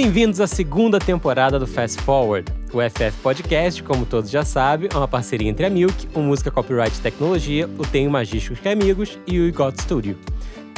Bem-vindos 0.00 0.40
à 0.40 0.46
segunda 0.46 1.00
temporada 1.00 1.58
do 1.58 1.66
Fast 1.66 2.00
Forward. 2.02 2.48
O 2.72 2.78
FF 2.80 3.18
Podcast, 3.20 3.82
como 3.82 4.06
todos 4.06 4.30
já 4.30 4.44
sabem, 4.44 4.88
é 4.94 4.96
uma 4.96 5.08
parceria 5.08 5.50
entre 5.50 5.66
a 5.66 5.70
Milk, 5.70 6.08
o 6.14 6.20
Música 6.20 6.52
Copyright 6.52 7.00
Tecnologia, 7.00 7.68
o 7.76 7.84
Tenho 7.84 8.08
Magísticos 8.08 8.60
que 8.60 8.68
Amigos 8.68 9.18
e 9.26 9.40
o 9.40 9.52
Got 9.52 9.82
Studio. 9.82 10.16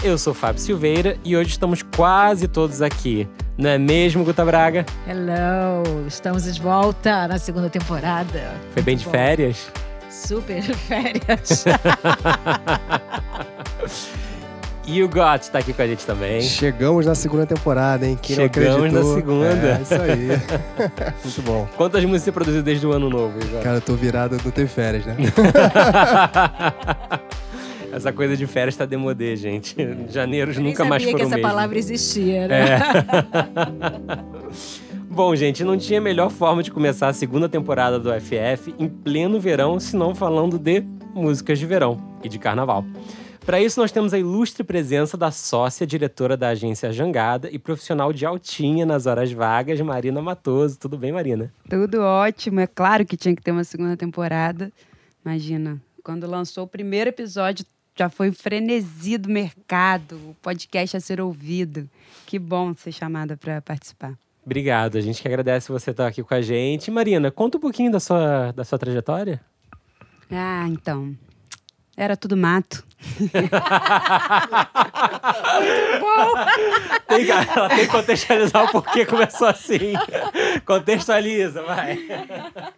Eu 0.03 0.17
sou 0.17 0.33
Fábio 0.33 0.63
Silveira 0.63 1.19
e 1.23 1.37
hoje 1.37 1.51
estamos 1.51 1.83
quase 1.83 2.49
todos 2.49 2.81
aqui. 2.81 3.29
Não 3.59 3.69
é 3.69 3.77
mesmo, 3.77 4.25
Guta 4.25 4.43
Braga? 4.43 4.87
Hello! 5.07 6.07
Estamos 6.09 6.45
de 6.45 6.59
volta 6.59 7.29
na 7.29 7.37
segunda 7.37 7.69
temporada. 7.69 8.55
Foi 8.73 8.83
bem 8.83 8.97
de 8.97 9.05
Bom. 9.05 9.11
férias? 9.11 9.71
Super 10.09 10.63
férias. 10.63 11.67
E 14.87 15.03
o 15.03 15.09
Got 15.09 15.43
está 15.43 15.59
aqui 15.59 15.73
com 15.73 15.83
a 15.83 15.87
gente 15.87 16.05
também. 16.05 16.41
Chegamos 16.41 17.07
na 17.07 17.15
segunda 17.15 17.47
temporada, 17.47 18.07
hein? 18.07 18.19
Quem 18.21 18.35
Chegamos 18.35 18.93
na 18.93 19.05
segunda. 19.05 19.47
É, 19.47 19.81
isso 19.83 19.95
aí. 19.95 20.29
Muito 21.23 21.43
bom. 21.43 21.69
Quantas 21.77 22.03
músicas 22.05 22.23
você 22.25 22.33
produziu 22.33 22.63
desde 22.63 22.87
o 22.87 22.93
ano 22.93 23.09
novo, 23.09 23.39
Got? 23.39 23.63
Cara, 23.63 23.77
eu 23.77 23.81
tô 23.81 23.95
virado, 23.95 24.37
não 24.43 24.51
tenho 24.51 24.69
férias, 24.69 25.05
né? 25.07 25.17
Essa 27.93 28.13
coisa 28.13 28.37
de 28.37 28.47
férias 28.47 28.77
tá 28.77 28.85
demodê, 28.87 29.35
gente. 29.37 29.77
Janeiros 30.09 30.57
Eu 30.57 30.63
nunca 30.63 30.85
mais 30.85 31.03
sabia 31.03 31.13
foram 31.13 31.19
que 31.19 31.27
essa 31.27 31.37
mesmo. 31.37 31.49
palavra 31.51 31.79
existia, 31.79 32.47
né? 32.49 32.65
É. 32.65 32.79
Bom, 35.11 35.35
gente, 35.35 35.65
não 35.65 35.77
tinha 35.77 36.01
melhor 36.01 36.31
forma 36.31 36.63
de 36.63 36.71
começar 36.71 37.09
a 37.09 37.13
segunda 37.13 37.49
temporada 37.49 37.99
do 37.99 38.11
FF 38.13 38.73
em 38.79 38.89
pleno 38.89 39.41
verão, 39.41 39.81
senão 39.81 40.15
falando 40.15 40.57
de 40.57 40.85
músicas 41.13 41.59
de 41.59 41.67
verão 41.67 42.01
e 42.23 42.29
de 42.29 42.39
carnaval. 42.39 42.85
Para 43.51 43.61
isso, 43.61 43.81
nós 43.81 43.91
temos 43.91 44.15
a 44.15 44.19
ilustre 44.21 44.63
presença 44.63 45.17
da 45.17 45.33
sócia 45.33 45.85
diretora 45.85 46.37
da 46.37 46.51
agência 46.51 46.93
Jangada 46.93 47.51
e 47.51 47.59
profissional 47.59 48.13
de 48.13 48.25
altinha 48.25 48.87
nas 48.87 49.07
horas 49.07 49.33
vagas, 49.33 49.81
Marina 49.81 50.23
Matoso. 50.23 50.79
Tudo 50.79 50.97
bem, 50.97 51.11
Marina? 51.11 51.53
Tudo 51.69 52.01
ótimo. 52.01 52.61
É 52.61 52.69
claro 52.69 53.05
que 53.05 53.17
tinha 53.17 53.35
que 53.35 53.43
ter 53.43 53.51
uma 53.51 53.65
segunda 53.65 53.97
temporada. 53.97 54.71
Imagina, 55.25 55.83
quando 56.05 56.29
lançou 56.29 56.63
o 56.63 56.69
primeiro 56.69 57.11
episódio, 57.11 57.67
já 57.99 58.09
foi 58.09 58.29
o 58.29 58.33
frenesi 58.33 59.19
do 59.19 59.29
mercado, 59.29 60.15
o 60.29 60.37
podcast 60.41 60.97
a 60.97 61.01
ser 61.01 61.21
ouvido. 61.21 61.91
Que 62.27 62.39
bom 62.39 62.73
ser 62.77 62.93
chamada 62.93 63.37
para 63.37 63.61
participar. 63.61 64.17
Obrigado, 64.47 64.97
a 64.97 65.01
gente 65.01 65.21
que 65.21 65.27
agradece 65.27 65.73
você 65.73 65.91
estar 65.91 66.07
aqui 66.07 66.23
com 66.23 66.35
a 66.35 66.41
gente. 66.41 66.89
Marina, 66.89 67.33
conta 67.33 67.59
um 67.59 67.61
pouquinho 67.61 67.91
da 67.91 67.99
sua, 67.99 68.53
da 68.53 68.63
sua 68.63 68.79
trajetória. 68.79 69.41
Ah, 70.31 70.69
então. 70.69 71.17
Era 72.01 72.17
tudo 72.17 72.35
mato. 72.35 72.83
Tem 77.07 77.27
que, 77.27 77.31
ela 77.31 77.69
tem 77.69 77.79
que 77.81 77.89
contextualizar 77.89 78.65
o 78.65 78.73
porquê 78.73 79.05
começou 79.05 79.49
assim. 79.49 79.93
Contextualiza, 80.65 81.63
vai. 81.63 81.99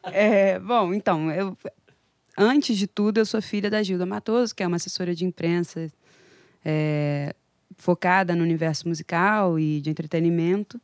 É, 0.04 0.58
bom, 0.58 0.92
então, 0.92 1.30
eu, 1.30 1.56
antes 2.36 2.76
de 2.76 2.88
tudo, 2.88 3.18
eu 3.18 3.26
sou 3.26 3.40
filha 3.40 3.70
da 3.70 3.80
Gilda 3.80 4.04
Matoso, 4.04 4.52
que 4.52 4.64
é 4.64 4.66
uma 4.66 4.76
assessora 4.76 5.14
de 5.14 5.24
imprensa 5.24 5.88
é, 6.64 7.32
focada 7.76 8.34
no 8.34 8.42
universo 8.42 8.88
musical 8.88 9.56
e 9.56 9.80
de 9.80 9.88
entretenimento. 9.88 10.80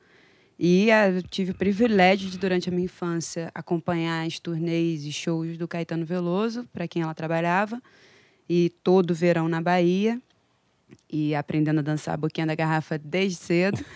E 0.56 0.92
ah, 0.92 1.10
eu 1.10 1.22
tive 1.22 1.50
o 1.50 1.54
privilégio 1.56 2.30
de, 2.30 2.38
durante 2.38 2.68
a 2.68 2.72
minha 2.72 2.84
infância, 2.84 3.50
acompanhar 3.52 4.24
as 4.24 4.38
turnês 4.38 5.04
e 5.04 5.10
shows 5.12 5.58
do 5.58 5.66
Caetano 5.66 6.06
Veloso, 6.06 6.68
para 6.72 6.86
quem 6.86 7.02
ela 7.02 7.14
trabalhava, 7.14 7.82
e 8.48 8.70
todo 8.82 9.14
verão 9.14 9.48
na 9.48 9.60
Bahia. 9.60 10.20
E 11.10 11.34
aprendendo 11.34 11.80
a 11.80 11.82
dançar 11.82 12.14
a 12.14 12.16
boquinha 12.16 12.46
da 12.46 12.54
garrafa 12.54 12.98
desde 12.98 13.36
cedo. 13.36 13.78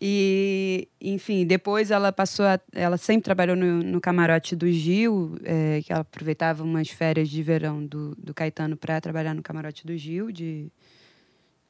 E, 0.00 0.88
enfim, 1.00 1.46
depois 1.46 1.90
ela 1.90 2.12
passou 2.12 2.44
a, 2.44 2.60
Ela 2.72 2.98
sempre 2.98 3.24
trabalhou 3.24 3.56
no, 3.56 3.82
no 3.82 4.00
camarote 4.00 4.54
do 4.54 4.70
Gil, 4.70 5.36
é, 5.42 5.80
que 5.82 5.90
ela 5.92 6.02
aproveitava 6.02 6.62
umas 6.62 6.90
férias 6.90 7.28
de 7.28 7.42
verão 7.42 7.84
do, 7.84 8.14
do 8.16 8.34
Caetano 8.34 8.76
para 8.76 9.00
trabalhar 9.00 9.34
no 9.34 9.42
camarote 9.42 9.86
do 9.86 9.96
Gil, 9.96 10.30
de, 10.30 10.70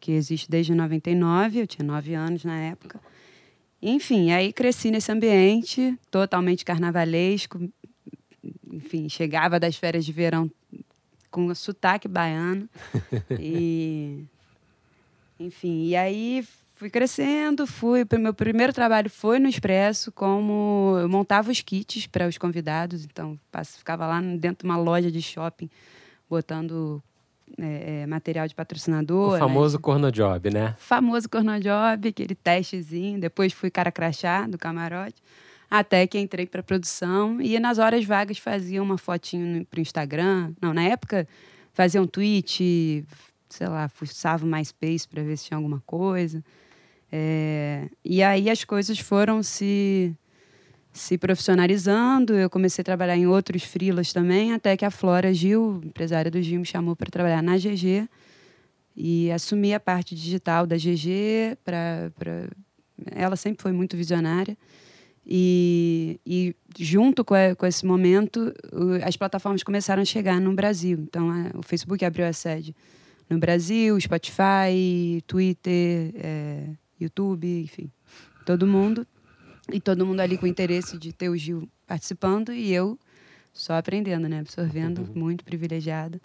que 0.01 0.13
existe 0.13 0.51
desde 0.51 0.75
99, 0.75 1.61
eu 1.61 1.67
tinha 1.67 1.87
nove 1.87 2.15
anos 2.15 2.45
na 2.45 2.59
época. 2.59 3.01
Enfim, 3.81 4.33
aí 4.33 4.53
cresci 4.53 4.91
nesse 4.91 5.11
ambiente 5.11 5.99
totalmente 6.11 6.65
carnavalesco. 6.65 7.59
Enfim, 8.73 9.09
chegava 9.09 9.59
das 9.61 9.77
férias 9.77 10.05
de 10.05 10.13
verão 10.13 10.51
com 11.31 11.55
sotaque 11.55 12.09
baiano. 12.09 12.69
e 13.39 14.25
enfim, 15.39 15.87
e 15.87 15.97
aí 15.97 16.47
fui 16.75 16.91
crescendo, 16.91 17.67
fui. 17.67 18.07
Meu 18.19 18.35
primeiro 18.35 18.73
trabalho 18.73 19.11
foi 19.11 19.39
no 19.39 19.49
Expresso, 19.49 20.13
como 20.13 20.97
eu 21.01 21.09
montava 21.09 21.51
os 21.51 21.61
kits 21.61 22.07
para 22.07 22.29
os 22.29 22.39
convidados, 22.39 23.05
então 23.05 23.39
ficava 23.77 24.07
lá 24.07 24.21
dentro 24.21 24.65
de 24.67 24.71
uma 24.71 24.77
loja 24.77 25.11
de 25.11 25.21
shopping, 25.21 25.69
botando 26.29 27.03
é, 27.59 28.03
é, 28.03 28.07
material 28.07 28.49
de 28.49 28.55
patrocinador. 28.55 29.31
O 29.31 29.33
né? 29.35 29.39
famoso 29.39 29.79
corno 29.79 30.11
job, 30.11 30.51
né? 30.51 30.75
famoso 30.79 31.29
Cornojob, 31.29 32.09
aquele 32.09 32.35
testezinho. 32.35 33.21
Depois 33.21 33.53
fui 33.53 33.71
cara 33.71 33.93
crachá 33.93 34.47
do 34.47 34.59
camarote. 34.59 35.17
Até 35.77 36.07
que 36.07 36.17
entrei 36.21 36.47
para 36.47 36.63
produção 36.63 37.41
e 37.41 37.59
nas 37.59 37.79
horas 37.79 38.05
vagas 38.05 38.39
fazia 38.39 38.81
uma 38.81 38.97
fotinho 38.97 39.67
para 39.67 39.79
o 39.79 39.81
Instagram. 39.81 40.53
Não, 40.63 40.73
na 40.73 40.85
época 40.85 41.27
fazia 41.73 42.01
um 42.01 42.07
tweet, 42.07 43.05
sei 43.49 43.67
lá, 43.67 43.89
fuçava 43.89 44.47
o 44.47 44.49
MySpace 44.49 45.09
para 45.09 45.25
ver 45.25 45.37
se 45.37 45.47
tinha 45.47 45.57
alguma 45.57 45.83
coisa. 45.85 46.45
É, 47.11 47.89
e 48.05 48.23
aí 48.23 48.49
as 48.49 48.63
coisas 48.63 49.01
foram 49.01 49.43
se, 49.43 50.15
se 50.93 51.19
profissionalizando. 51.19 52.35
Eu 52.35 52.49
comecei 52.49 52.83
a 52.83 52.85
trabalhar 52.85 53.17
em 53.17 53.27
outros 53.27 53.65
freelas 53.65 54.13
também, 54.13 54.53
até 54.53 54.77
que 54.77 54.85
a 54.85 54.93
Flora 54.93 55.35
Gil, 55.35 55.81
empresária 55.85 56.31
do 56.31 56.41
Gil, 56.41 56.61
me 56.61 56.67
chamou 56.67 56.95
para 56.95 57.11
trabalhar 57.11 57.43
na 57.43 57.57
GG 57.57 58.09
e 58.97 59.29
assumi 59.33 59.75
a 59.75 59.81
parte 59.81 60.15
digital 60.15 60.69
da 60.69 60.77
GG 60.77 61.59
para 61.65 62.13
ela 63.11 63.35
sempre 63.35 63.61
foi 63.61 63.73
muito 63.73 63.97
visionária 63.97 64.57
e, 65.27 66.21
e 66.27 66.55
junto 66.79 67.25
com, 67.25 67.35
a- 67.35 67.55
com 67.55 67.67
esse 67.67 67.85
momento 67.87 68.53
as 69.05 69.17
plataformas 69.17 69.63
começaram 69.63 70.03
a 70.03 70.05
chegar 70.05 70.41
no 70.41 70.53
Brasil. 70.55 70.99
Então 71.01 71.31
a- 71.31 71.51
o 71.59 71.63
Facebook 71.63 72.05
abriu 72.05 72.27
a 72.27 72.33
sede 72.33 72.75
no 73.29 73.39
Brasil 73.39 73.99
Spotify 74.01 75.23
Twitter 75.27 76.13
é, 76.17 76.67
YouTube 77.01 77.63
enfim 77.63 77.91
todo 78.45 78.67
mundo. 78.67 79.07
E 79.73 79.81
todo 79.81 80.05
mundo 80.05 80.21
ali 80.21 80.37
com 80.37 80.47
interesse 80.47 80.99
de 80.99 81.11
ter 81.13 81.31
o 81.31 81.37
Gil 81.37 81.67
participando 81.87 82.53
e 82.53 82.71
eu 82.73 82.99
só 83.53 83.75
aprendendo 83.79 84.29
né? 84.29 84.41
Absorvendo 84.41 85.09
muito 85.15 85.43
privilegiada. 85.43 86.21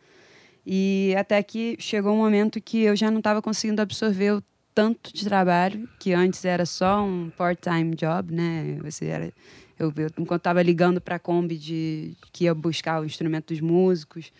E 0.66 1.16
até 1.18 1.42
que 1.42 1.78
chegou 1.80 2.14
um 2.14 2.18
momento 2.18 2.60
que 2.60 2.80
eu 2.82 2.96
já 2.98 3.10
não 3.10 3.20
estava 3.20 3.42
conseguindo 3.42 3.82
absorver 3.82 4.34
o 4.34 4.44
tanto 4.80 5.14
de 5.14 5.26
trabalho, 5.26 5.90
que 6.00 6.14
antes 6.14 6.46
era 6.46 6.66
só 6.66 7.04
um 7.04 7.30
part-time 7.32 7.94
job, 7.98 8.34
né? 8.34 8.78
Você 8.82 9.08
era, 9.08 9.34
eu, 9.78 9.92
eu, 9.98 10.10
enquanto 10.18 10.40
estava 10.40 10.64
ligando 10.64 11.02
para 11.02 11.18
a 11.18 11.20
Kombi 11.20 11.58
de, 11.58 12.16
que 12.32 12.46
ia 12.46 12.56
buscar 12.56 13.02
o 13.02 13.06
instrumento 13.06 13.54
dos 13.54 13.60
músicos, 13.60 14.32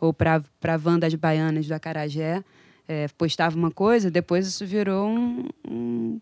ou 0.00 0.14
para 0.14 0.40
a 0.62 0.76
van 0.76 1.00
das 1.00 1.12
baianas 1.16 1.66
do 1.66 1.72
Acarajé, 1.74 2.44
é, 2.86 3.08
postava 3.08 3.56
uma 3.56 3.72
coisa, 3.72 4.08
depois 4.08 4.46
isso 4.46 4.64
virou 4.64 5.08
um, 5.08 5.48
um 5.68 6.20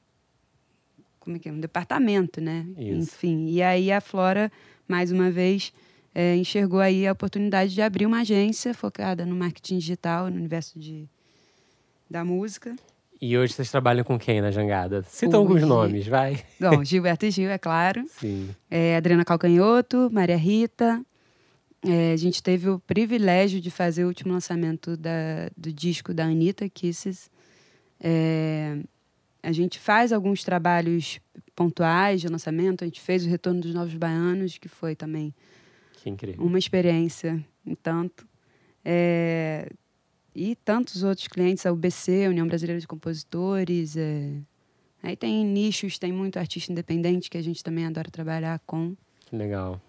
como 1.20 1.36
é 1.36 1.38
que 1.38 1.50
é? 1.50 1.52
um 1.52 1.60
departamento, 1.60 2.40
né? 2.40 2.66
Isso. 2.78 3.14
Enfim, 3.14 3.46
e 3.50 3.62
aí 3.62 3.92
a 3.92 4.00
Flora, 4.00 4.50
mais 4.88 5.12
uma 5.12 5.30
vez, 5.30 5.70
é, 6.14 6.34
enxergou 6.34 6.80
aí 6.80 7.06
a 7.06 7.12
oportunidade 7.12 7.74
de 7.74 7.82
abrir 7.82 8.06
uma 8.06 8.20
agência 8.20 8.72
focada 8.72 9.26
no 9.26 9.36
marketing 9.36 9.76
digital, 9.76 10.30
no 10.30 10.36
universo 10.36 10.78
de, 10.78 11.06
da 12.08 12.24
música. 12.24 12.74
E 13.20 13.36
hoje 13.38 13.54
vocês 13.54 13.70
trabalham 13.70 14.04
com 14.04 14.18
quem 14.18 14.40
na 14.40 14.50
jangada? 14.50 15.02
Cita 15.04 15.28
Hoje- 15.28 15.36
alguns 15.36 15.62
nomes, 15.62 16.06
vai. 16.06 16.44
Bom, 16.60 16.82
Gilberto 16.84 17.24
e 17.26 17.30
Gil, 17.30 17.48
é 17.50 17.56
claro. 17.58 18.04
Sim. 18.08 18.50
É, 18.70 18.96
Adriana 18.96 19.24
Calcanhoto, 19.24 20.10
Maria 20.12 20.36
Rita. 20.36 21.02
É, 21.82 22.12
a 22.12 22.16
gente 22.16 22.42
teve 22.42 22.68
o 22.68 22.78
privilégio 22.80 23.60
de 23.60 23.70
fazer 23.70 24.04
o 24.04 24.08
último 24.08 24.32
lançamento 24.32 24.96
da, 24.96 25.48
do 25.56 25.72
disco 25.72 26.12
da 26.12 26.24
Anitta, 26.24 26.68
Kisses. 26.68 27.30
É, 28.00 28.76
a 29.42 29.52
gente 29.52 29.78
faz 29.78 30.12
alguns 30.12 30.42
trabalhos 30.44 31.18
pontuais 31.54 32.20
de 32.20 32.28
lançamento. 32.28 32.82
A 32.82 32.86
gente 32.86 33.00
fez 33.00 33.24
o 33.24 33.28
Retorno 33.28 33.60
dos 33.60 33.72
Novos 33.72 33.94
Baianos, 33.94 34.58
que 34.58 34.68
foi 34.68 34.94
também 34.94 35.32
Que 36.02 36.10
incrível. 36.10 36.44
uma 36.44 36.58
experiência 36.58 37.42
em 37.64 37.74
tanto. 37.74 38.26
É, 38.84 39.70
e 40.36 40.54
tantos 40.54 41.02
outros 41.02 41.26
clientes, 41.26 41.64
a 41.64 41.72
UBC, 41.72 42.28
União 42.28 42.46
Brasileira 42.46 42.78
de 42.78 42.86
Compositores. 42.86 43.96
é. 43.96 44.34
Aí 45.02 45.16
tem 45.16 45.44
nichos, 45.44 45.98
tem 45.98 46.12
muito 46.12 46.38
artista 46.38 46.70
independente 46.72 47.30
que 47.30 47.38
a 47.38 47.42
gente 47.42 47.62
também 47.64 47.86
adora 47.86 48.10
trabalhar 48.10 48.60
com. 48.66 48.94
Legal. 49.32 49.80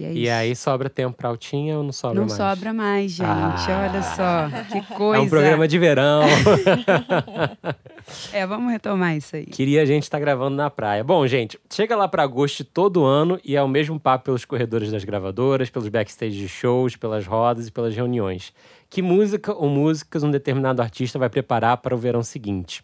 E, 0.00 0.04
é 0.04 0.12
E 0.12 0.30
aí 0.30 0.56
sobra 0.56 0.88
tempo 0.88 1.16
pra 1.16 1.28
altinha 1.28 1.76
ou 1.76 1.82
não 1.84 1.92
sobra 1.92 2.14
Não 2.20 2.22
mais? 2.26 2.32
sobra 2.32 2.72
mais, 2.72 3.12
gente. 3.12 3.26
Ah. 3.28 3.88
Olha 3.90 4.02
só, 4.02 4.48
que 4.72 4.78
É 4.92 4.96
coisa. 4.96 5.22
um 5.22 5.28
programa 5.28 5.68
de 5.68 5.78
verão. 5.78 6.22
É, 8.32 8.44
vamos 8.46 8.72
retomar 8.72 9.16
isso 9.16 9.36
aí. 9.36 9.46
Queria 9.46 9.82
a 9.82 9.84
gente 9.84 10.02
estar 10.04 10.18
gravando 10.18 10.56
na 10.56 10.68
praia. 10.68 11.04
Bom, 11.04 11.24
gente, 11.26 11.58
chega 11.70 11.94
lá 11.94 12.08
para 12.08 12.22
agosto 12.24 12.64
todo 12.64 13.04
ano 13.04 13.38
e 13.44 13.54
é 13.56 13.62
o 13.62 13.68
mesmo 13.68 14.00
papo 14.00 14.24
pelos 14.24 14.44
corredores 14.44 14.90
das 14.90 15.04
gravadoras, 15.04 15.70
pelos 15.70 15.88
backstage 15.88 16.36
de 16.36 16.48
shows, 16.48 16.96
pelas 16.96 17.26
rodas 17.26 17.68
e 17.68 17.70
pelas 17.70 17.94
reuniões. 17.94 18.52
Que 18.88 19.00
música 19.02 19.52
ou 19.54 19.68
músicas 19.68 20.24
um 20.24 20.30
determinado 20.30 20.82
artista 20.82 21.18
vai 21.18 21.28
preparar 21.28 21.76
para 21.76 21.94
o 21.94 21.98
verão 21.98 22.22
seguinte? 22.22 22.82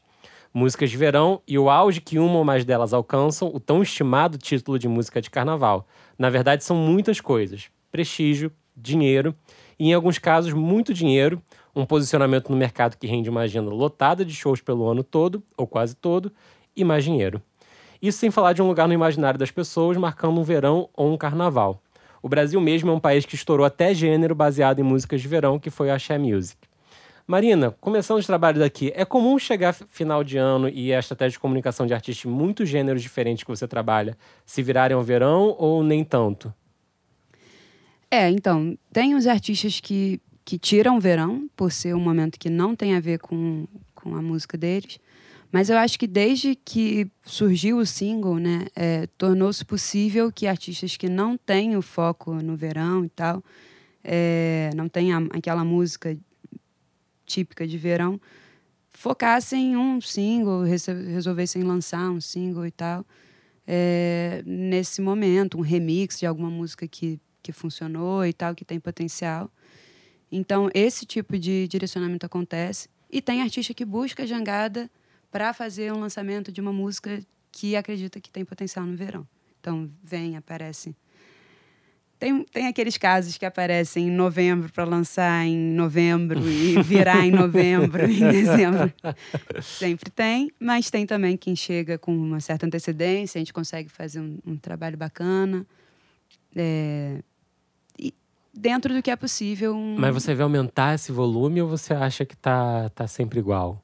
Músicas 0.58 0.88
de 0.88 0.96
verão 0.96 1.42
e 1.46 1.58
o 1.58 1.68
auge 1.68 2.00
que 2.00 2.18
uma 2.18 2.38
ou 2.38 2.42
mais 2.42 2.64
delas 2.64 2.94
alcançam 2.94 3.50
o 3.52 3.60
tão 3.60 3.82
estimado 3.82 4.38
título 4.38 4.78
de 4.78 4.88
música 4.88 5.20
de 5.20 5.28
carnaval. 5.28 5.86
Na 6.18 6.30
verdade, 6.30 6.64
são 6.64 6.74
muitas 6.74 7.20
coisas: 7.20 7.66
prestígio, 7.92 8.50
dinheiro 8.74 9.34
e, 9.78 9.90
em 9.90 9.92
alguns 9.92 10.18
casos, 10.18 10.54
muito 10.54 10.94
dinheiro, 10.94 11.42
um 11.74 11.84
posicionamento 11.84 12.48
no 12.48 12.56
mercado 12.56 12.96
que 12.96 13.06
rende 13.06 13.28
uma 13.28 13.42
agenda 13.42 13.68
lotada 13.68 14.24
de 14.24 14.32
shows 14.32 14.62
pelo 14.62 14.88
ano 14.88 15.04
todo, 15.04 15.42
ou 15.58 15.66
quase 15.66 15.94
todo, 15.94 16.32
e 16.74 16.82
mais 16.84 17.04
dinheiro. 17.04 17.42
Isso 18.00 18.16
sem 18.16 18.30
falar 18.30 18.54
de 18.54 18.62
um 18.62 18.66
lugar 18.66 18.88
no 18.88 18.94
imaginário 18.94 19.38
das 19.38 19.50
pessoas, 19.50 19.98
marcando 19.98 20.40
um 20.40 20.42
verão 20.42 20.88
ou 20.96 21.12
um 21.12 21.18
carnaval. 21.18 21.82
O 22.22 22.30
Brasil 22.30 22.58
mesmo 22.62 22.90
é 22.90 22.94
um 22.94 22.98
país 22.98 23.26
que 23.26 23.34
estourou 23.34 23.66
até 23.66 23.92
gênero 23.92 24.34
baseado 24.34 24.78
em 24.78 24.82
músicas 24.82 25.20
de 25.20 25.28
verão, 25.28 25.58
que 25.58 25.68
foi 25.68 25.90
a 25.90 25.96
Axé 25.96 26.16
Music. 26.16 26.65
Marina, 27.26 27.72
começando 27.80 28.18
os 28.18 28.26
trabalhos 28.26 28.60
daqui, 28.60 28.92
é 28.94 29.04
comum 29.04 29.36
chegar 29.36 29.72
final 29.72 30.22
de 30.22 30.38
ano 30.38 30.68
e 30.68 30.94
a 30.94 31.00
estratégia 31.00 31.32
de 31.32 31.40
comunicação 31.40 31.84
de 31.84 31.92
artistas 31.92 32.22
de 32.22 32.28
muitos 32.28 32.68
gêneros 32.68 33.02
diferentes 33.02 33.42
que 33.42 33.50
você 33.50 33.66
trabalha 33.66 34.16
se 34.44 34.62
virarem 34.62 34.96
ao 34.96 35.02
verão 35.02 35.56
ou 35.58 35.82
nem 35.82 36.04
tanto? 36.04 36.54
É, 38.08 38.30
então, 38.30 38.78
tem 38.92 39.16
os 39.16 39.26
artistas 39.26 39.80
que, 39.80 40.20
que 40.44 40.56
tiram 40.56 40.98
o 40.98 41.00
verão, 41.00 41.50
por 41.56 41.72
ser 41.72 41.96
um 41.96 42.00
momento 42.00 42.38
que 42.38 42.48
não 42.48 42.76
tem 42.76 42.94
a 42.94 43.00
ver 43.00 43.18
com, 43.18 43.66
com 43.92 44.14
a 44.14 44.22
música 44.22 44.56
deles. 44.56 45.00
Mas 45.50 45.68
eu 45.68 45.76
acho 45.78 45.98
que 45.98 46.06
desde 46.06 46.54
que 46.54 47.10
surgiu 47.24 47.78
o 47.78 47.86
single, 47.86 48.36
né, 48.36 48.66
é, 48.76 49.08
tornou-se 49.18 49.64
possível 49.64 50.30
que 50.30 50.46
artistas 50.46 50.96
que 50.96 51.08
não 51.08 51.36
têm 51.36 51.76
o 51.76 51.82
foco 51.82 52.34
no 52.34 52.56
verão 52.56 53.04
e 53.04 53.08
tal, 53.08 53.42
é, 54.04 54.70
não 54.76 54.88
tem 54.88 55.12
a, 55.12 55.18
aquela 55.32 55.64
música 55.64 56.16
típica 57.26 57.66
de 57.66 57.76
verão, 57.76 58.20
focassem 58.92 59.72
em 59.72 59.76
um 59.76 60.00
single, 60.00 60.62
resolvessem 60.62 61.62
lançar 61.62 62.10
um 62.10 62.20
single 62.20 62.64
e 62.64 62.70
tal, 62.70 63.04
é, 63.66 64.42
nesse 64.46 65.02
momento, 65.02 65.58
um 65.58 65.60
remix 65.60 66.18
de 66.18 66.26
alguma 66.26 66.48
música 66.48 66.86
que 66.88 67.20
que 67.46 67.52
funcionou 67.52 68.26
e 68.26 68.32
tal, 68.32 68.56
que 68.56 68.64
tem 68.64 68.80
potencial. 68.80 69.48
Então, 70.30 70.68
esse 70.74 71.06
tipo 71.06 71.38
de 71.38 71.68
direcionamento 71.68 72.26
acontece. 72.26 72.88
E 73.08 73.22
tem 73.22 73.40
artista 73.40 73.72
que 73.72 73.84
busca 73.84 74.26
jangada 74.26 74.90
para 75.30 75.54
fazer 75.54 75.92
um 75.92 76.00
lançamento 76.00 76.50
de 76.50 76.60
uma 76.60 76.72
música 76.72 77.22
que 77.52 77.76
acredita 77.76 78.20
que 78.20 78.30
tem 78.30 78.44
potencial 78.44 78.84
no 78.84 78.96
verão. 78.96 79.26
Então, 79.60 79.88
vem, 80.02 80.36
aparece. 80.36 80.96
Tem, 82.18 82.44
tem 82.44 82.66
aqueles 82.66 82.96
casos 82.96 83.36
que 83.36 83.44
aparecem 83.44 84.08
em 84.08 84.10
novembro 84.10 84.72
para 84.72 84.84
lançar 84.84 85.44
em 85.44 85.56
novembro 85.56 86.40
e 86.48 86.80
virar 86.82 87.26
em 87.26 87.30
novembro, 87.30 88.10
em 88.10 88.20
dezembro. 88.30 88.92
Sempre 89.62 90.10
tem, 90.10 90.50
mas 90.58 90.90
tem 90.90 91.04
também 91.04 91.36
quem 91.36 91.54
chega 91.54 91.98
com 91.98 92.16
uma 92.16 92.40
certa 92.40 92.64
antecedência, 92.66 93.38
a 93.38 93.40
gente 93.40 93.52
consegue 93.52 93.90
fazer 93.90 94.20
um, 94.20 94.38
um 94.46 94.56
trabalho 94.56 94.96
bacana. 94.96 95.66
É, 96.54 97.18
dentro 98.56 98.94
do 98.94 99.02
que 99.02 99.10
é 99.10 99.16
possível. 99.16 99.74
Um... 99.74 99.96
Mas 99.98 100.14
você 100.14 100.34
vê 100.34 100.42
aumentar 100.42 100.94
esse 100.94 101.12
volume 101.12 101.60
ou 101.60 101.68
você 101.68 101.92
acha 101.92 102.24
que 102.24 102.36
tá, 102.36 102.88
tá 102.90 103.06
sempre 103.06 103.38
igual? 103.38 103.82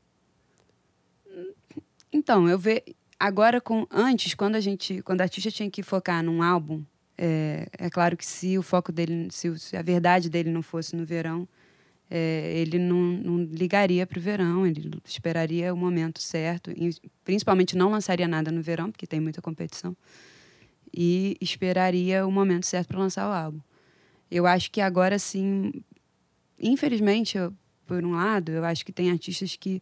Então, 2.12 2.48
eu 2.48 2.58
vejo. 2.58 2.82
Agora, 3.20 3.60
com 3.60 3.86
antes, 3.90 4.34
quando 4.34 4.56
a 4.56 4.60
gente. 4.60 5.02
Quando 5.02 5.20
a 5.20 5.24
artista 5.24 5.50
tinha 5.50 5.70
que 5.70 5.82
focar 5.82 6.22
num 6.22 6.42
álbum, 6.42 6.82
é, 7.24 7.68
é 7.78 7.88
claro 7.88 8.16
que 8.16 8.26
se 8.26 8.58
o 8.58 8.62
foco 8.62 8.90
dele, 8.90 9.28
se, 9.30 9.76
a 9.76 9.82
verdade 9.82 10.28
dele 10.28 10.50
não 10.50 10.60
fosse 10.60 10.96
no 10.96 11.04
verão, 11.04 11.46
é, 12.10 12.52
ele 12.56 12.80
não, 12.80 12.96
não 12.96 13.44
ligaria 13.44 14.04
para 14.04 14.18
o 14.18 14.20
verão, 14.20 14.66
ele 14.66 14.90
esperaria 15.04 15.72
o 15.72 15.76
momento 15.76 16.20
certo, 16.20 16.72
e 16.72 16.92
principalmente 17.24 17.76
não 17.76 17.92
lançaria 17.92 18.26
nada 18.26 18.50
no 18.50 18.60
verão, 18.60 18.90
porque 18.90 19.06
tem 19.06 19.20
muita 19.20 19.40
competição, 19.40 19.96
e 20.92 21.36
esperaria 21.40 22.26
o 22.26 22.30
momento 22.32 22.66
certo 22.66 22.88
para 22.88 22.98
lançar 22.98 23.28
o 23.28 23.32
álbum. 23.32 23.60
Eu 24.28 24.44
acho 24.44 24.68
que 24.72 24.80
agora, 24.80 25.16
sim, 25.16 25.72
infelizmente, 26.58 27.38
eu, 27.38 27.54
por 27.86 28.04
um 28.04 28.16
lado, 28.16 28.50
eu 28.50 28.64
acho 28.64 28.84
que 28.84 28.92
tem 28.92 29.12
artistas 29.12 29.54
que. 29.54 29.80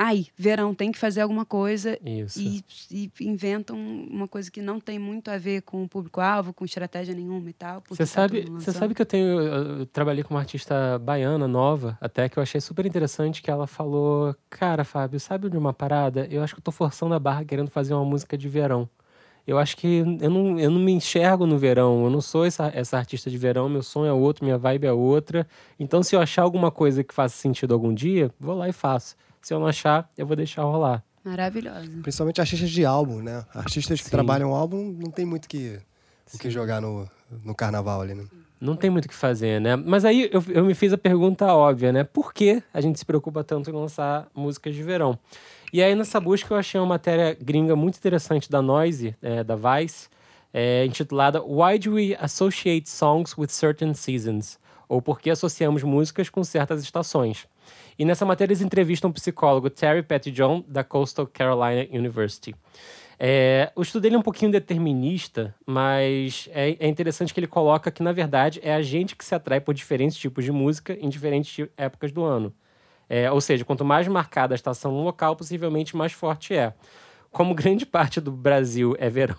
Ai, 0.00 0.26
verão, 0.36 0.74
tem 0.74 0.92
que 0.92 0.98
fazer 0.98 1.20
alguma 1.20 1.44
coisa 1.44 1.98
e, 2.04 2.64
e, 2.90 3.10
inventam 3.20 3.76
uma 3.76 4.28
coisa 4.28 4.50
que 4.50 4.62
não 4.62 4.78
tem 4.78 4.98
muito 4.98 5.30
a 5.30 5.38
ver 5.38 5.62
com 5.62 5.82
o 5.82 5.88
público-alvo, 5.88 6.52
com 6.52 6.64
estratégia 6.64 7.14
nenhuma 7.14 7.50
e 7.50 7.52
tal. 7.52 7.82
Você 7.88 8.04
tá 8.04 8.06
sabe, 8.06 8.42
você 8.48 8.72
sabe 8.72 8.94
que 8.94 9.02
eu 9.02 9.06
tenho. 9.06 9.40
Eu 9.40 9.86
trabalhei 9.86 10.22
com 10.22 10.34
uma 10.34 10.40
artista 10.40 10.98
baiana 10.98 11.48
nova, 11.48 11.98
até 12.00 12.28
que 12.28 12.38
eu 12.38 12.42
achei 12.42 12.60
super 12.60 12.86
interessante 12.86 13.42
que 13.42 13.50
ela 13.50 13.66
falou: 13.66 14.34
Cara, 14.48 14.84
Fábio, 14.84 15.18
sabe 15.18 15.50
de 15.50 15.58
uma 15.58 15.72
parada? 15.72 16.26
Eu 16.30 16.42
acho 16.42 16.54
que 16.54 16.60
eu 16.60 16.64
tô 16.64 16.72
forçando 16.72 17.14
a 17.14 17.18
barra 17.18 17.44
querendo 17.44 17.70
fazer 17.70 17.92
uma 17.94 18.04
música 18.04 18.38
de 18.38 18.48
verão 18.48 18.88
eu 19.48 19.58
acho 19.58 19.78
que 19.78 20.04
eu 20.20 20.30
não, 20.30 20.60
eu 20.60 20.70
não 20.70 20.78
me 20.78 20.92
enxergo 20.92 21.46
no 21.46 21.56
verão. 21.56 22.04
Eu 22.04 22.10
não 22.10 22.20
sou 22.20 22.44
essa, 22.44 22.70
essa 22.74 22.98
artista 22.98 23.30
de 23.30 23.38
verão. 23.38 23.66
Meu 23.66 23.82
sonho 23.82 24.10
é 24.10 24.12
outro, 24.12 24.44
minha 24.44 24.58
vibe 24.58 24.86
é 24.86 24.92
outra. 24.92 25.48
Então, 25.80 26.02
se 26.02 26.14
eu 26.14 26.20
achar 26.20 26.42
alguma 26.42 26.70
coisa 26.70 27.02
que 27.02 27.14
faça 27.14 27.34
sentido 27.34 27.72
algum 27.72 27.94
dia, 27.94 28.30
vou 28.38 28.54
lá 28.54 28.68
e 28.68 28.72
faço. 28.74 29.16
Se 29.42 29.54
eu 29.54 29.60
não 29.60 29.66
achar, 29.66 30.10
eu 30.16 30.26
vou 30.26 30.36
deixar 30.36 30.62
rolar. 30.62 31.02
Maravilhosa. 31.24 31.90
Principalmente 32.02 32.40
artistas 32.40 32.70
de 32.70 32.84
álbum, 32.84 33.20
né? 33.22 33.44
Artistas 33.54 34.00
que 34.00 34.06
Sim. 34.06 34.10
trabalham 34.10 34.54
álbum 34.54 34.96
não 34.98 35.10
tem 35.10 35.26
muito 35.26 35.48
que, 35.48 35.78
o 36.32 36.38
que 36.38 36.50
jogar 36.50 36.80
no, 36.80 37.08
no 37.44 37.54
carnaval 37.54 38.00
ali, 38.00 38.14
né? 38.14 38.24
Não 38.60 38.74
tem 38.74 38.90
muito 38.90 39.04
o 39.04 39.08
que 39.08 39.14
fazer, 39.14 39.60
né? 39.60 39.76
Mas 39.76 40.04
aí 40.04 40.28
eu, 40.32 40.42
eu 40.48 40.64
me 40.64 40.74
fiz 40.74 40.92
a 40.92 40.98
pergunta 40.98 41.46
óbvia, 41.46 41.92
né? 41.92 42.02
Por 42.02 42.32
que 42.32 42.62
a 42.72 42.80
gente 42.80 42.98
se 42.98 43.04
preocupa 43.04 43.44
tanto 43.44 43.70
em 43.70 43.72
lançar 43.72 44.26
músicas 44.34 44.74
de 44.74 44.82
verão? 44.82 45.18
E 45.72 45.82
aí, 45.82 45.94
nessa 45.94 46.18
busca, 46.18 46.54
eu 46.54 46.58
achei 46.58 46.80
uma 46.80 46.86
matéria 46.86 47.36
gringa 47.40 47.76
muito 47.76 47.96
interessante 47.98 48.50
da 48.50 48.62
Noise, 48.62 49.14
é, 49.20 49.44
da 49.44 49.54
Vice, 49.54 50.08
é, 50.52 50.84
intitulada 50.86 51.42
Why 51.42 51.78
Do 51.78 51.94
We 51.94 52.16
Associate 52.18 52.88
Songs 52.88 53.36
with 53.36 53.48
Certain 53.48 53.92
Seasons? 53.92 54.58
Ou 54.88 55.02
Por 55.02 55.20
que 55.20 55.28
Associamos 55.30 55.82
Músicas 55.82 56.30
com 56.30 56.42
Certas 56.42 56.82
Estações? 56.82 57.46
E 57.98 58.04
nessa 58.04 58.24
matéria, 58.24 58.52
eles 58.52 58.62
entrevistam 58.62 59.10
o 59.10 59.12
psicólogo 59.12 59.68
Terry 59.68 60.02
Pettyjohn, 60.02 60.62
da 60.68 60.84
Coastal 60.84 61.26
Carolina 61.26 61.88
University. 61.92 62.54
É, 63.18 63.72
o 63.74 63.82
estudo 63.82 64.02
dele 64.02 64.14
é 64.14 64.18
um 64.18 64.22
pouquinho 64.22 64.52
determinista, 64.52 65.52
mas 65.66 66.48
é, 66.52 66.76
é, 66.78 66.86
interessante 66.86 67.34
que 67.34 67.40
ele 67.40 67.48
coloca 67.48 67.90
que, 67.90 68.00
na 68.00 68.12
verdade, 68.12 68.60
é 68.62 68.72
a 68.72 68.80
gente 68.80 69.16
que 69.16 69.24
se 69.24 69.34
atrai 69.34 69.60
por 69.60 69.74
diferentes 69.74 70.16
tipos 70.16 70.44
de 70.44 70.52
música 70.52 70.96
em 71.00 71.08
diferentes 71.08 71.66
épocas 71.76 72.12
do 72.12 72.22
ano. 72.22 72.54
É, 73.08 73.30
ou 73.32 73.40
seja, 73.40 73.64
quanto 73.64 73.84
mais 73.84 74.06
marcada 74.06 74.54
a 74.54 74.56
estação 74.56 74.92
no 74.92 75.02
local, 75.02 75.34
possivelmente 75.34 75.96
mais 75.96 76.12
forte 76.12 76.54
é. 76.54 76.72
Como 77.32 77.54
grande 77.54 77.84
parte 77.84 78.20
do 78.20 78.30
Brasil 78.30 78.94
é 78.98 79.10
verão, 79.10 79.36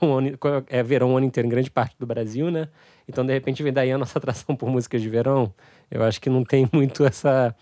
é 0.67 0.83
verão 0.83 1.13
o 1.13 1.17
ano 1.17 1.25
inteiro 1.25 1.47
em 1.47 1.49
grande 1.49 1.71
parte 1.71 1.95
do 1.97 2.05
Brasil, 2.05 2.51
né? 2.51 2.67
Então, 3.07 3.25
de 3.25 3.31
repente, 3.31 3.63
vem 3.63 3.71
daí 3.71 3.91
a 3.91 3.97
nossa 3.97 4.17
atração 4.19 4.55
por 4.55 4.69
músicas 4.69 5.01
de 5.01 5.07
verão. 5.07 5.53
Eu 5.89 6.03
acho 6.03 6.19
que 6.19 6.29
não 6.29 6.43
tem 6.43 6.67
muito 6.73 7.05
essa, 7.05 7.55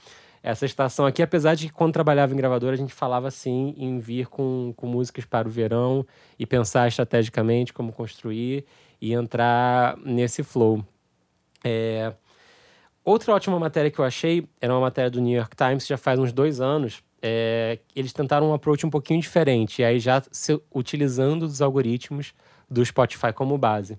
essa 0.49 0.65
estação 0.65 1.05
aqui, 1.05 1.21
apesar 1.21 1.55
de 1.55 1.67
que 1.67 1.73
quando 1.73 1.93
trabalhava 1.93 2.33
em 2.33 2.37
gravadora, 2.37 2.73
a 2.73 2.77
gente 2.77 2.93
falava 2.93 3.27
assim 3.27 3.73
em 3.77 3.99
vir 3.99 4.27
com, 4.27 4.73
com 4.75 4.87
músicas 4.87 5.25
para 5.25 5.47
o 5.47 5.51
verão 5.51 6.05
e 6.37 6.45
pensar 6.45 6.87
estrategicamente 6.87 7.73
como 7.73 7.91
construir 7.91 8.65
e 9.01 9.13
entrar 9.13 9.97
nesse 9.97 10.43
flow. 10.43 10.83
É, 11.63 12.13
Outra 13.07 13.33
ótima 13.33 13.57
matéria 13.57 13.89
que 13.89 13.99
eu 13.99 14.03
achei 14.03 14.45
era 14.59 14.73
uma 14.73 14.81
matéria 14.81 15.09
do 15.09 15.21
New 15.21 15.33
York 15.33 15.55
Times, 15.55 15.87
já 15.87 15.95
faz 15.95 16.19
uns 16.19 16.33
dois 16.33 16.59
anos. 16.59 17.01
É, 17.21 17.79
eles 17.95 18.11
tentaram 18.11 18.49
um 18.49 18.53
approach 18.53 18.85
um 18.85 18.89
pouquinho 18.89 19.21
diferente, 19.21 19.81
e 19.81 19.85
aí 19.85 19.97
já 19.97 20.21
se, 20.29 20.61
utilizando 20.75 21.43
os 21.43 21.61
algoritmos 21.61 22.33
do 22.69 22.85
Spotify 22.85 23.31
como 23.33 23.57
base. 23.57 23.97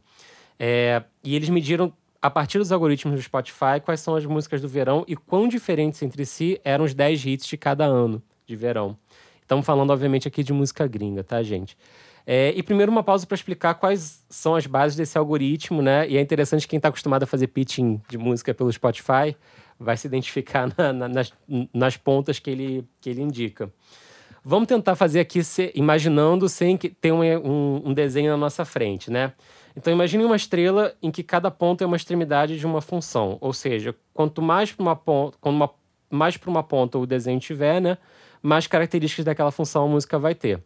É, 0.59 1.03
e 1.25 1.35
eles 1.35 1.49
mediram, 1.49 1.91
a 2.21 2.31
partir 2.31 2.59
dos 2.59 2.73
algoritmos 2.73 3.17
do 3.17 3.23
Spotify, 3.23 3.81
quais 3.85 4.01
são 4.01 4.17
as 4.17 4.27
músicas 4.27 4.61
do 4.61 4.69
verão 4.69 5.05
e 5.07 5.15
quão 5.15 5.47
diferentes 5.47 6.03
entre 6.03 6.25
si 6.27 6.61
eram 6.65 6.85
os 6.85 6.95
10 6.95 7.27
hits 7.27 7.47
de 7.47 7.57
cada 7.57 7.85
ano 7.85 8.23
de 8.47 8.57
verão. 8.57 8.97
Estamos 9.41 9.65
falando, 9.65 9.91
obviamente, 9.91 10.27
aqui 10.29 10.43
de 10.43 10.53
música 10.53 10.87
gringa, 10.87 11.25
tá, 11.25 11.43
gente? 11.43 11.77
É, 12.27 12.53
e 12.55 12.63
primeiro 12.63 12.93
uma 12.93 13.03
pausa 13.03 13.27
para 13.27 13.35
explicar 13.35 13.75
quais 13.75 14.23
são 14.29 14.55
as 14.55 14.67
bases 14.67 14.97
desse 14.97 15.17
algoritmo, 15.17 15.81
né? 15.81 16.07
E 16.09 16.19
é 16.19 16.21
interessante 16.21 16.69
quem 16.69 16.77
está 16.77 16.89
acostumado 16.91 17.23
a 17.23 17.27
fazer 17.27 17.47
pitching 17.47 18.03
de 18.09 18.19
música 18.19 18.53
pelo 18.53 18.71
Spotify 18.71 19.35
vai 19.81 19.97
se 19.97 20.07
identificar 20.07 20.71
na, 20.77 20.93
na, 20.93 21.09
nas, 21.09 21.33
nas 21.73 21.97
pontas 21.97 22.39
que 22.39 22.51
ele, 22.51 22.85
que 23.01 23.09
ele 23.09 23.23
indica. 23.23 23.73
Vamos 24.45 24.69
tentar 24.69 24.95
fazer 24.97 25.21
aqui 25.21 25.43
se, 25.43 25.73
imaginando 25.75 26.49
sem 26.49 26.77
que 26.77 26.89
tenha 26.89 27.15
um, 27.15 27.23
um, 27.23 27.83
um, 27.87 27.95
desenho 27.95 28.31
na 28.31 28.37
nossa 28.37 28.65
frente, 28.65 29.11
né? 29.11 29.33
Então 29.79 29.93
imagine 29.93 30.25
uma 30.25 30.35
estrela 30.35 30.93
em 31.01 31.09
que 31.09 31.23
cada 31.23 31.53
ponto 31.53 31.85
é 31.85 31.87
uma 31.87 31.97
extremidade 31.97 32.59
de 32.59 32.67
uma 32.67 32.81
função, 32.81 33.39
ou 33.41 33.53
seja, 33.53 33.95
quanto 34.13 34.43
mais 34.43 34.73
para 34.73 34.83
uma 34.83 34.97
ponta, 34.97 35.39
quanto 35.41 35.55
uma, 35.55 35.71
mais 36.11 36.37
para 36.37 36.51
uma 36.51 36.65
ponta 36.65 36.99
o 36.99 37.07
desenho 37.07 37.39
tiver, 37.39 37.81
né, 37.81 37.97
mais 38.43 38.67
características 38.67 39.25
daquela 39.25 39.53
função 39.53 39.85
a 39.85 39.89
música 39.89 40.19
vai 40.19 40.35
ter. 40.35 40.61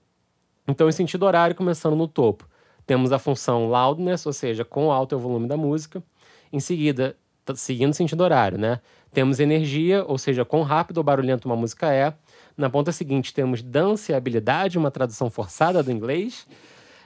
Então, 0.67 0.89
em 0.89 0.93
sentido 0.93 1.27
horário, 1.27 1.55
começando 1.55 1.95
no 1.95 2.09
topo, 2.09 2.49
temos 2.87 3.13
a 3.13 3.19
função 3.19 3.69
loudness, 3.69 4.25
ou 4.25 4.33
seja, 4.33 4.65
quão 4.65 4.91
alto 4.91 5.15
é 5.15 5.19
o 5.19 5.21
volume 5.21 5.47
da 5.47 5.59
música. 5.59 6.03
Em 6.51 6.59
seguida, 6.59 7.15
seguindo 7.55 7.93
sentido 7.93 8.23
horário, 8.23 8.57
né? 8.57 8.81
Temos 9.13 9.41
energia, 9.41 10.05
ou 10.07 10.17
seja, 10.17 10.43
quão 10.43 10.63
rápido 10.63 10.99
ou 10.99 11.05
barulhento 11.05 11.47
uma 11.47 11.57
música 11.57 11.93
é. 11.93 12.15
Na 12.57 12.71
ponta 12.71 12.91
seguinte, 12.93 13.35
temos 13.35 13.63
dança 13.63 14.13
e 14.13 14.15
habilidade, 14.15 14.79
uma 14.79 14.91
tradução 14.91 15.29
forçada 15.29 15.83
do 15.83 15.93
inglês. 15.93 16.47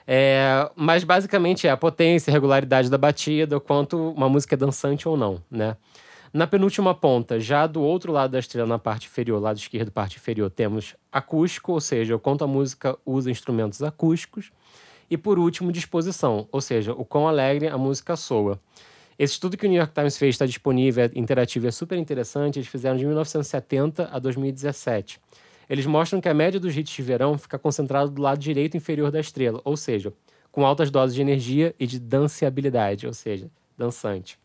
É, 0.06 0.70
mas 0.76 1.02
basicamente 1.02 1.66
é 1.66 1.70
a 1.70 1.76
potência, 1.76 2.30
a 2.30 2.34
regularidade 2.34 2.88
da 2.88 2.96
batida, 2.96 3.56
o 3.56 3.60
quanto 3.60 4.12
uma 4.12 4.28
música 4.28 4.54
é 4.54 4.58
dançante 4.58 5.08
ou 5.08 5.16
não, 5.16 5.42
né? 5.50 5.76
Na 6.32 6.46
penúltima 6.46 6.94
ponta, 6.94 7.40
já 7.40 7.66
do 7.66 7.80
outro 7.80 8.12
lado 8.12 8.32
da 8.32 8.38
estrela, 8.38 8.68
na 8.68 8.78
parte 8.78 9.06
inferior, 9.06 9.40
lado 9.40 9.56
esquerdo, 9.56 9.90
parte 9.90 10.16
inferior, 10.16 10.50
temos 10.50 10.94
acústico, 11.10 11.72
ou 11.72 11.80
seja, 11.80 12.14
o 12.14 12.18
quanto 12.18 12.44
a 12.44 12.46
música 12.46 12.96
usa 13.06 13.30
instrumentos 13.30 13.82
acústicos. 13.82 14.52
E 15.10 15.16
por 15.16 15.38
último, 15.38 15.72
disposição, 15.72 16.46
ou 16.52 16.60
seja, 16.60 16.92
o 16.92 17.04
quão 17.04 17.26
alegre 17.26 17.68
a 17.68 17.78
música 17.78 18.16
soa. 18.16 18.60
Esse 19.18 19.34
estudo 19.34 19.56
que 19.56 19.66
o 19.66 19.68
New 19.68 19.78
York 19.78 19.94
Times 19.94 20.18
fez 20.18 20.34
está 20.34 20.44
disponível, 20.44 21.04
é 21.04 21.10
interativo, 21.14 21.66
é 21.66 21.70
super 21.70 21.96
interessante. 21.96 22.58
Eles 22.58 22.68
fizeram 22.68 22.96
de 22.96 23.06
1970 23.06 24.10
a 24.12 24.18
2017. 24.18 25.18
Eles 25.68 25.86
mostram 25.86 26.20
que 26.20 26.28
a 26.28 26.34
média 26.34 26.60
dos 26.60 26.76
hits 26.76 26.94
de 26.94 27.02
verão 27.02 27.36
fica 27.36 27.58
concentrada 27.58 28.10
do 28.10 28.22
lado 28.22 28.38
direito 28.38 28.76
inferior 28.76 29.10
da 29.10 29.20
estrela, 29.20 29.60
ou 29.64 29.76
seja, 29.76 30.12
com 30.52 30.64
altas 30.64 30.90
doses 30.90 31.14
de 31.14 31.20
energia 31.20 31.74
e 31.78 31.86
de 31.86 31.98
dançabilidade, 31.98 33.06
ou 33.06 33.12
seja, 33.12 33.50
dançante. 33.76 34.38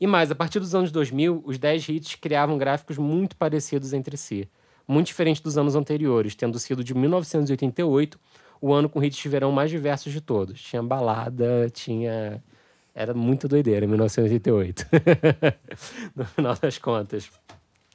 E 0.00 0.06
mais, 0.06 0.30
a 0.30 0.34
partir 0.34 0.60
dos 0.60 0.74
anos 0.74 0.90
2000, 0.90 1.42
os 1.46 1.58
10 1.58 1.88
hits 1.88 2.14
criavam 2.16 2.58
gráficos 2.58 2.98
muito 2.98 3.36
parecidos 3.36 3.92
entre 3.92 4.16
si, 4.16 4.48
muito 4.86 5.06
diferente 5.06 5.42
dos 5.42 5.56
anos 5.56 5.74
anteriores, 5.74 6.34
tendo 6.34 6.58
sido 6.58 6.84
de 6.84 6.94
1988 6.94 8.18
o 8.60 8.72
ano 8.72 8.88
com 8.88 9.02
hits 9.02 9.18
de 9.18 9.28
verão 9.28 9.52
mais 9.52 9.70
diversos 9.70 10.12
de 10.12 10.20
todos. 10.20 10.60
Tinha 10.60 10.82
balada, 10.82 11.70
tinha 11.72 12.42
era 12.96 13.12
muito 13.12 13.46
doideira, 13.46 13.84
em 13.84 13.88
1988. 13.88 14.86
no 16.16 16.24
final 16.24 16.56
das 16.56 16.78
contas. 16.78 17.30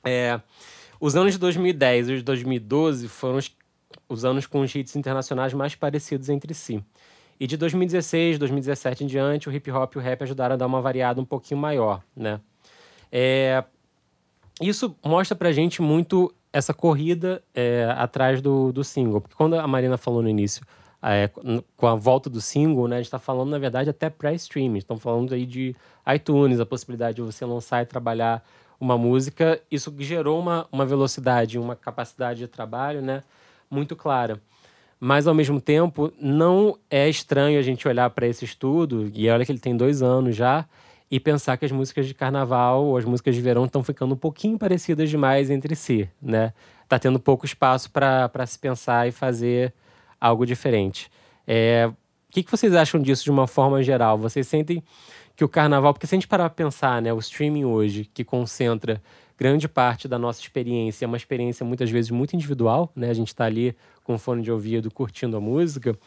É, 0.03 0.39
os 1.01 1.15
anos 1.15 1.33
de 1.33 1.39
2010 1.39 2.09
e 2.09 2.13
os 2.13 2.19
de 2.19 2.23
2012 2.23 3.07
foram 3.07 3.37
os, 3.37 3.51
os 4.07 4.23
anos 4.23 4.45
com 4.45 4.61
os 4.61 4.73
hits 4.73 4.95
internacionais 4.95 5.51
mais 5.51 5.73
parecidos 5.73 6.29
entre 6.29 6.53
si. 6.53 6.81
E 7.39 7.47
de 7.47 7.57
2016, 7.57 8.37
2017 8.37 9.03
em 9.03 9.07
diante, 9.07 9.49
o 9.49 9.51
hip 9.51 9.71
hop 9.71 9.95
e 9.95 9.97
o 9.97 10.01
rap 10.01 10.21
ajudaram 10.21 10.53
a 10.53 10.57
dar 10.57 10.67
uma 10.67 10.79
variada 10.79 11.19
um 11.19 11.25
pouquinho 11.25 11.59
maior, 11.59 12.03
né? 12.15 12.39
É, 13.11 13.63
isso 14.61 14.95
mostra 15.03 15.35
pra 15.35 15.51
gente 15.51 15.81
muito 15.81 16.31
essa 16.53 16.71
corrida 16.71 17.41
é, 17.55 17.91
atrás 17.97 18.39
do, 18.39 18.71
do 18.71 18.83
single. 18.83 19.21
Porque 19.21 19.35
quando 19.35 19.55
a 19.55 19.65
Marina 19.65 19.97
falou 19.97 20.21
no 20.21 20.29
início, 20.29 20.63
é, 21.01 21.31
com 21.75 21.87
a 21.87 21.95
volta 21.95 22.29
do 22.29 22.39
single, 22.39 22.87
né, 22.87 22.97
a 22.97 22.99
gente 22.99 23.07
está 23.07 23.17
falando, 23.17 23.49
na 23.49 23.57
verdade, 23.57 23.89
até 23.89 24.07
pré-streaming. 24.07 24.77
Estamos 24.77 25.01
falando 25.01 25.33
aí 25.33 25.47
de 25.47 25.75
iTunes, 26.13 26.59
a 26.59 26.65
possibilidade 26.65 27.15
de 27.15 27.21
você 27.23 27.43
lançar 27.43 27.81
e 27.81 27.87
trabalhar 27.87 28.43
uma 28.81 28.97
música. 28.97 29.61
Isso 29.69 29.93
gerou 29.99 30.39
uma, 30.39 30.67
uma 30.71 30.85
velocidade, 30.85 31.59
uma 31.59 31.75
capacidade 31.75 32.39
de 32.39 32.47
trabalho 32.47 33.01
né, 33.01 33.21
muito 33.69 33.95
clara. 33.95 34.41
Mas, 34.99 35.27
ao 35.27 35.33
mesmo 35.33 35.61
tempo, 35.61 36.11
não 36.19 36.77
é 36.89 37.07
estranho 37.07 37.59
a 37.59 37.61
gente 37.61 37.87
olhar 37.87 38.09
para 38.09 38.27
esse 38.27 38.43
estudo, 38.43 39.09
e 39.13 39.29
olha 39.29 39.45
que 39.45 39.51
ele 39.51 39.59
tem 39.59 39.75
dois 39.75 40.01
anos 40.01 40.35
já, 40.35 40.65
e 41.09 41.19
pensar 41.19 41.57
que 41.57 41.65
as 41.65 41.71
músicas 41.71 42.07
de 42.07 42.13
carnaval 42.13 42.85
ou 42.85 42.97
as 42.97 43.05
músicas 43.05 43.35
de 43.35 43.41
verão 43.41 43.65
estão 43.65 43.83
ficando 43.83 44.13
um 44.13 44.17
pouquinho 44.17 44.57
parecidas 44.57 45.09
demais 45.09 45.49
entre 45.49 45.75
si, 45.75 46.09
né? 46.21 46.53
Tá 46.87 46.99
tendo 46.99 47.19
pouco 47.19 47.45
espaço 47.45 47.89
para 47.91 48.45
se 48.45 48.57
pensar 48.57 49.07
e 49.07 49.11
fazer 49.11 49.73
algo 50.19 50.45
diferente. 50.45 51.11
É, 51.47 51.89
o 51.89 51.95
que, 52.31 52.43
que 52.43 52.51
vocês 52.51 52.73
acham 52.75 53.01
disso 53.01 53.23
de 53.23 53.31
uma 53.31 53.47
forma 53.47 53.83
geral? 53.83 54.17
Vocês 54.17 54.47
sentem 54.47 54.83
que 55.41 55.45
o 55.45 55.49
carnaval, 55.49 55.91
porque 55.91 56.05
se 56.05 56.13
a 56.13 56.17
gente 56.17 56.27
parar 56.27 56.51
para 56.51 56.65
pensar, 56.65 57.01
né, 57.01 57.11
o 57.11 57.17
streaming 57.17 57.65
hoje, 57.65 58.05
que 58.13 58.23
concentra 58.23 59.01
grande 59.35 59.67
parte 59.67 60.07
da 60.07 60.19
nossa 60.19 60.39
experiência, 60.39 61.03
é 61.03 61.07
uma 61.07 61.17
experiência 61.17 61.65
muitas 61.65 61.89
vezes 61.89 62.11
muito 62.11 62.35
individual, 62.35 62.91
né? 62.95 63.09
A 63.09 63.13
gente 63.13 63.29
está 63.29 63.45
ali 63.45 63.75
com 64.03 64.15
fone 64.19 64.43
de 64.43 64.51
ouvido, 64.51 64.91
curtindo 64.91 65.35
a 65.35 65.41
música. 65.41 65.97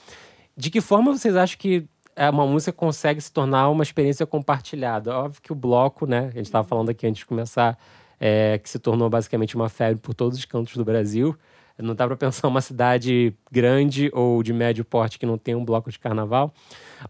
De 0.56 0.70
que 0.70 0.80
forma 0.80 1.12
vocês 1.12 1.34
acham 1.34 1.58
que 1.58 1.84
uma 2.16 2.46
música 2.46 2.72
consegue 2.72 3.20
se 3.20 3.32
tornar 3.32 3.68
uma 3.70 3.82
experiência 3.82 4.24
compartilhada? 4.24 5.12
Óbvio 5.12 5.42
que 5.42 5.50
o 5.50 5.56
bloco, 5.56 6.06
né? 6.06 6.28
A 6.28 6.36
gente 6.36 6.46
estava 6.46 6.66
falando 6.66 6.90
aqui 6.90 7.04
antes 7.04 7.18
de 7.18 7.26
começar, 7.26 7.76
é, 8.20 8.60
que 8.60 8.70
se 8.70 8.78
tornou 8.78 9.10
basicamente 9.10 9.56
uma 9.56 9.68
febre 9.68 10.00
por 10.00 10.14
todos 10.14 10.38
os 10.38 10.44
cantos 10.44 10.76
do 10.76 10.84
Brasil. 10.84 11.36
Não 11.78 11.94
dá 11.94 12.06
para 12.06 12.16
pensar 12.16 12.46
uma 12.46 12.60
cidade 12.60 13.34
grande 13.50 14.10
ou 14.14 14.42
de 14.42 14.52
médio 14.52 14.84
porte 14.84 15.18
que 15.18 15.26
não 15.26 15.36
tem 15.36 15.54
um 15.54 15.64
bloco 15.64 15.90
de 15.90 15.98
carnaval. 15.98 16.54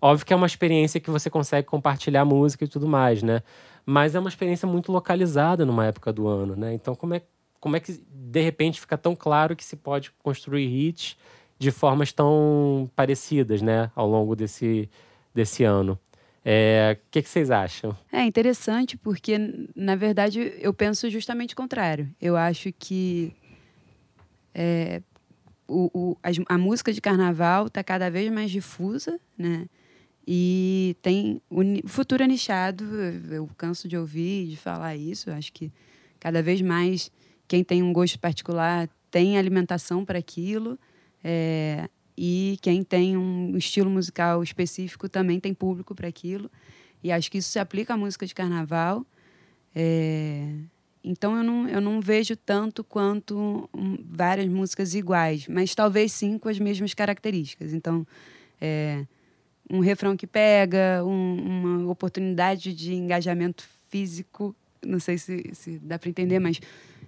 Óbvio 0.01 0.25
que 0.25 0.33
é 0.33 0.37
uma 0.37 0.47
experiência 0.47 0.99
que 0.99 1.11
você 1.11 1.29
consegue 1.29 1.67
compartilhar 1.69 2.25
música 2.25 2.65
e 2.65 2.69
tudo 2.69 2.89
mais, 2.89 3.23
né? 3.23 3.43
Mas 3.85 4.15
é 4.15 4.19
uma 4.19 4.29
experiência 4.29 4.67
muito 4.67 4.91
localizada 4.91 5.67
numa 5.67 5.85
época 5.85 6.13
do 6.13 6.27
ano, 6.27 6.57
né? 6.57 6.73
Então, 6.73 6.95
como 6.95 7.15
é, 7.15 7.23
como 7.61 7.77
é 7.77 7.81
que 7.81 8.01
de 8.09 8.41
repente 8.41 8.81
fica 8.81 8.97
tão 8.97 9.15
claro 9.15 9.55
que 9.55 9.65
se 9.65 9.77
pode 9.77 10.11
construir 10.23 10.67
hits 10.67 11.17
de 11.59 11.71
formas 11.71 12.13
tão 12.13 12.91
parecidas, 12.97 13.63
né, 13.63 13.91
ao 13.95 14.09
longo 14.09 14.35
desse, 14.35 14.89
desse 15.35 15.63
ano? 15.63 15.93
O 15.93 15.99
é, 16.47 16.99
que, 17.11 17.23
que, 17.23 17.29
vocês 17.29 17.51
acham? 17.51 17.97
É 18.13 18.23
interessante 18.23 18.99
porque, 18.99 19.39
na 19.75 19.97
verdade, 19.97 20.55
eu 20.59 20.75
penso 20.75 21.09
justamente 21.09 21.55
o 21.55 21.57
contrário. 21.57 22.11
Eu 22.21 22.37
acho 22.37 22.71
que 22.79 23.33
é, 24.55 25.03
o, 25.67 25.91
o, 25.93 26.17
a, 26.23 26.55
a, 26.55 26.59
música 26.59 26.93
de 26.93 27.01
carnaval 27.01 27.67
está 27.67 27.83
cada 27.83 28.11
vez 28.11 28.31
mais 28.33 28.51
difusa, 28.51 29.19
né? 29.37 29.67
E 30.27 30.97
tem 31.03 31.43
o 31.51 31.87
futuro 31.87 32.25
nichado, 32.25 32.85
eu 33.31 33.49
canso 33.59 33.87
de 33.87 33.97
ouvir, 33.97 34.49
de 34.49 34.57
falar 34.57 34.97
isso. 34.97 35.31
Acho 35.31 35.53
que 35.53 35.71
cada 36.19 36.43
vez 36.43 36.63
mais 36.63 37.11
quem 37.47 37.63
tem 37.63 37.83
um 37.83 37.93
gosto 37.93 38.19
particular 38.19 38.89
tem 39.11 39.37
alimentação 39.37 40.05
para 40.05 40.19
aquilo. 40.19 40.79
É, 41.23 41.89
e 42.17 42.59
quem 42.63 42.83
tem 42.83 43.17
um 43.17 43.57
estilo 43.57 43.91
musical 43.91 44.43
específico 44.43 45.09
também 45.09 45.39
tem 45.39 45.53
público 45.53 45.95
para 45.95 46.09
aquilo. 46.09 46.51
E 47.03 47.13
acho 47.13 47.31
que 47.31 47.39
isso 47.39 47.51
se 47.51 47.59
aplica 47.59 47.93
à 47.93 47.97
música 47.97 48.25
de 48.25 48.35
carnaval. 48.35 49.05
É, 49.75 50.55
então 51.05 51.37
eu 51.37 51.45
não, 51.45 51.69
eu 51.69 51.81
não 51.81 52.01
vejo 52.01 52.35
tanto 52.35 52.83
quanto 52.83 53.69
um, 53.75 53.99
várias 54.11 54.49
músicas 54.49 54.95
iguais, 54.95 55.47
mas 55.47 55.75
talvez 55.75 56.13
sim 56.13 56.39
com 56.39 56.49
as 56.49 56.59
mesmas 56.59 56.95
características. 56.95 57.75
Então, 57.75 58.07
é, 58.59 59.05
um 59.71 59.81
refrão 59.81 60.17
que 60.17 60.27
pega, 60.27 61.05
um, 61.05 61.83
uma 61.83 61.91
oportunidade 61.91 62.73
de 62.73 62.95
engajamento 62.95 63.69
físico, 63.91 64.57
não 64.85 64.99
sei 64.99 65.19
se, 65.19 65.51
se 65.53 65.79
dá 65.79 65.99
para 65.99 66.09
entender, 66.09 66.39
mas 66.39 66.59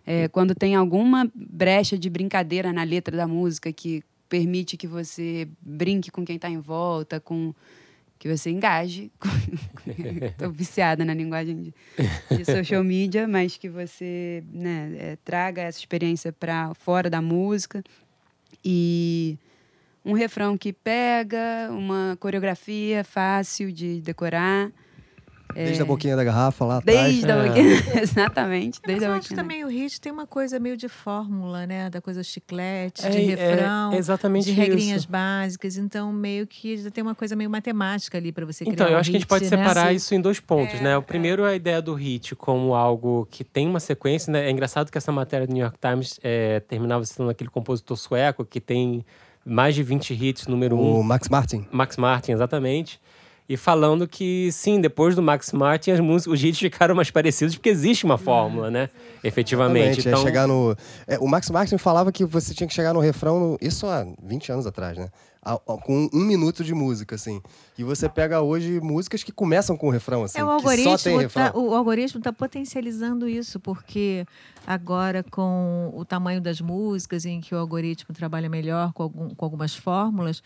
é, 0.06 0.28
quando 0.28 0.54
tem 0.54 0.74
alguma 0.74 1.30
brecha 1.34 1.96
de 1.96 2.10
brincadeira 2.10 2.72
na 2.72 2.82
letra 2.82 3.16
da 3.16 3.26
música 3.26 3.72
que 3.72 4.04
permite 4.28 4.76
que 4.76 4.86
você 4.86 5.48
brinque 5.60 6.10
com 6.10 6.24
quem 6.24 6.36
está 6.36 6.50
em 6.50 6.60
volta, 6.60 7.18
com 7.18 7.54
que 8.18 8.28
você 8.28 8.50
engaje. 8.50 9.10
Estou 10.32 10.50
viciada 10.50 11.04
na 11.04 11.14
linguagem 11.14 11.62
de, 11.62 11.74
de, 12.36 12.44
social 12.44 12.82
media, 12.82 13.28
mas 13.28 13.56
que 13.56 13.68
você 13.68 14.42
né, 14.52 14.96
é, 14.98 15.18
traga 15.24 15.62
essa 15.62 15.78
experiência 15.78 16.32
para 16.32 16.74
fora 16.74 17.08
da 17.08 17.22
música 17.22 17.82
e 18.64 19.38
um 20.04 20.12
refrão 20.12 20.56
que 20.56 20.72
pega, 20.72 21.68
uma 21.70 22.16
coreografia 22.20 23.04
fácil 23.04 23.72
de 23.72 24.00
decorar. 24.00 24.70
Desde 25.54 25.80
é... 25.80 25.82
a 25.82 25.86
boquinha 25.86 26.16
da 26.16 26.24
garrafa 26.24 26.64
lá 26.64 26.78
atrás. 26.78 27.00
Desde 27.00 27.30
a 27.30 27.36
é. 27.36 27.48
boquinha, 27.48 28.02
exatamente. 28.02 28.80
Desde 28.84 29.06
Mas 29.06 29.14
eu 29.14 29.18
acho 29.18 29.34
também 29.34 29.64
o 29.64 29.68
hit 29.68 30.00
tem 30.00 30.12
uma 30.12 30.26
coisa 30.26 30.58
meio 30.58 30.76
de 30.76 30.88
fórmula, 30.88 31.66
né? 31.66 31.88
Da 31.88 32.00
coisa 32.00 32.22
chiclete, 32.22 33.06
é, 33.06 33.10
de 33.10 33.18
refrão, 33.18 33.92
é 33.92 33.96
exatamente 33.96 34.46
de 34.46 34.52
regrinhas 34.52 35.02
isso. 35.02 35.10
básicas. 35.10 35.76
Então, 35.76 36.12
meio 36.12 36.46
que 36.46 36.76
já 36.76 36.90
tem 36.90 37.02
uma 37.02 37.14
coisa 37.14 37.36
meio 37.36 37.48
matemática 37.48 38.18
ali 38.18 38.32
para 38.32 38.44
você 38.44 38.64
criar 38.64 38.74
Então, 38.74 38.86
eu 38.88 38.96
um 38.96 38.98
acho 38.98 39.10
hit, 39.10 39.12
que 39.12 39.16
a 39.16 39.20
gente 39.20 39.28
pode 39.28 39.44
né? 39.44 39.50
separar 39.50 39.92
isso 39.92 40.14
em 40.14 40.20
dois 40.20 40.40
pontos, 40.40 40.80
né? 40.80 40.96
O 40.96 41.02
primeiro 41.02 41.44
é 41.44 41.52
a 41.52 41.54
ideia 41.54 41.80
do 41.80 41.94
hit 41.94 42.34
como 42.34 42.74
algo 42.74 43.26
que 43.30 43.44
tem 43.44 43.68
uma 43.68 43.80
sequência, 43.80 44.32
né? 44.32 44.46
É 44.46 44.50
engraçado 44.50 44.90
que 44.90 44.98
essa 44.98 45.12
matéria 45.12 45.46
do 45.46 45.52
New 45.52 45.62
York 45.62 45.78
Times 45.80 46.18
é, 46.22 46.60
terminava 46.60 47.04
citando 47.04 47.30
aquele 47.30 47.50
compositor 47.50 47.96
sueco 47.96 48.44
que 48.44 48.60
tem 48.60 49.04
mais 49.44 49.74
de 49.74 49.82
20 49.82 50.12
hits, 50.12 50.46
número 50.48 50.76
o 50.76 50.80
um. 50.80 51.00
O 51.00 51.04
Max 51.04 51.28
Martin. 51.28 51.66
Max 51.70 51.96
Martin, 51.96 52.32
exatamente 52.32 53.00
e 53.48 53.56
falando 53.56 54.08
que 54.08 54.50
sim, 54.52 54.80
depois 54.80 55.14
do 55.14 55.22
Max 55.22 55.52
Martin, 55.52 55.92
as 55.92 56.00
músicas, 56.00 56.34
os 56.34 56.44
hits 56.44 56.58
ficaram 56.58 56.94
mais 56.94 57.10
parecidos 57.10 57.54
porque 57.54 57.68
existe 57.68 58.04
uma 58.04 58.18
fórmula, 58.18 58.70
né? 58.70 58.90
Efetivamente. 59.22 60.00
Exatamente, 60.00 60.08
é 60.08 60.10
então... 60.10 60.20
É 60.20 60.24
chegar 60.24 60.46
no... 60.48 60.76
É, 61.06 61.18
o 61.18 61.28
Max 61.28 61.50
Martin 61.50 61.78
falava 61.78 62.10
que 62.10 62.24
você 62.24 62.54
tinha 62.54 62.66
que 62.66 62.74
chegar 62.74 62.92
no 62.92 63.00
refrão, 63.00 63.38
no... 63.38 63.58
isso 63.60 63.86
há 63.86 64.06
20 64.22 64.52
anos 64.52 64.66
atrás, 64.66 64.98
né? 64.98 65.08
com 65.84 66.08
um 66.12 66.24
minuto 66.24 66.64
de 66.64 66.74
música, 66.74 67.14
assim. 67.14 67.40
E 67.78 67.84
você 67.84 68.08
pega 68.08 68.40
hoje 68.40 68.80
músicas 68.80 69.22
que 69.22 69.30
começam 69.30 69.76
com 69.76 69.86
o 69.86 69.90
refrão, 69.90 70.24
assim. 70.24 70.38
É, 70.40 70.44
o 70.44 70.56
que 70.56 70.62
só 70.62 70.68
tem 70.68 70.86
algoritmo 70.88 71.18
refrão. 71.18 71.52
tá, 71.52 71.58
o 71.58 71.74
algoritmo 71.74 72.18
está 72.18 72.32
potencializando 72.32 73.28
isso, 73.28 73.60
porque 73.60 74.26
agora 74.66 75.22
com 75.22 75.92
o 75.94 76.04
tamanho 76.04 76.40
das 76.40 76.60
músicas, 76.60 77.24
em 77.24 77.40
que 77.40 77.54
o 77.54 77.58
algoritmo 77.58 78.12
trabalha 78.12 78.48
melhor 78.48 78.92
com, 78.92 79.04
algum- 79.04 79.34
com 79.34 79.44
algumas 79.44 79.76
fórmulas, 79.76 80.42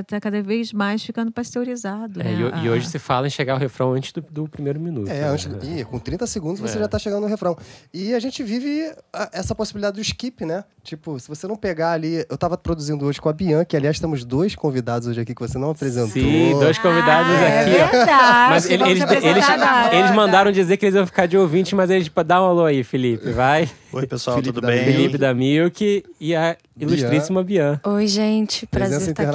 está 0.00 0.20
cada 0.20 0.42
vez 0.42 0.72
mais 0.72 1.02
ficando 1.04 1.30
pasteurizado. 1.32 2.20
É, 2.20 2.24
né? 2.24 2.32
e, 2.32 2.64
e 2.64 2.68
A- 2.68 2.72
hoje 2.72 2.86
se 2.88 2.98
fala 2.98 3.26
em 3.26 3.30
chegar 3.30 3.54
ao 3.54 3.58
refrão 3.58 3.92
antes 3.92 4.12
do, 4.12 4.20
do 4.20 4.48
primeiro 4.48 4.80
minuto. 4.80 5.08
É, 5.10 5.20
né? 5.20 5.28
antes, 5.28 5.46
ih, 5.62 5.84
com 5.84 5.98
30 5.98 6.26
segundos 6.26 6.60
você 6.60 6.76
É. 6.76 6.80
já 6.80 6.88
tá 6.88 6.98
chegando 6.98 7.22
no 7.22 7.26
refrão. 7.28 7.56
E 7.92 8.14
a 8.14 8.18
gente 8.18 8.42
vive 8.42 8.92
a- 9.12 9.30
essa 9.32 9.54
possibilidade 9.54 9.96
do 9.96 10.00
skip, 10.02 10.44
né? 10.44 10.64
Tipo, 10.82 11.18
se 11.18 11.28
você 11.28 11.46
não 11.46 11.56
pegar 11.56 11.92
ali. 11.92 12.24
Eu 12.28 12.36
tava 12.36 12.56
produzindo 12.58 13.04
hoje 13.06 13.20
com 13.20 13.28
a 13.28 13.32
Bianca, 13.32 13.76
aliás, 13.76 13.98
temos 13.98 14.24
dois 14.24 14.54
convidados 14.54 15.08
hoje 15.08 15.20
aqui 15.20 15.34
que 15.34 15.40
você 15.40 15.56
não 15.58 15.70
apresentou. 15.70 16.10
Sim, 16.10 16.52
dois 16.58 16.78
convidados 16.78 17.32
Ah, 17.32 17.40
é 17.40 17.60
aqui, 17.62 17.70
ó. 17.82 17.86
verdade. 17.96 18.50
Mas 18.50 18.70
eles, 18.70 18.88
eles, 19.24 19.48
agora. 19.48 19.94
eles 19.96 20.10
mandaram 20.14 20.52
dizer 20.52 20.76
que 20.76 20.84
eles 20.86 20.94
iam 20.94 21.06
ficar 21.06 21.26
de 21.26 21.36
ouvinte, 21.38 21.74
mas 21.74 21.88
eles 21.90 22.04
tipo, 22.04 22.22
dá 22.22 22.42
um 22.42 22.46
alô 22.46 22.64
aí, 22.66 22.84
Felipe, 22.84 23.30
vai. 23.32 23.68
Oi, 23.92 24.06
pessoal, 24.06 24.36
Felipe 24.36 24.52
tudo 24.54 24.66
bem? 24.66 24.84
Felipe 24.84 25.16
da 25.18 25.32
Milk 25.32 26.04
e 26.20 26.34
a 26.34 26.56
ilustríssima 26.78 27.42
Bian. 27.42 27.80
Oi, 27.84 28.06
gente. 28.06 28.66
Prazer 28.66 28.98
Presença 28.98 29.10
estar 29.12 29.22
aqui. 29.22 29.30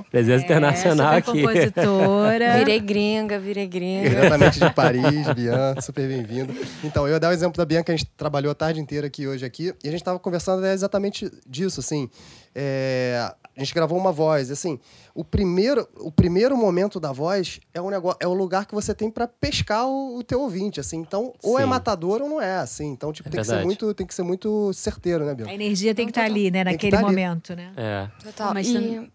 Internacional. 0.00 0.04
Presença 0.10 0.44
internacional 0.44 1.12
é, 1.12 1.16
aqui. 1.18 1.26
super 1.30 1.42
compositora. 1.42 2.58
Virei 2.58 2.80
gringa, 2.80 3.38
virei 3.38 3.66
gringa. 3.66 4.08
Diretamente 4.08 4.60
de 4.60 4.72
Paris, 4.72 5.26
Bian, 5.34 5.74
super 5.80 6.08
bem-vindo. 6.08 6.54
Então, 6.82 7.06
eu 7.06 7.14
ia 7.14 7.20
dar 7.20 7.28
o 7.30 7.32
exemplo 7.32 7.56
da 7.56 7.64
Bian, 7.64 7.82
que 7.82 7.90
a 7.92 7.96
gente 7.96 8.06
trabalhou 8.16 8.50
a 8.50 8.54
tarde 8.54 8.80
inteira 8.80 9.06
aqui 9.06 9.26
hoje 9.26 9.44
aqui, 9.44 9.74
e 9.82 9.88
a 9.88 9.90
gente 9.90 10.00
estava 10.00 10.18
conversando 10.18 10.64
é, 10.64 10.72
exatamente 10.72 11.30
disso, 11.46 11.80
assim. 11.80 12.08
É, 12.54 13.32
a 13.56 13.60
gente 13.60 13.74
gravou 13.74 13.98
uma 13.98 14.12
voz, 14.12 14.50
assim, 14.50 14.78
o 15.14 15.24
primeiro, 15.24 15.88
o 15.98 16.12
primeiro 16.12 16.56
momento 16.56 17.00
da 17.00 17.10
voz 17.10 17.58
é 17.72 17.80
um 17.80 17.88
negócio, 17.88 18.18
é 18.20 18.26
o 18.26 18.34
lugar 18.34 18.66
que 18.66 18.74
você 18.74 18.94
tem 18.94 19.10
para 19.10 19.26
pescar 19.26 19.86
o, 19.86 20.18
o 20.18 20.22
teu 20.22 20.40
ouvinte, 20.42 20.78
assim. 20.78 20.98
Então, 20.98 21.32
ou 21.42 21.58
é 21.58 21.62
Sim. 21.62 21.68
matador 21.68 22.20
ou 22.20 22.28
não 22.28 22.40
é, 22.40 22.58
assim. 22.58 22.86
Então, 22.86 23.12
tipo, 23.12 23.28
É 23.28 23.32
tem, 23.32 23.40
que 23.40 23.46
ser 23.46 23.64
muito, 23.64 23.94
tem 23.94 24.06
que 24.06 24.14
ser 24.14 24.22
muito 24.22 24.72
certeiro, 24.74 25.24
né, 25.24 25.34
Bian? 25.34 25.48
A 25.48 25.54
energia 25.54 25.94
tem 25.94 26.04
que 26.06 26.10
estar 26.10 26.24
ali, 26.24 26.50
né? 26.50 26.64
Tem 26.64 26.76
que 26.76 26.86
Naquele 26.86 26.90
tá 26.90 26.98
ali. 26.98 27.06
momento, 27.06 27.56
né? 27.56 27.72
É. 27.76 28.08
Total. 28.22 28.52
Mas 28.52 28.66
E, 28.68 29.10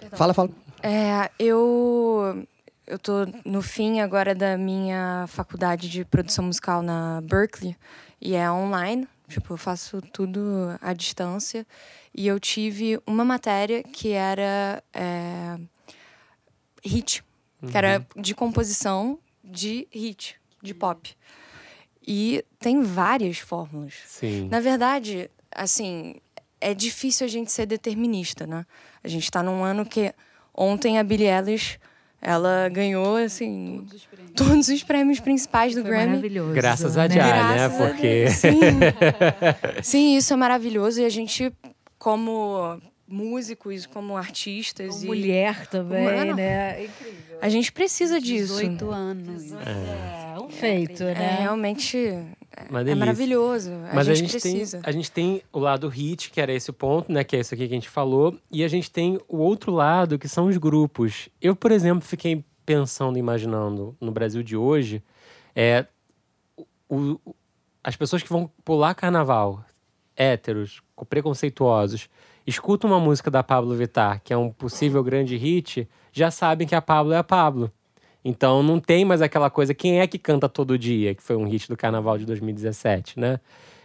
também- 0.00 0.18
Fala, 0.18 0.34
fala. 0.34 0.50
é, 0.82 1.30
eu, 1.38 2.46
eu 2.86 2.98
tô 2.98 3.26
no 3.44 3.62
fim 3.62 4.00
agora 4.00 4.34
da 4.34 4.56
minha 4.58 5.24
faculdade 5.28 5.88
de 5.88 6.04
produção 6.04 6.44
musical 6.44 6.82
na 6.82 7.20
Berkeley. 7.22 7.76
E 8.20 8.34
é 8.34 8.50
online. 8.50 9.08
Tipo, 9.28 9.54
eu 9.54 9.56
faço 9.56 10.02
tudo 10.12 10.40
à 10.82 10.92
distância. 10.92 11.66
E 12.14 12.26
eu 12.26 12.38
tive 12.40 13.00
uma 13.06 13.24
matéria 13.24 13.82
que 13.82 14.10
era 14.10 14.82
é, 14.92 15.56
hit. 16.84 17.22
Que 17.70 17.76
era 17.76 18.06
de 18.16 18.34
composição 18.34 19.18
de 19.44 19.86
hit, 19.92 20.36
de 20.62 20.74
pop. 20.74 21.16
E 22.06 22.44
tem 22.58 22.82
várias 22.82 23.38
fórmulas. 23.38 23.94
Sim. 24.06 24.48
Na 24.48 24.60
verdade, 24.60 25.30
assim, 25.54 26.16
é 26.60 26.74
difícil 26.74 27.26
a 27.26 27.28
gente 27.28 27.52
ser 27.52 27.66
determinista, 27.66 28.46
né? 28.46 28.66
A 29.02 29.08
gente 29.08 29.30
tá 29.30 29.42
num 29.42 29.62
ano 29.64 29.84
que 29.84 30.12
ontem 30.54 30.98
a 30.98 31.02
Billie 31.04 31.28
Eilish, 31.28 31.78
ela 32.20 32.68
ganhou, 32.68 33.16
assim, 33.16 33.86
todos 34.36 34.68
os 34.68 34.82
prêmios 34.82 35.20
principais 35.20 35.74
do 35.74 35.80
Foi 35.82 35.90
Grammy. 35.90 36.06
maravilhoso. 36.08 36.52
Graças 36.52 36.96
a 36.98 37.08
né? 37.08 37.14
Jah, 37.14 37.24
né? 37.26 37.54
Graças 37.54 37.80
a 37.80 37.86
Porque 37.86 38.28
Sim. 38.30 38.60
Sim, 39.82 40.16
isso 40.16 40.32
é 40.32 40.36
maravilhoso. 40.36 41.00
E 41.00 41.04
a 41.04 41.08
gente, 41.08 41.50
como 41.98 42.78
músicos, 43.08 43.86
como 43.86 44.16
artistas, 44.16 44.90
Como 44.90 45.04
e 45.04 45.06
mulher 45.06 45.66
também, 45.66 46.06
Humano. 46.06 46.36
né? 46.36 46.80
É 46.80 46.84
incrível. 46.84 47.38
a 47.40 47.48
gente 47.48 47.72
precisa 47.72 48.20
disso. 48.20 48.54
18 48.58 48.90
anos. 48.90 49.52
É, 49.52 50.38
um 50.38 50.48
feito, 50.50 51.02
É 51.02 51.14
né? 51.14 51.38
realmente 51.40 51.96
uma 52.06 52.39
é 52.56 52.64
delícia. 52.72 52.96
maravilhoso. 52.96 53.70
A 53.90 53.94
Mas 53.94 54.06
gente, 54.06 54.16
a 54.16 54.20
gente, 54.22 54.40
tem, 54.42 54.52
precisa. 54.52 54.80
a 54.82 54.90
gente 54.92 55.10
tem 55.12 55.42
o 55.52 55.58
lado 55.58 55.88
hit, 55.88 56.30
que 56.30 56.40
era 56.40 56.52
esse 56.52 56.72
ponto, 56.72 57.10
né? 57.12 57.22
Que 57.24 57.36
é 57.36 57.40
isso 57.40 57.54
aqui 57.54 57.66
que 57.68 57.72
a 57.72 57.76
gente 57.76 57.88
falou. 57.88 58.36
E 58.50 58.64
a 58.64 58.68
gente 58.68 58.90
tem 58.90 59.18
o 59.28 59.38
outro 59.38 59.72
lado, 59.72 60.18
que 60.18 60.28
são 60.28 60.46
os 60.46 60.56
grupos. 60.56 61.28
Eu, 61.40 61.54
por 61.54 61.70
exemplo, 61.72 62.00
fiquei 62.06 62.44
pensando, 62.66 63.18
imaginando, 63.18 63.96
no 64.00 64.10
Brasil 64.12 64.42
de 64.42 64.56
hoje, 64.56 65.02
é, 65.54 65.86
o- 66.88 67.18
as 67.82 67.96
pessoas 67.96 68.22
que 68.22 68.28
vão 68.28 68.50
pular 68.64 68.94
carnaval, 68.94 69.64
héteros, 70.16 70.82
co- 70.94 71.04
preconceituosos, 71.06 72.08
escutam 72.46 72.90
uma 72.90 73.00
música 73.00 73.30
da 73.30 73.42
Pablo 73.42 73.74
Vittar, 73.74 74.20
que 74.22 74.32
é 74.32 74.36
um 74.36 74.50
possível 74.50 75.02
grande 75.02 75.36
hit, 75.36 75.88
já 76.12 76.30
sabem 76.30 76.66
que 76.66 76.74
a 76.74 76.82
Pablo 76.82 77.12
é 77.12 77.16
a 77.18 77.24
Pablo. 77.24 77.70
Então 78.24 78.62
não 78.62 78.78
tem 78.78 79.04
mais 79.04 79.22
aquela 79.22 79.48
coisa, 79.50 79.72
quem 79.74 80.00
é 80.00 80.06
que 80.06 80.18
canta 80.18 80.48
todo 80.48 80.78
dia, 80.78 81.14
que 81.14 81.22
foi 81.22 81.36
um 81.36 81.44
hit 81.48 81.68
do 81.68 81.76
carnaval 81.76 82.18
de 82.18 82.26
2017, 82.26 83.18
né? 83.18 83.40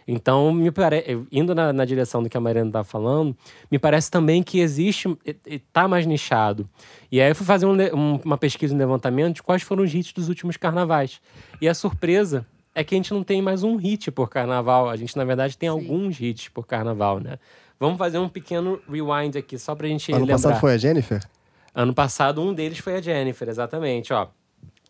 Então, 0.08 0.52
me 0.52 0.70
pare... 0.70 1.26
indo 1.32 1.52
na, 1.52 1.72
na 1.72 1.84
direção 1.84 2.22
do 2.22 2.28
que 2.30 2.36
a 2.36 2.40
Mariana 2.40 2.70
tá 2.70 2.84
falando, 2.84 3.36
me 3.68 3.76
parece 3.76 4.08
também 4.08 4.40
que 4.40 4.60
existe, 4.60 5.08
e- 5.26 5.34
e 5.46 5.58
tá 5.58 5.88
mais 5.88 6.06
nichado. 6.06 6.68
E 7.10 7.20
aí 7.20 7.28
eu 7.30 7.34
fui 7.34 7.44
fazer 7.44 7.66
um 7.66 7.72
um- 7.92 8.20
uma 8.24 8.38
pesquisa, 8.38 8.72
um 8.72 8.78
levantamento 8.78 9.34
de 9.36 9.42
quais 9.42 9.62
foram 9.62 9.82
os 9.82 9.92
hits 9.92 10.12
dos 10.12 10.28
últimos 10.28 10.56
carnavais. 10.56 11.20
E 11.60 11.68
a 11.68 11.74
surpresa 11.74 12.46
é 12.72 12.84
que 12.84 12.94
a 12.94 12.98
gente 12.98 13.12
não 13.12 13.24
tem 13.24 13.42
mais 13.42 13.64
um 13.64 13.74
hit 13.74 14.12
por 14.12 14.28
carnaval. 14.30 14.88
A 14.88 14.94
gente, 14.96 15.16
na 15.16 15.24
verdade, 15.24 15.58
tem 15.58 15.68
alguns 15.68 16.20
hits 16.20 16.48
por 16.50 16.66
carnaval, 16.68 17.18
né? 17.18 17.36
Vamos 17.80 17.98
fazer 17.98 18.18
um 18.18 18.28
pequeno 18.28 18.80
rewind 18.88 19.34
aqui, 19.36 19.58
só 19.58 19.74
pra 19.74 19.88
gente 19.88 20.12
Ano 20.12 20.20
lembrar. 20.20 20.34
passado 20.36 20.60
foi 20.60 20.74
a 20.74 20.78
Jennifer? 20.78 21.20
Ano 21.76 21.92
passado, 21.92 22.40
um 22.40 22.54
deles 22.54 22.78
foi 22.78 22.96
a 22.96 23.02
Jennifer, 23.02 23.46
exatamente, 23.46 24.10
ó. 24.10 24.28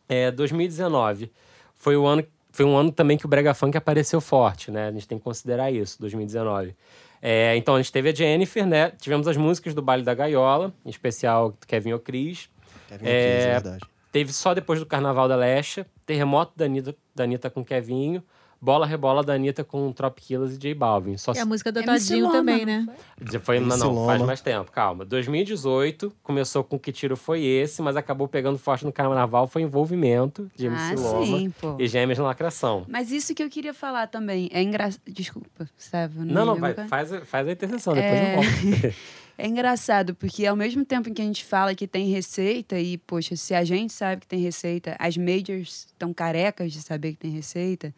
É, 0.08 0.30
2019 0.30 1.32
foi 1.74 1.96
o 1.96 2.06
ano, 2.06 2.24
foi 2.52 2.64
um 2.64 2.76
ano 2.76 2.92
também 2.92 3.18
que 3.18 3.26
o 3.26 3.28
brega 3.28 3.52
funk 3.54 3.76
apareceu 3.76 4.20
forte, 4.20 4.70
né? 4.70 4.86
A 4.86 4.92
gente 4.92 5.08
tem 5.08 5.18
que 5.18 5.24
considerar 5.24 5.68
isso, 5.72 6.00
2019. 6.00 6.76
É, 7.20 7.56
então 7.56 7.74
a 7.74 7.82
gente 7.82 7.90
teve 7.90 8.10
a 8.10 8.14
Jennifer, 8.14 8.64
né? 8.64 8.92
Tivemos 9.00 9.26
as 9.26 9.36
músicas 9.36 9.74
do 9.74 9.82
Baile 9.82 10.04
da 10.04 10.14
Gaiola, 10.14 10.72
em 10.84 10.90
especial 10.90 11.58
Kevin 11.66 11.94
O'Cris. 11.94 12.48
Kevin 12.88 13.04
É, 13.04 13.10
é 13.10 13.52
verdade. 13.54 13.84
Teve 14.12 14.32
só 14.32 14.54
depois 14.54 14.78
do 14.78 14.86
Carnaval 14.86 15.26
da 15.26 15.34
Lesha, 15.34 15.84
Terremoto 16.06 16.52
da 16.54 16.66
Anitta, 16.66 16.94
da 17.12 17.24
Anitta 17.24 17.50
com 17.50 17.64
Kevinho, 17.64 18.22
Bola 18.60 18.86
Rebola 18.86 19.22
da 19.22 19.34
Anitta 19.34 19.62
com 19.62 19.92
Trop 19.92 20.20
Killers 20.20 20.54
e 20.54 20.58
J 20.58 20.74
Balvin. 20.74 21.16
Só 21.16 21.32
E 21.34 21.38
a 21.38 21.44
música 21.46 21.70
do 21.70 21.82
Todinho 21.82 22.22
Loma, 22.26 22.32
também, 22.32 22.64
não 22.66 22.86
né? 22.86 22.94
já 23.30 23.38
foi, 23.38 23.60
não, 23.60 23.76
não, 23.76 24.06
faz 24.06 24.22
mais 24.22 24.40
tempo, 24.40 24.72
calma. 24.72 25.04
2018 25.04 26.12
começou 26.22 26.64
com 26.64 26.78
Que 26.78 26.90
Tiro 26.92 27.16
Foi 27.16 27.42
Esse, 27.44 27.82
mas 27.82 27.96
acabou 27.96 28.26
pegando 28.26 28.58
forte 28.58 28.84
no 28.84 28.92
carnaval, 28.92 29.46
foi 29.46 29.62
envolvimento 29.62 30.50
de 30.56 30.66
MC 30.66 30.94
Ah, 30.94 30.94
Loma 31.00 31.38
sim, 31.38 31.50
pô. 31.60 31.76
e 31.78 31.86
Gêmeas 31.86 32.18
na 32.18 32.24
Lacração. 32.24 32.84
Mas 32.88 33.10
isso 33.12 33.34
que 33.34 33.42
eu 33.42 33.48
queria 33.50 33.74
falar 33.74 34.06
também. 34.06 34.48
É 34.52 34.62
engraçado. 34.62 35.02
Desculpa, 35.06 35.68
Sérgio. 35.76 36.24
Não, 36.24 36.44
não, 36.46 36.54
ia 36.54 36.60
vai, 36.60 36.74
faz, 36.88 37.12
a- 37.12 37.24
faz 37.24 37.46
a 37.46 37.52
intervenção, 37.52 37.94
depois 37.94 38.12
É. 38.12 38.32
eu 38.32 38.42
volto. 38.42 38.96
É 39.38 39.46
engraçado, 39.46 40.14
porque 40.14 40.46
ao 40.46 40.56
mesmo 40.56 40.82
tempo 40.82 41.10
em 41.10 41.12
que 41.12 41.20
a 41.20 41.24
gente 41.26 41.44
fala 41.44 41.74
que 41.74 41.86
tem 41.86 42.08
receita, 42.10 42.80
e, 42.80 42.96
poxa, 42.96 43.36
se 43.36 43.54
a 43.54 43.62
gente 43.64 43.92
sabe 43.92 44.22
que 44.22 44.26
tem 44.26 44.40
receita, 44.40 44.96
as 44.98 45.14
majors 45.18 45.88
estão 45.92 46.10
carecas 46.14 46.72
de 46.72 46.80
saber 46.80 47.10
que 47.12 47.18
tem 47.18 47.30
receita, 47.32 47.94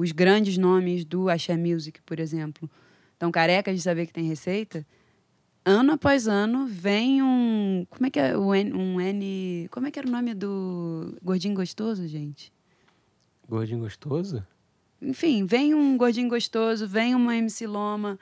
os 0.00 0.12
grandes 0.12 0.56
nomes 0.56 1.04
do 1.04 1.28
Axé 1.28 1.56
Music, 1.56 2.00
por 2.02 2.18
exemplo, 2.18 2.70
estão 3.12 3.30
carecas 3.30 3.76
de 3.76 3.82
saber 3.82 4.06
que 4.06 4.12
tem 4.12 4.24
receita, 4.26 4.86
ano 5.64 5.92
após 5.92 6.26
ano 6.26 6.66
vem 6.66 7.22
um. 7.22 7.86
Como 7.90 8.06
é 8.06 8.10
que 8.10 8.18
é? 8.18 8.36
o 8.36 8.54
N- 8.54 8.72
Um 8.72 9.00
N. 9.00 9.68
Como 9.70 9.86
é 9.86 9.90
que 9.90 9.98
era 9.98 10.08
o 10.08 10.10
nome 10.10 10.32
do 10.34 11.16
Gordinho 11.22 11.54
Gostoso, 11.54 12.06
gente? 12.08 12.50
Gordinho 13.48 13.80
gostoso? 13.80 14.46
Enfim, 15.02 15.44
vem 15.44 15.74
um 15.74 15.96
gordinho 15.96 16.28
gostoso, 16.28 16.86
vem 16.86 17.14
uma 17.14 17.36
MC 17.36 17.66
Loma, 17.66 18.18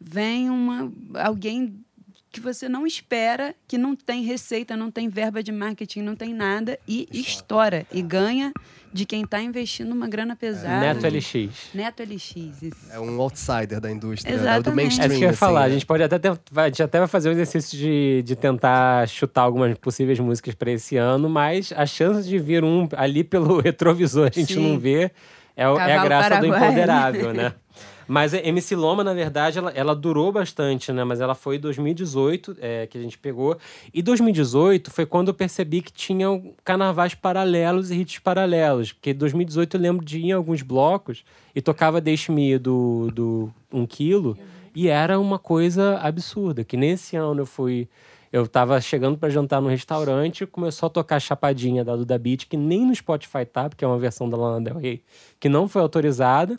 vem 0.00 0.48
uma 0.50 0.92
alguém 1.14 1.84
que 2.30 2.40
você 2.40 2.68
não 2.68 2.86
espera, 2.86 3.54
que 3.66 3.76
não 3.76 3.96
tem 3.96 4.22
receita, 4.22 4.76
não 4.76 4.90
tem 4.90 5.08
verba 5.08 5.42
de 5.42 5.50
marketing, 5.50 6.02
não 6.02 6.14
tem 6.14 6.32
nada 6.32 6.78
e 6.86 7.08
estoura 7.12 7.86
e 7.92 8.00
ganha 8.02 8.52
de 8.92 9.04
quem 9.04 9.22
está 9.22 9.40
investindo 9.40 9.92
uma 9.92 10.08
grana 10.08 10.34
pesada. 10.34 10.80
Neto 10.80 11.06
LX. 11.06 11.70
Neto 11.74 12.02
LX. 12.02 12.36
isso. 12.36 12.76
É 12.90 12.98
um 12.98 13.20
outsider 13.20 13.80
da 13.80 13.90
indústria, 13.90 14.32
né? 14.32 14.38
do 14.38 14.42
Exatamente. 14.42 14.76
mainstream. 14.76 15.04
É 15.04 15.08
isso 15.08 15.18
que 15.18 15.24
eu 15.24 15.26
ia 15.26 15.30
assim, 15.30 15.38
falar. 15.38 15.60
né? 15.60 15.66
A 15.66 15.70
gente 15.70 15.86
pode 15.86 16.02
até 16.02 16.18
ter, 16.18 16.28
a 16.56 16.66
gente 16.66 16.82
até 16.82 16.98
vai 16.98 17.08
fazer 17.08 17.28
o 17.28 17.32
exercício 17.32 17.78
de, 17.78 18.22
de 18.24 18.36
tentar 18.36 19.08
chutar 19.08 19.42
algumas 19.42 19.76
possíveis 19.78 20.18
músicas 20.18 20.54
para 20.54 20.70
esse 20.72 20.96
ano, 20.96 21.28
mas 21.28 21.72
a 21.76 21.86
chance 21.86 22.28
de 22.28 22.38
vir 22.38 22.64
um 22.64 22.88
ali 22.96 23.22
pelo 23.22 23.58
retrovisor 23.62 24.28
a 24.28 24.30
gente 24.32 24.54
Sim. 24.54 24.70
não 24.70 24.78
vê 24.78 25.10
é, 25.56 25.62
é 25.62 25.66
a 25.66 26.04
graça 26.04 26.28
do 26.40 26.48
paraguaio. 26.48 26.64
empoderável, 26.64 27.34
né? 27.34 27.54
Mas 28.10 28.34
a 28.34 28.38
MC 28.38 28.74
Loma, 28.74 29.04
na 29.04 29.14
verdade, 29.14 29.56
ela, 29.56 29.70
ela 29.70 29.94
durou 29.94 30.32
bastante, 30.32 30.92
né? 30.92 31.04
Mas 31.04 31.20
ela 31.20 31.32
foi 31.32 31.58
em 31.58 31.60
2018 31.60 32.56
é, 32.60 32.88
que 32.88 32.98
a 32.98 33.00
gente 33.00 33.16
pegou. 33.16 33.56
E 33.94 34.02
2018 34.02 34.90
foi 34.90 35.06
quando 35.06 35.28
eu 35.28 35.34
percebi 35.34 35.80
que 35.80 35.92
tinham 35.92 36.52
carnavais 36.64 37.14
paralelos 37.14 37.92
e 37.92 38.00
hits 38.00 38.18
paralelos. 38.18 38.90
Porque 38.90 39.10
em 39.10 39.14
2018 39.14 39.76
eu 39.76 39.80
lembro 39.80 40.04
de 40.04 40.18
ir 40.18 40.24
em 40.24 40.32
alguns 40.32 40.60
blocos 40.60 41.22
e 41.54 41.62
tocava 41.62 42.00
Deixe-me 42.00 42.58
do, 42.58 43.12
do 43.14 43.54
1 43.72 43.86
quilo. 43.86 44.36
E 44.74 44.88
era 44.88 45.16
uma 45.20 45.38
coisa 45.38 45.96
absurda. 45.98 46.64
Que 46.64 46.76
nesse 46.76 47.14
ano 47.14 47.42
eu 47.42 47.46
fui 47.46 47.88
Eu 48.32 48.44
tava 48.48 48.80
chegando 48.80 49.18
para 49.18 49.30
jantar 49.30 49.62
no 49.62 49.68
restaurante, 49.68 50.44
começou 50.46 50.88
a 50.88 50.90
tocar 50.90 51.20
chapadinha 51.20 51.84
da 51.84 51.94
Duda 51.94 52.18
Beat, 52.18 52.48
que 52.48 52.56
nem 52.56 52.84
no 52.84 52.92
Spotify 52.92 53.44
tá, 53.44 53.68
porque 53.68 53.84
é 53.84 53.86
uma 53.86 53.98
versão 54.00 54.28
da 54.28 54.36
Lana 54.36 54.60
Del 54.60 54.78
Rey 54.80 55.00
que 55.38 55.48
não 55.48 55.68
foi 55.68 55.80
autorizada. 55.80 56.58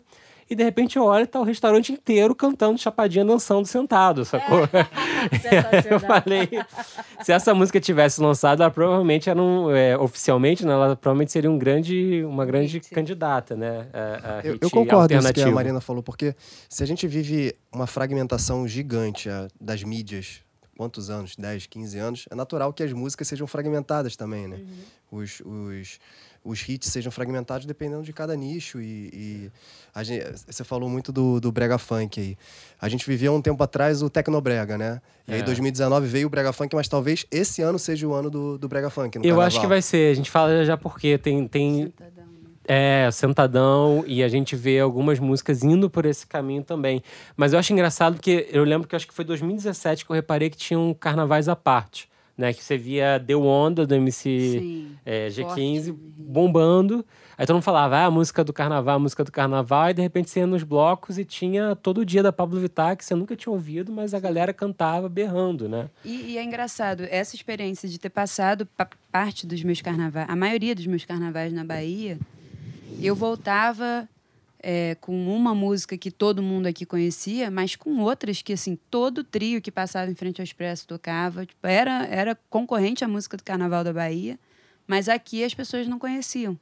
E 0.52 0.54
de 0.54 0.62
repente 0.62 0.96
eu 0.98 1.04
olho 1.04 1.24
e 1.24 1.26
tá 1.26 1.40
o 1.40 1.44
restaurante 1.44 1.92
inteiro 1.92 2.34
cantando 2.34 2.76
chapadinha 2.78 3.24
dançando 3.24 3.66
sentado, 3.66 4.22
sacou? 4.22 4.68
eu 5.90 5.98
falei, 5.98 6.46
se 7.22 7.32
essa 7.32 7.54
música 7.54 7.80
tivesse 7.80 8.20
lançado, 8.20 8.62
ela 8.62 8.70
provavelmente 8.70 9.30
era 9.30 9.40
um, 9.40 9.70
é, 9.70 9.96
oficialmente, 9.96 10.66
né, 10.66 10.72
ela 10.74 10.94
provavelmente 10.94 11.32
seria 11.32 11.50
um 11.50 11.56
grande, 11.56 12.22
uma 12.26 12.44
grande 12.44 12.76
Hit. 12.76 12.90
candidata, 12.90 13.56
né? 13.56 13.86
a- 13.94 14.40
a 14.40 14.46
Eu, 14.46 14.58
eu 14.60 14.70
concordo 14.70 15.14
com 15.14 15.20
isso 15.20 15.32
que 15.32 15.40
a. 15.40 15.50
Marina 15.50 15.80
falou, 15.80 16.02
porque 16.02 16.34
se 16.68 16.82
a 16.82 16.86
gente 16.86 17.06
vive 17.06 17.54
uma 17.72 17.86
fragmentação 17.86 18.68
gigante 18.68 19.30
ah, 19.30 19.48
das 19.58 19.82
mídias, 19.82 20.42
quantos 20.76 21.08
anos? 21.08 21.34
10, 21.34 21.66
15 21.66 21.98
anos, 21.98 22.24
é 22.30 22.34
natural 22.34 22.74
que 22.74 22.82
as 22.82 22.92
músicas 22.92 23.26
sejam 23.26 23.46
fragmentadas 23.46 24.16
também, 24.16 24.46
né? 24.46 24.60
Os, 25.10 25.40
os, 25.44 25.98
os 26.44 26.68
hits 26.68 26.88
sejam 26.90 27.12
fragmentados 27.12 27.66
dependendo 27.66 28.02
de 28.02 28.12
cada 28.12 28.34
nicho. 28.36 28.80
E, 28.80 29.10
e 29.12 29.50
a 29.94 30.02
gente, 30.02 30.24
você 30.46 30.64
falou 30.64 30.88
muito 30.88 31.12
do, 31.12 31.40
do 31.40 31.52
brega 31.52 31.78
funk 31.78 32.20
aí. 32.20 32.36
A 32.80 32.88
gente 32.88 33.06
viveu 33.06 33.32
um 33.34 33.40
tempo 33.40 33.62
atrás 33.62 34.02
o 34.02 34.10
tecnobrega, 34.10 34.76
né? 34.76 35.00
E 35.28 35.34
aí 35.34 35.40
É. 35.40 35.42
2019 35.42 36.06
veio 36.06 36.26
o 36.26 36.30
brega 36.30 36.52
funk, 36.52 36.74
mas 36.74 36.88
talvez 36.88 37.24
esse 37.30 37.62
ano 37.62 37.78
seja 37.78 38.06
o 38.08 38.12
ano 38.12 38.28
do, 38.28 38.58
do 38.58 38.68
brega 38.68 38.90
funk 38.90 39.18
no 39.18 39.24
Eu 39.24 39.28
carnaval. 39.30 39.46
acho 39.46 39.60
que 39.60 39.66
vai 39.66 39.80
ser, 39.82 40.10
a 40.10 40.14
gente 40.14 40.30
fala 40.30 40.64
já 40.64 40.76
porque 40.76 41.16
tem, 41.18 41.46
tem 41.46 41.84
Sentadão, 41.86 42.24
né? 42.24 42.32
É, 42.64 43.08
sentadão, 43.10 44.04
e 44.06 44.22
a 44.22 44.28
gente 44.28 44.54
vê 44.54 44.78
algumas 44.78 45.18
músicas 45.18 45.62
indo 45.64 45.90
por 45.90 46.06
esse 46.06 46.26
caminho 46.26 46.62
também. 46.62 47.02
Mas 47.36 47.52
eu 47.52 47.58
acho 47.58 47.72
engraçado 47.72 48.14
porque 48.14 48.48
eu 48.52 48.62
lembro 48.64 48.86
que 48.86 48.94
acho 48.94 49.06
que 49.06 49.14
foi 49.14 49.24
2017 49.24 50.04
que 50.04 50.10
eu 50.10 50.14
reparei 50.14 50.48
que 50.50 50.56
tinham 50.56 50.94
carnavais 50.94 51.48
à 51.48 51.56
parte, 51.56 52.08
né? 52.36 52.52
Que 52.52 52.62
você 52.62 52.76
via 52.76 53.18
Deu 53.18 53.44
Onda 53.44 53.86
do 53.86 53.94
MC 53.94 54.58
Sim. 54.60 54.96
é, 55.04 55.30
Forte, 55.30 55.60
G15 55.60 55.86
né? 55.88 55.94
bombando. 56.16 57.04
Aí 57.36 57.46
todo 57.46 57.56
mundo 57.56 57.62
falava, 57.64 57.96
ah, 57.96 58.04
a 58.06 58.10
música 58.10 58.44
do 58.44 58.52
carnaval, 58.52 58.96
a 58.96 58.98
música 58.98 59.24
do 59.24 59.32
carnaval, 59.32 59.90
e 59.90 59.94
de 59.94 60.02
repente 60.02 60.30
você 60.30 60.40
ia 60.40 60.46
nos 60.46 60.62
blocos 60.62 61.18
e 61.18 61.24
tinha 61.24 61.74
todo 61.74 62.04
dia 62.04 62.22
da 62.22 62.30
Pablo 62.32 62.60
Vittar, 62.60 62.96
que 62.96 63.04
você 63.04 63.14
nunca 63.14 63.34
tinha 63.34 63.52
ouvido, 63.52 63.90
mas 63.90 64.12
a 64.14 64.20
galera 64.20 64.52
cantava 64.52 65.08
berrando, 65.08 65.68
né? 65.68 65.88
E, 66.04 66.32
e 66.32 66.38
é 66.38 66.44
engraçado, 66.44 67.04
essa 67.10 67.34
experiência 67.34 67.88
de 67.88 67.98
ter 67.98 68.10
passado 68.10 68.66
pa- 68.76 68.88
parte 69.10 69.46
dos 69.46 69.62
meus 69.64 69.80
carnavais, 69.80 70.26
a 70.28 70.36
maioria 70.36 70.74
dos 70.74 70.86
meus 70.86 71.04
carnavais 71.04 71.52
na 71.52 71.64
Bahia, 71.64 72.18
eu 73.00 73.16
voltava 73.16 74.06
é, 74.62 74.96
com 75.00 75.26
uma 75.34 75.54
música 75.54 75.98
que 75.98 76.10
todo 76.10 76.42
mundo 76.42 76.66
aqui 76.66 76.86
conhecia, 76.86 77.50
mas 77.50 77.74
com 77.74 77.98
outras 77.98 78.40
que, 78.40 78.52
assim, 78.52 78.78
todo 78.88 79.24
trio 79.24 79.60
que 79.60 79.70
passava 79.72 80.10
em 80.10 80.14
frente 80.14 80.40
ao 80.40 80.44
Expresso 80.44 80.86
tocava. 80.86 81.44
Tipo, 81.44 81.66
era, 81.66 82.06
era 82.06 82.38
concorrente 82.48 83.04
à 83.04 83.08
música 83.08 83.36
do 83.36 83.42
Carnaval 83.42 83.82
da 83.82 83.92
Bahia, 83.92 84.38
mas 84.86 85.08
aqui 85.08 85.42
as 85.42 85.52
pessoas 85.52 85.88
não 85.88 85.98
conheciam. 85.98 86.56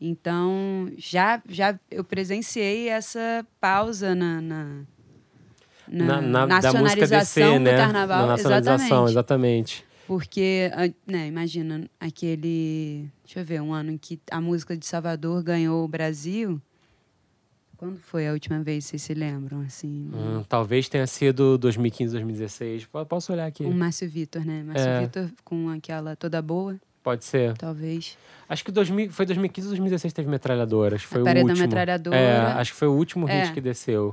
Então, 0.00 0.88
já, 0.96 1.42
já 1.48 1.78
eu 1.90 2.04
presenciei 2.04 2.88
essa 2.88 3.44
pausa 3.60 4.14
na, 4.14 4.40
na, 4.40 4.84
na, 5.88 6.06
da 6.06 6.22
música 6.22 6.46
nacionalização 6.46 7.42
descer, 7.42 7.58
do 7.58 7.64
né? 7.64 7.76
carnaval. 7.76 8.20
Na 8.20 8.26
nacionalização, 8.28 9.08
exatamente. 9.08 9.10
exatamente. 9.10 9.88
Porque, 10.06 10.70
né, 11.06 11.26
imagina, 11.26 11.90
aquele. 12.00 13.10
Deixa 13.24 13.40
eu 13.40 13.44
ver, 13.44 13.60
um 13.60 13.74
ano 13.74 13.90
em 13.90 13.98
que 13.98 14.18
a 14.30 14.40
música 14.40 14.74
de 14.74 14.86
Salvador 14.86 15.42
ganhou 15.42 15.84
o 15.84 15.88
Brasil. 15.88 16.62
Quando 17.78 17.98
foi 18.00 18.26
a 18.26 18.32
última 18.32 18.60
vez, 18.60 18.84
vocês 18.86 19.00
se 19.02 19.14
lembram? 19.14 19.60
Assim, 19.60 20.10
Hum, 20.12 20.42
talvez 20.48 20.88
tenha 20.88 21.06
sido 21.06 21.56
2015, 21.56 22.12
2016. 22.12 22.84
Po- 22.86 23.06
Posso 23.06 23.32
olhar 23.32 23.46
aqui? 23.46 23.62
o 23.64 23.70
Márcio 23.72 24.08
Vitor, 24.10 24.44
né? 24.44 24.62
Márcio 24.64 24.88
É. 24.88 25.00
Vitor 25.02 25.30
com 25.44 25.68
aquela 25.70 26.16
toda 26.16 26.42
boa, 26.42 26.76
Pode 27.04 27.24
ser. 27.24 27.56
talvez. 27.56 28.18
Acho 28.48 28.64
que 28.64 28.72
2000, 28.72 29.12
foi 29.12 29.24
2015 29.24 29.68
ou 29.68 29.70
2016 29.70 30.12
teve 30.12 30.28
metralhadora. 30.28 30.96
Acho 30.96 31.04
que 31.06 31.10
foi 31.12 31.20
A 31.20 31.22
o 31.22 31.24
Parede 31.24 31.46
da 31.46 31.52
último. 31.52 31.66
Metralhadora. 31.68 32.16
É, 32.16 32.40
acho 32.54 32.72
que 32.72 32.78
foi 32.78 32.88
o 32.88 32.92
último 32.92 33.26
hit 33.26 33.50
É. 33.50 33.52
que 33.52 33.60
desceu 33.60 34.12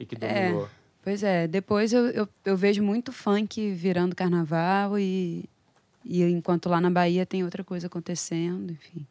e 0.00 0.04
que 0.04 0.16
É. 0.20 0.46
dominou. 0.48 0.68
Pois 1.00 1.22
é, 1.22 1.46
depois 1.46 1.92
eu, 1.92 2.06
eu, 2.08 2.28
eu 2.44 2.56
vejo 2.56 2.82
muito 2.82 3.12
funk 3.12 3.70
virando 3.70 4.16
carnaval 4.16 4.98
e, 4.98 5.44
e 6.04 6.22
enquanto 6.24 6.68
lá 6.68 6.80
na 6.80 6.90
Bahia 6.90 7.24
tem 7.24 7.44
outra 7.44 7.62
coisa 7.62 7.86
acontecendo, 7.86 8.72
enfim. 8.72 9.06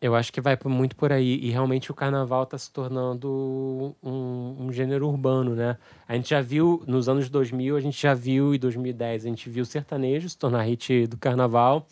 Eu 0.00 0.14
acho 0.14 0.32
que 0.32 0.40
vai 0.40 0.58
muito 0.64 0.96
por 0.96 1.12
aí. 1.12 1.38
E 1.42 1.50
realmente 1.50 1.90
o 1.90 1.94
carnaval 1.94 2.42
está 2.42 2.58
se 2.58 2.70
tornando 2.70 3.94
um, 4.02 4.66
um 4.66 4.72
gênero 4.72 5.08
urbano, 5.08 5.54
né? 5.54 5.76
A 6.06 6.14
gente 6.14 6.30
já 6.30 6.40
viu, 6.40 6.82
nos 6.86 7.08
anos 7.08 7.28
2000, 7.28 7.76
a 7.76 7.80
gente 7.80 8.00
já 8.00 8.14
viu, 8.14 8.54
em 8.54 8.58
2010, 8.58 9.24
a 9.24 9.28
gente 9.28 9.48
viu 9.48 9.64
sertanejo 9.64 10.28
se 10.28 10.36
tornar 10.36 10.62
hit 10.62 11.06
do 11.06 11.16
carnaval. 11.16 11.86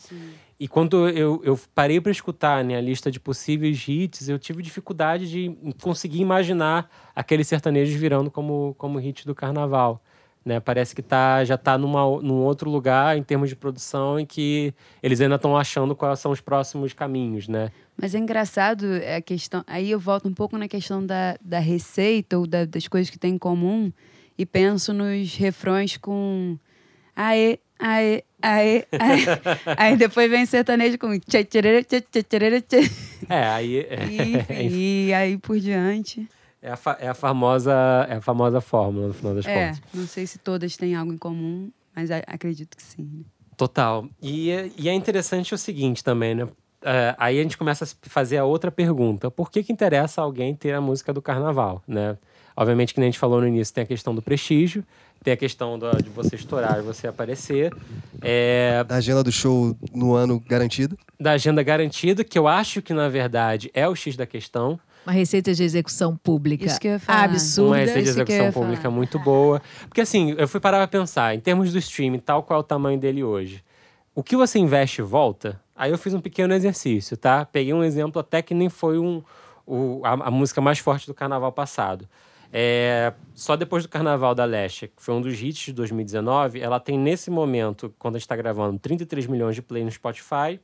E 0.58 0.68
quando 0.68 1.08
eu, 1.08 1.40
eu 1.44 1.58
parei 1.74 2.00
para 2.00 2.12
escutar 2.12 2.62
né, 2.64 2.76
a 2.76 2.80
lista 2.80 3.10
de 3.10 3.18
possíveis 3.18 3.84
hits, 3.88 4.28
eu 4.28 4.38
tive 4.38 4.62
dificuldade 4.62 5.28
de 5.28 5.74
conseguir 5.82 6.20
imaginar 6.20 6.88
aqueles 7.14 7.48
sertanejos 7.48 7.94
virando 7.94 8.30
como, 8.30 8.74
como 8.78 8.98
hit 8.98 9.26
do 9.26 9.34
carnaval. 9.34 10.02
Né? 10.44 10.61
Parece 10.61 10.94
que 10.94 11.00
tá, 11.00 11.42
já 11.44 11.54
está 11.54 11.78
num 11.78 12.35
outro 12.42 12.68
lugar 12.70 13.16
em 13.16 13.22
termos 13.22 13.48
de 13.48 13.57
produção 13.57 14.20
em 14.20 14.26
que 14.26 14.74
eles 15.02 15.18
ainda 15.20 15.37
estão 15.37 15.57
achando 15.57 15.96
quais 15.96 16.18
são 16.20 16.30
os 16.33 16.40
próximos 16.40 16.92
caminhos, 16.92 17.48
né? 17.48 17.70
Mas 17.96 18.14
é 18.14 18.18
engraçado 18.18 18.85
é 18.96 19.16
a 19.16 19.22
questão. 19.22 19.64
Aí 19.66 19.90
eu 19.90 19.98
volto 19.98 20.28
um 20.28 20.35
pouco 20.35 20.59
na 20.59 20.68
questão 20.68 21.04
da, 21.04 21.37
da 21.40 21.59
receita 21.61 22.37
ou 22.38 22.46
da- 22.46 22.66
das 22.66 22.87
coisas 22.88 23.09
que 23.09 23.18
tem 23.18 23.35
em 23.35 23.38
comum 23.38 23.90
e 24.37 24.44
penso 24.44 24.92
nos 24.92 25.35
refrões 25.37 25.96
com 25.96 26.59
aê, 27.16 27.59
aê, 27.78 28.22
aê, 28.42 28.85
aê. 28.98 29.20
Aí 29.78 29.96
depois 29.96 30.28
vem 30.30 30.44
sertanejo 30.44 30.98
com 30.98 31.18
tchê, 31.20 31.44
tchê, 31.44 31.83
tchê, 31.85 32.22
tcherê, 32.22 32.61
tchê. 32.61 32.80
É, 33.30 33.44
aí 33.46 33.78
é, 33.78 34.04
E, 34.11 34.35
enfim, 34.66 35.07
e 35.09 35.14
aí 35.14 35.38
por 35.38 35.59
diante. 35.59 36.28
É 36.64 36.70
a, 36.72 36.96
é 37.00 37.09
a 37.09 37.14
famosa 37.14 37.72
é 38.09 38.14
a 38.16 38.20
famosa 38.20 38.61
fórmula 38.61 39.09
no 39.09 39.14
final 39.14 39.35
das 39.35 39.46
É, 39.46 39.66
contas. 39.68 39.83
não 39.92 40.07
sei 40.07 40.27
se 40.27 40.38
todas 40.38 40.77
têm 40.77 40.94
algo 40.96 41.12
em 41.12 41.18
comum, 41.18 41.70
mas 41.94 42.11
acredito 42.11 42.77
que 42.77 42.83
sim. 42.83 43.03
né? 43.03 43.24
Total. 43.57 44.09
E, 44.20 44.50
é- 44.50 44.70
e 44.77 44.88
é 44.88 44.92
interessante 44.94 45.55
o 45.55 45.59
seguinte 45.59 46.03
também, 46.03 46.35
né? 46.35 46.48
É, 46.83 47.14
aí 47.18 47.38
a 47.38 47.42
gente 47.42 47.57
começa 47.57 47.85
a 47.85 47.88
fazer 48.11 48.37
a 48.38 48.44
outra 48.44 48.70
pergunta. 48.70 49.31
Por 49.31 49.50
que, 49.50 49.62
que 49.62 49.72
interessa 49.72 50.20
alguém 50.22 50.55
ter 50.55 50.72
a 50.72 50.81
música 50.81 51.12
do 51.12 51.22
carnaval, 51.22 51.83
né? 51.87 52.16
Obviamente, 52.57 52.92
que 52.94 53.00
nem 53.00 53.09
a 53.09 53.11
gente 53.11 53.18
falou 53.18 53.40
no 53.40 53.46
início, 53.46 53.74
tem 53.74 53.85
a 53.85 53.87
questão 53.87 54.14
do 54.14 54.20
prestígio, 54.22 54.85
tem 55.22 55.33
a 55.33 55.37
questão 55.37 55.79
do- 55.79 56.03
de 56.03 56.09
você 56.11 56.37
estourar 56.37 56.79
e 56.79 56.83
você 56.83 57.07
aparecer, 57.07 57.72
é, 58.20 58.85
Da 58.85 58.96
agenda 58.96 59.22
do 59.22 59.33
show 59.33 59.77
no 59.92 60.14
ano 60.14 60.38
garantido. 60.40 60.96
da 61.18 61.33
agenda 61.33 61.62
garantida, 61.62 62.22
que 62.24 62.38
eu 62.38 62.46
acho 62.48 62.81
que, 62.83 62.92
na 62.92 63.09
verdade, 63.09 63.70
é 63.74 63.88
o 63.88 63.94
X 63.94 64.16
da 64.16 64.27
questão. 64.27 64.79
Uma 65.06 65.12
receita 65.12 65.52
de 65.52 65.62
execução 65.62 66.16
pública 66.16 66.64
Isso 66.64 66.80
que 66.80 66.88
eu 66.88 66.92
ia 66.92 66.98
falar. 66.98 67.24
absurda. 67.24 67.70
uma 67.70 67.76
receita 67.76 68.02
de 68.02 68.08
isso 68.08 68.14
que 68.24 68.32
eu 68.32 68.36
execução 68.36 68.62
pública 68.62 68.90
muito 68.90 69.18
boa. 69.18 69.60
Porque 69.88 70.00
assim, 70.00 70.34
eu 70.38 70.48
fui 70.48 70.60
parar 70.60 70.78
pra 70.78 70.88
pensar, 71.00 71.34
em 71.34 71.40
termos 71.40 71.72
do 71.72 71.78
streaming, 71.78 72.18
tal 72.20 72.42
qual 72.42 72.58
é 72.58 72.60
o 72.60 72.64
tamanho 72.64 72.98
dele 72.98 73.22
hoje. 73.22 73.62
O 74.14 74.22
que 74.22 74.36
você 74.36 74.58
investe 74.58 75.02
volta? 75.02 75.60
Aí 75.76 75.90
eu 75.90 75.98
fiz 75.98 76.14
um 76.14 76.20
pequeno 76.20 76.54
exercício, 76.54 77.16
tá? 77.16 77.44
Peguei 77.44 77.74
um 77.74 77.82
exemplo 77.84 78.20
até 78.20 78.40
que 78.40 78.54
nem 78.54 78.68
foi 78.68 78.98
um, 78.98 79.22
o- 79.66 80.00
a, 80.04 80.12
a 80.28 80.30
música 80.30 80.60
mais 80.60 80.78
forte 80.78 81.06
do 81.06 81.12
carnaval 81.14 81.50
passado. 81.52 82.08
É, 82.56 83.12
só 83.34 83.56
depois 83.56 83.82
do 83.82 83.88
Carnaval 83.88 84.32
da 84.32 84.44
Leste, 84.44 84.86
que 84.86 85.02
foi 85.02 85.12
um 85.12 85.20
dos 85.20 85.42
hits 85.42 85.58
de 85.66 85.72
2019, 85.72 86.60
ela 86.60 86.78
tem 86.78 86.96
nesse 86.96 87.28
momento, 87.28 87.92
quando 87.98 88.14
a 88.14 88.18
gente 88.18 88.26
está 88.26 88.36
gravando, 88.36 88.78
33 88.78 89.26
milhões 89.26 89.56
de 89.56 89.62
plays 89.62 89.84
no 89.84 89.90
Spotify 89.90 90.60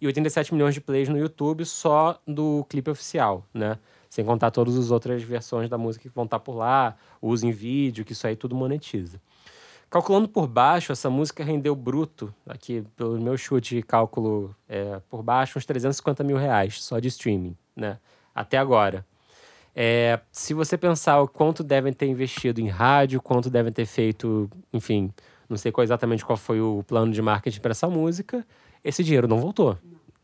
e 0.00 0.06
87 0.06 0.52
milhões 0.52 0.74
de 0.74 0.80
plays 0.80 1.08
no 1.08 1.18
YouTube 1.18 1.64
só 1.64 2.20
do 2.26 2.64
clipe 2.68 2.90
oficial, 2.90 3.44
né? 3.52 3.78
Sem 4.08 4.24
contar 4.24 4.50
todas 4.50 4.76
as 4.76 4.90
outras 4.90 5.22
versões 5.22 5.68
da 5.68 5.76
música 5.76 6.08
que 6.08 6.14
vão 6.14 6.24
estar 6.24 6.38
por 6.38 6.54
lá, 6.54 6.96
uso 7.20 7.46
em 7.46 7.50
vídeo, 7.50 8.04
que 8.04 8.12
isso 8.12 8.26
aí 8.26 8.36
tudo 8.36 8.54
monetiza. 8.54 9.20
Calculando 9.90 10.28
por 10.28 10.46
baixo, 10.46 10.92
essa 10.92 11.08
música 11.08 11.44
rendeu 11.44 11.74
bruto, 11.74 12.34
aqui 12.46 12.84
pelo 12.96 13.20
meu 13.20 13.36
chute 13.36 13.76
de 13.76 13.82
cálculo 13.82 14.54
é, 14.68 15.00
por 15.08 15.22
baixo, 15.22 15.58
uns 15.58 15.64
350 15.64 16.24
mil 16.24 16.36
reais 16.36 16.82
só 16.82 16.98
de 16.98 17.08
streaming, 17.08 17.56
né? 17.76 17.98
Até 18.34 18.58
agora. 18.58 19.06
É, 19.74 20.20
se 20.30 20.54
você 20.54 20.76
pensar 20.78 21.20
o 21.20 21.28
quanto 21.28 21.64
devem 21.64 21.92
ter 21.92 22.06
investido 22.06 22.60
em 22.60 22.68
rádio, 22.68 23.20
quanto 23.22 23.50
devem 23.50 23.72
ter 23.72 23.86
feito, 23.86 24.48
enfim, 24.72 25.12
não 25.48 25.56
sei 25.56 25.72
qual 25.72 25.82
exatamente 25.84 26.24
qual 26.24 26.36
foi 26.36 26.60
o 26.60 26.84
plano 26.86 27.12
de 27.12 27.20
marketing 27.20 27.60
para 27.60 27.72
essa 27.72 27.88
música, 27.88 28.46
esse 28.84 29.02
dinheiro 29.02 29.26
não 29.26 29.38
voltou, 29.38 29.78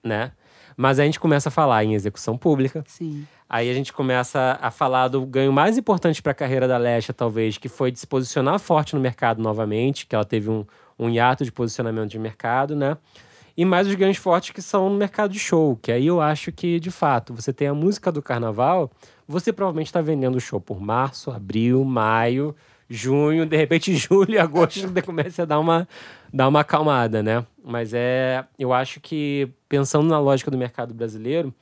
né? 0.05 0.33
Mas 0.77 0.99
a 0.99 1.05
gente 1.05 1.18
começa 1.18 1.49
a 1.49 1.53
falar 1.53 1.85
em 1.85 1.94
execução 1.94 2.38
pública, 2.38 2.85
Sim. 2.87 3.27
Aí 3.53 3.68
a 3.68 3.75
gente 3.75 3.92
começa 3.92 4.57
a 4.62 4.70
falar 4.70 5.09
do 5.09 5.27
ganho 5.27 5.53
mais 5.53 5.77
importante 5.77 6.23
para 6.23 6.31
a 6.31 6.35
carreira 6.35 6.68
da 6.68 6.79
Lesha, 6.79 7.12
talvez, 7.12 7.59
que 7.59 7.68
foi 7.68 7.90
de 7.90 7.99
se 7.99 8.07
posicionar 8.07 8.61
forte 8.61 8.94
no 8.94 9.01
mercado 9.01 9.42
novamente, 9.42 10.07
que 10.07 10.14
ela 10.14 10.25
teve 10.25 10.49
um, 10.49 10.64
um 10.96 11.11
hiato 11.11 11.44
de 11.44 11.51
posicionamento 11.51 12.09
de 12.09 12.18
mercado, 12.20 12.77
né? 12.77 12.96
E 13.57 13.64
mais 13.64 13.88
os 13.88 13.94
ganhos 13.96 14.18
fortes 14.18 14.51
que 14.51 14.62
são 14.62 14.88
no 14.88 14.96
mercado 14.96 15.33
de 15.33 15.40
show, 15.40 15.77
que 15.83 15.90
aí 15.90 16.07
eu 16.07 16.20
acho 16.20 16.53
que, 16.53 16.79
de 16.79 16.92
fato, 16.92 17.35
você 17.35 17.53
tem 17.53 17.66
a 17.66 17.75
música 17.75 18.12
do 18.12 18.23
carnaval, 18.23 18.88
você 19.27 19.53
provavelmente 19.53 19.88
está 19.88 20.01
vendendo 20.01 20.37
o 20.37 20.40
show 20.40 20.61
por 20.61 20.81
março, 20.81 21.33
abril, 21.33 21.85
maio, 21.85 22.55
junho, 22.90 23.46
de 23.46 23.57
repente 23.57 23.94
julho 23.96 24.35
e 24.35 24.38
agosto 24.38 24.81
começa 25.07 25.42
a 25.42 25.46
dar 25.46 25.61
uma, 25.61 25.88
dar 26.35 26.48
uma 26.48 26.61
acalmada, 26.61 27.22
né? 27.22 27.46
Mas 27.64 27.94
é, 27.94 28.44
eu 28.59 28.72
acho 28.72 29.00
que, 29.00 29.48
pensando 29.68 30.09
na 30.09 30.18
lógica 30.18 30.50
do 30.50 30.59
mercado 30.59 30.92
brasileiro, 30.92 31.55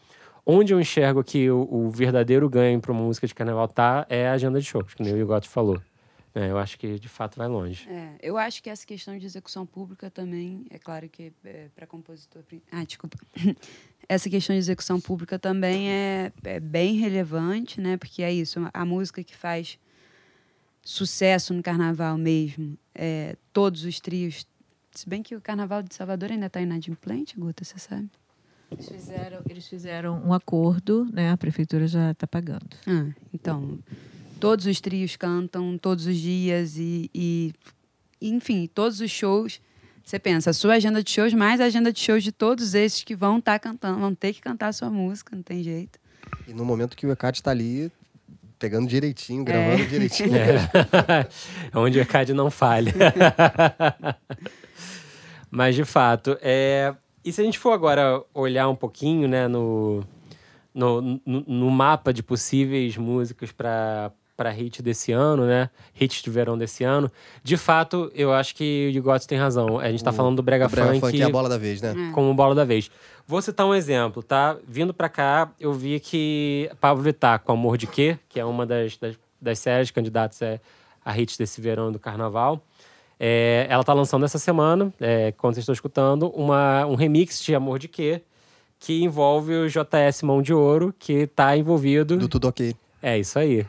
onde 0.46 0.72
eu 0.72 0.80
enxergo 0.80 1.22
que 1.22 1.50
o, 1.50 1.68
o 1.70 1.90
verdadeiro 1.90 2.48
ganho 2.48 2.80
para 2.80 2.90
uma 2.90 3.02
música 3.02 3.26
de 3.26 3.34
carnaval 3.34 3.68
tá 3.68 4.06
é 4.08 4.26
a 4.26 4.32
agenda 4.32 4.58
de 4.58 4.66
shows, 4.66 4.94
que 4.94 5.02
nem 5.02 5.12
o 5.12 5.18
Igoto 5.18 5.48
falou. 5.48 5.78
É, 6.34 6.50
eu 6.50 6.58
acho 6.58 6.78
que 6.78 6.98
de 6.98 7.08
fato 7.08 7.36
vai 7.36 7.48
longe. 7.48 7.88
É, 7.90 8.14
eu 8.22 8.38
acho 8.38 8.62
que 8.62 8.70
essa 8.70 8.86
questão 8.86 9.18
de 9.18 9.26
execução 9.26 9.66
pública 9.66 10.10
também, 10.10 10.66
é 10.70 10.78
claro 10.78 11.08
que 11.08 11.32
é, 11.44 11.66
para 11.74 11.86
compositor. 11.86 12.42
Ah, 12.70 12.84
desculpa. 12.84 13.18
essa 14.08 14.30
questão 14.30 14.54
de 14.54 14.60
execução 14.60 15.00
pública 15.00 15.38
também 15.38 15.90
é, 15.90 16.32
é, 16.44 16.60
bem 16.60 16.94
relevante, 16.94 17.80
né? 17.80 17.96
Porque 17.96 18.22
é 18.22 18.32
isso, 18.32 18.60
a 18.72 18.84
música 18.84 19.24
que 19.24 19.36
faz 19.36 19.78
sucesso 20.88 21.52
no 21.52 21.62
carnaval 21.62 22.16
mesmo, 22.16 22.78
é, 22.94 23.36
todos 23.52 23.84
os 23.84 24.00
trios. 24.00 24.46
Se 24.90 25.06
bem 25.06 25.22
que 25.22 25.36
o 25.36 25.40
carnaval 25.40 25.82
de 25.82 25.94
Salvador 25.94 26.32
ainda 26.32 26.46
está 26.46 26.62
inadimplente, 26.62 27.38
Guta, 27.38 27.62
você 27.62 27.78
sabe? 27.78 28.08
Eles 28.70 28.88
fizeram, 28.88 29.42
eles 29.50 29.68
fizeram 29.68 30.22
um 30.24 30.32
acordo, 30.32 31.06
né? 31.12 31.30
A 31.30 31.36
prefeitura 31.36 31.86
já 31.86 32.12
está 32.12 32.26
pagando. 32.26 32.70
Ah, 32.86 33.06
então 33.34 33.78
todos 34.40 34.64
os 34.64 34.80
trios 34.80 35.14
cantam 35.14 35.76
todos 35.76 36.06
os 36.06 36.16
dias 36.16 36.78
e, 36.78 37.10
e 37.14 37.52
enfim, 38.20 38.66
todos 38.66 39.00
os 39.00 39.10
shows. 39.10 39.60
Você 40.02 40.18
pensa, 40.18 40.50
a 40.50 40.54
sua 40.54 40.74
agenda 40.74 41.02
de 41.02 41.10
shows 41.10 41.34
mais 41.34 41.60
a 41.60 41.66
agenda 41.66 41.92
de 41.92 42.00
shows 42.00 42.24
de 42.24 42.32
todos 42.32 42.72
esses 42.72 43.04
que 43.04 43.14
vão 43.14 43.38
estar 43.38 43.58
tá 43.58 43.58
cantando, 43.58 44.00
vão 44.00 44.14
ter 44.14 44.32
que 44.32 44.40
cantar 44.40 44.68
a 44.68 44.72
sua 44.72 44.88
música, 44.88 45.36
não 45.36 45.42
tem 45.42 45.62
jeito. 45.62 45.98
E 46.46 46.54
no 46.54 46.64
momento 46.64 46.96
que 46.96 47.06
o 47.06 47.12
ECAD 47.12 47.38
está 47.38 47.50
ali 47.50 47.92
pegando 48.58 48.88
direitinho, 48.88 49.44
gravando 49.44 49.82
é. 49.82 49.86
direitinho. 49.86 50.30
É. 50.38 51.78
Onde 51.78 51.98
o 51.98 52.02
ECAD 52.02 52.34
não 52.34 52.50
falha. 52.50 52.92
Mas, 55.50 55.74
de 55.74 55.84
fato, 55.84 56.36
é... 56.42 56.94
e 57.24 57.32
se 57.32 57.40
a 57.40 57.44
gente 57.44 57.58
for 57.58 57.72
agora 57.72 58.22
olhar 58.34 58.68
um 58.68 58.74
pouquinho 58.74 59.26
né, 59.26 59.48
no, 59.48 60.04
no, 60.74 61.00
no, 61.00 61.44
no 61.46 61.70
mapa 61.70 62.12
de 62.12 62.22
possíveis 62.22 62.96
músicas 62.96 63.50
para 63.50 64.12
para 64.38 64.50
hit 64.50 64.80
desse 64.80 65.10
ano, 65.10 65.44
né? 65.44 65.68
Hits 66.00 66.22
de 66.22 66.30
verão 66.30 66.56
desse 66.56 66.84
ano. 66.84 67.10
De 67.42 67.56
fato, 67.56 68.08
eu 68.14 68.32
acho 68.32 68.54
que 68.54 68.86
o 68.88 68.92
Digotes 68.92 69.26
tem 69.26 69.36
razão. 69.36 69.80
A 69.80 69.90
gente 69.90 70.04
tá 70.04 70.12
falando 70.12 70.36
do 70.36 70.44
Brega, 70.44 70.66
o 70.66 70.68
Brega 70.68 70.90
Funk. 70.90 71.00
Funk 71.00 71.20
é 71.20 71.24
a 71.24 71.28
bola 71.28 71.48
da 71.48 71.58
vez, 71.58 71.82
né? 71.82 71.92
É. 71.92 72.12
Como 72.12 72.32
bola 72.32 72.54
da 72.54 72.64
vez. 72.64 72.88
Vou 73.26 73.42
citar 73.42 73.66
um 73.66 73.74
exemplo, 73.74 74.22
tá? 74.22 74.56
Vindo 74.64 74.94
para 74.94 75.08
cá, 75.08 75.50
eu 75.58 75.72
vi 75.72 75.98
que 75.98 76.70
Pablo 76.80 77.02
Vittar, 77.02 77.40
com 77.40 77.50
Amor 77.50 77.76
de 77.76 77.88
Quê, 77.88 78.16
que 78.28 78.38
é 78.38 78.44
uma 78.44 78.64
das, 78.64 78.96
das, 78.96 79.18
das 79.42 79.58
séries 79.58 79.90
candidatas 79.90 80.40
é, 80.40 80.60
a 81.04 81.18
hits 81.18 81.36
desse 81.36 81.60
verão 81.60 81.90
do 81.90 81.98
carnaval. 81.98 82.62
É, 83.18 83.66
ela 83.68 83.82
tá 83.82 83.92
lançando 83.92 84.24
essa 84.24 84.38
semana, 84.38 84.94
é, 85.00 85.32
quando 85.32 85.54
vocês 85.54 85.64
estão 85.64 85.72
escutando, 85.72 86.28
uma, 86.28 86.86
um 86.86 86.94
remix 86.94 87.42
de 87.42 87.56
Amor 87.56 87.80
de 87.80 87.88
Quê, 87.88 88.22
que 88.78 89.02
envolve 89.02 89.52
o 89.52 89.68
JS 89.68 90.22
Mão 90.22 90.40
de 90.40 90.54
Ouro, 90.54 90.94
que 90.96 91.26
tá 91.26 91.56
envolvido. 91.56 92.16
Do 92.16 92.28
Tudo 92.28 92.46
Ok. 92.46 92.76
É, 93.02 93.18
isso 93.18 93.38
aí. 93.38 93.64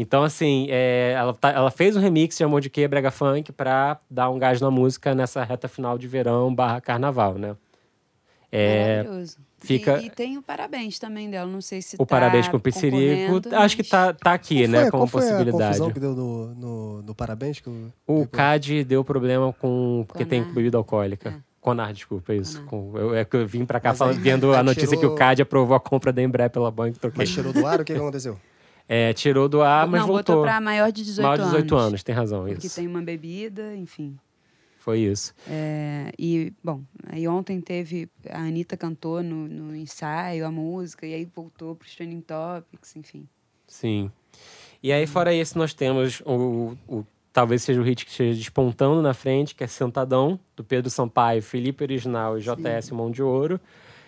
Então, 0.00 0.22
assim, 0.22 0.68
é, 0.70 1.14
ela, 1.16 1.34
tá, 1.34 1.50
ela 1.50 1.72
fez 1.72 1.96
um 1.96 2.00
remix 2.00 2.36
de 2.36 2.44
Amor 2.44 2.60
de 2.60 2.70
Que, 2.70 2.86
Brega 2.86 3.10
Funk, 3.10 3.50
pra 3.50 3.98
dar 4.08 4.30
um 4.30 4.38
gás 4.38 4.60
na 4.60 4.70
música 4.70 5.12
nessa 5.12 5.42
reta 5.42 5.66
final 5.66 5.98
de 5.98 6.06
verão 6.06 6.54
barra 6.54 6.80
carnaval, 6.80 7.34
né? 7.34 7.56
É, 8.52 9.02
Maravilhoso. 9.02 9.38
Fica... 9.58 9.98
E, 9.98 10.06
e, 10.06 10.10
tem 10.10 10.38
o 10.38 10.42
parabéns 10.42 11.00
também 11.00 11.28
dela, 11.28 11.50
não 11.50 11.60
sei 11.60 11.82
se 11.82 11.96
O 11.96 12.06
tá 12.06 12.14
parabéns 12.14 12.46
com 12.46 12.58
o 12.58 12.60
Pizzerico, 12.60 13.40
mas... 13.44 13.52
acho 13.54 13.76
que 13.76 13.82
tá, 13.82 14.12
tá 14.12 14.34
aqui, 14.34 14.60
qual 14.60 14.68
né, 14.68 14.82
foi, 14.82 14.90
como 14.92 15.10
qual 15.10 15.20
possibilidade. 15.20 15.78
Foi 15.78 15.88
a 15.88 15.92
que 15.92 15.98
deu 15.98 16.14
no, 16.14 16.54
no, 16.54 17.02
no 17.02 17.14
parabéns? 17.16 17.58
Que 17.58 17.66
eu... 17.66 17.92
O 18.06 18.24
CAD 18.24 18.84
deu 18.84 19.02
problema 19.02 19.52
com... 19.52 20.04
porque 20.06 20.24
Conar. 20.24 20.44
tem 20.44 20.54
bebida 20.54 20.78
alcoólica. 20.78 21.30
É. 21.30 21.34
Conar, 21.60 21.92
desculpa, 21.92 22.32
é 22.32 22.36
isso. 22.36 22.62
Com, 22.66 22.96
eu, 22.96 23.16
é 23.16 23.24
que 23.24 23.34
eu 23.34 23.44
vim 23.48 23.66
pra 23.66 23.80
cá 23.80 23.92
falando, 23.94 24.18
aí, 24.18 24.22
vendo 24.22 24.54
a 24.54 24.62
notícia 24.62 24.96
tirou... 24.96 25.00
que 25.00 25.06
o 25.08 25.14
CAD 25.16 25.42
aprovou 25.42 25.76
a 25.76 25.80
compra 25.80 26.12
da 26.12 26.22
Embraer 26.22 26.50
pela 26.50 26.70
banca. 26.70 27.12
Mas 27.16 27.30
tirou 27.30 27.52
do 27.52 27.66
ar, 27.66 27.80
o 27.80 27.84
que 27.84 27.92
aconteceu? 27.92 28.38
É, 28.88 29.12
tirou 29.12 29.48
do 29.48 29.60
ar, 29.60 29.86
mas 29.86 30.00
não, 30.00 30.08
voltou. 30.08 30.36
botou 30.36 30.42
pra 30.44 30.60
maior 30.60 30.90
de 30.90 31.04
18 31.04 31.26
anos. 31.26 31.38
Maior 31.38 31.50
de 31.50 31.56
18 31.56 31.74
anos, 31.74 31.86
anos, 31.88 32.02
tem 32.02 32.14
razão, 32.14 32.48
isso. 32.48 32.60
Que 32.60 32.70
tem 32.70 32.86
uma 32.86 33.02
bebida, 33.02 33.76
enfim. 33.76 34.18
Foi 34.78 35.00
isso. 35.00 35.34
É, 35.46 36.10
e, 36.18 36.52
bom, 36.64 36.82
aí 37.06 37.28
ontem 37.28 37.60
teve... 37.60 38.08
A 38.30 38.38
Anitta 38.38 38.76
cantou 38.76 39.22
no, 39.22 39.46
no 39.46 39.76
ensaio 39.76 40.46
a 40.46 40.50
música, 40.50 41.06
e 41.06 41.12
aí 41.12 41.26
voltou 41.26 41.74
pros 41.74 41.94
Training 41.94 42.22
Topics, 42.22 42.96
enfim. 42.96 43.28
Sim. 43.66 44.10
E 44.82 44.90
aí, 44.90 45.06
fora 45.06 45.34
esse, 45.34 45.58
nós 45.58 45.74
temos 45.74 46.22
o, 46.24 46.74
o 46.88 47.04
talvez 47.38 47.62
seja 47.62 47.80
o 47.80 47.84
hit 47.84 48.04
que 48.04 48.10
esteja 48.10 48.36
despontando 48.36 49.02
na 49.02 49.14
frente, 49.14 49.54
que 49.54 49.62
é 49.62 49.66
Sentadão, 49.66 50.40
do 50.56 50.64
Pedro 50.64 50.90
Sampaio, 50.90 51.42
Felipe 51.42 51.84
Original 51.84 52.38
e 52.38 52.40
JS 52.40 52.86
Sim. 52.86 52.94
Mão 52.94 53.10
de 53.10 53.22
Ouro. 53.22 53.60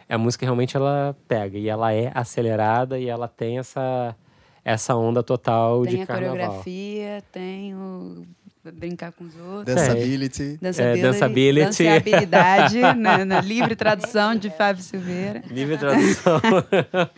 A 0.09 0.19
música 0.19 0.45
realmente 0.45 0.77
ela 0.77 1.17
pega 1.29 1.57
e 1.57 1.69
ela 1.69 1.93
é 1.93 2.11
acelerada 2.13 2.99
e 2.99 3.07
ela 3.07 3.29
tem 3.29 3.59
essa 3.59 4.17
essa 4.65 4.95
onda 4.95 5.23
total 5.23 5.83
tem 5.83 6.01
de 6.01 6.07
carnaval. 6.07 6.35
Tem 6.37 6.45
a 6.45 6.49
coreografia, 6.49 7.25
tem 7.33 7.75
o 7.75 8.25
brincar 8.73 9.13
com 9.13 9.25
os 9.25 9.35
outros. 9.37 9.75
Danceability. 9.75 10.59
É, 10.63 10.97
danceability. 10.97 11.67
Danceabilidade, 11.67 12.81
na, 12.97 13.25
na, 13.25 13.41
livre 13.41 13.75
tradução 13.75 14.35
de 14.35 14.51
Fábio 14.51 14.83
Silveira. 14.83 15.43
Livre 15.51 15.79
tradução. 15.79 16.41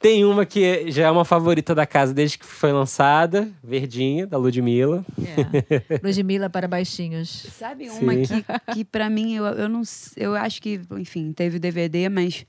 Tem 0.00 0.22
uma 0.22 0.44
que 0.44 0.90
já 0.90 1.06
é 1.06 1.10
uma 1.10 1.24
favorita 1.24 1.74
da 1.74 1.86
casa 1.86 2.12
desde 2.12 2.36
que 2.36 2.44
foi 2.44 2.70
lançada, 2.70 3.48
Verdinha, 3.62 4.26
da 4.26 4.36
Ludmilla. 4.36 5.02
É. 5.18 5.96
Ludmilla 6.04 6.50
para 6.50 6.68
baixinhos. 6.68 7.46
Sabe 7.58 7.88
uma 7.88 8.12
Sim. 8.12 8.24
que, 8.26 8.74
que 8.74 8.84
para 8.84 9.08
mim, 9.08 9.34
eu, 9.34 9.46
eu 9.46 9.66
não 9.66 9.80
eu 10.14 10.34
acho 10.34 10.60
que, 10.60 10.78
enfim, 10.98 11.32
teve 11.32 11.58
DVD, 11.58 12.10
mas 12.10 12.44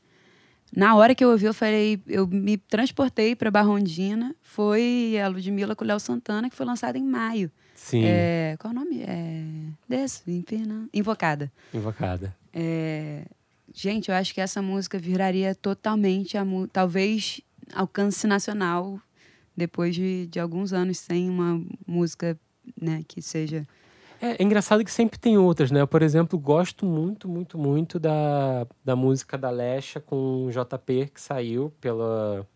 na 0.75 0.95
hora 0.95 1.15
que 1.15 1.23
eu 1.23 1.29
ouvi, 1.29 1.45
eu 1.45 1.53
falei, 1.53 2.01
eu 2.07 2.27
me 2.27 2.57
transportei 2.57 3.35
para 3.35 3.51
Barrondina. 3.51 4.35
Foi 4.41 5.15
a 5.23 5.27
Ludmilla 5.27 5.75
com 5.75 5.83
o 5.83 5.87
Léo 5.87 5.99
Santana, 5.99 6.49
que 6.49 6.55
foi 6.55 6.65
lançada 6.65 6.97
em 6.97 7.03
maio. 7.03 7.51
Sim. 7.75 8.03
É, 8.05 8.55
qual 8.59 8.71
o 8.71 8.75
nome? 8.75 9.03
É, 9.03 9.43
desse, 9.87 10.23
Invocada. 10.93 11.51
Invocada. 11.73 12.35
É, 12.53 13.25
gente, 13.73 14.09
eu 14.09 14.15
acho 14.15 14.33
que 14.33 14.41
essa 14.41 14.61
música 14.61 14.97
viraria 14.97 15.53
totalmente, 15.53 16.37
a, 16.37 16.45
talvez, 16.71 17.41
alcance 17.73 18.25
nacional 18.27 18.99
depois 19.55 19.95
de, 19.95 20.27
de 20.27 20.39
alguns 20.39 20.73
anos 20.73 20.97
sem 20.97 21.29
uma 21.29 21.61
música 21.87 22.37
né, 22.79 23.03
que 23.07 23.21
seja 23.21 23.67
é, 24.25 24.35
é, 24.39 24.43
engraçado 24.43 24.83
que 24.83 24.91
sempre 24.91 25.19
tem 25.19 25.37
outras, 25.37 25.69
né? 25.69 25.81
Eu, 25.81 25.87
por 25.87 26.01
exemplo, 26.01 26.37
gosto 26.39 26.85
muito, 26.85 27.27
muito, 27.27 27.57
muito 27.57 27.99
da, 27.99 28.65
da 28.83 28.95
música 28.95 29.37
da 29.37 29.49
Lesha 29.49 29.99
com 29.99 30.49
JP, 30.49 31.11
que 31.13 31.21
saiu 31.21 31.71
pela, 31.79 32.47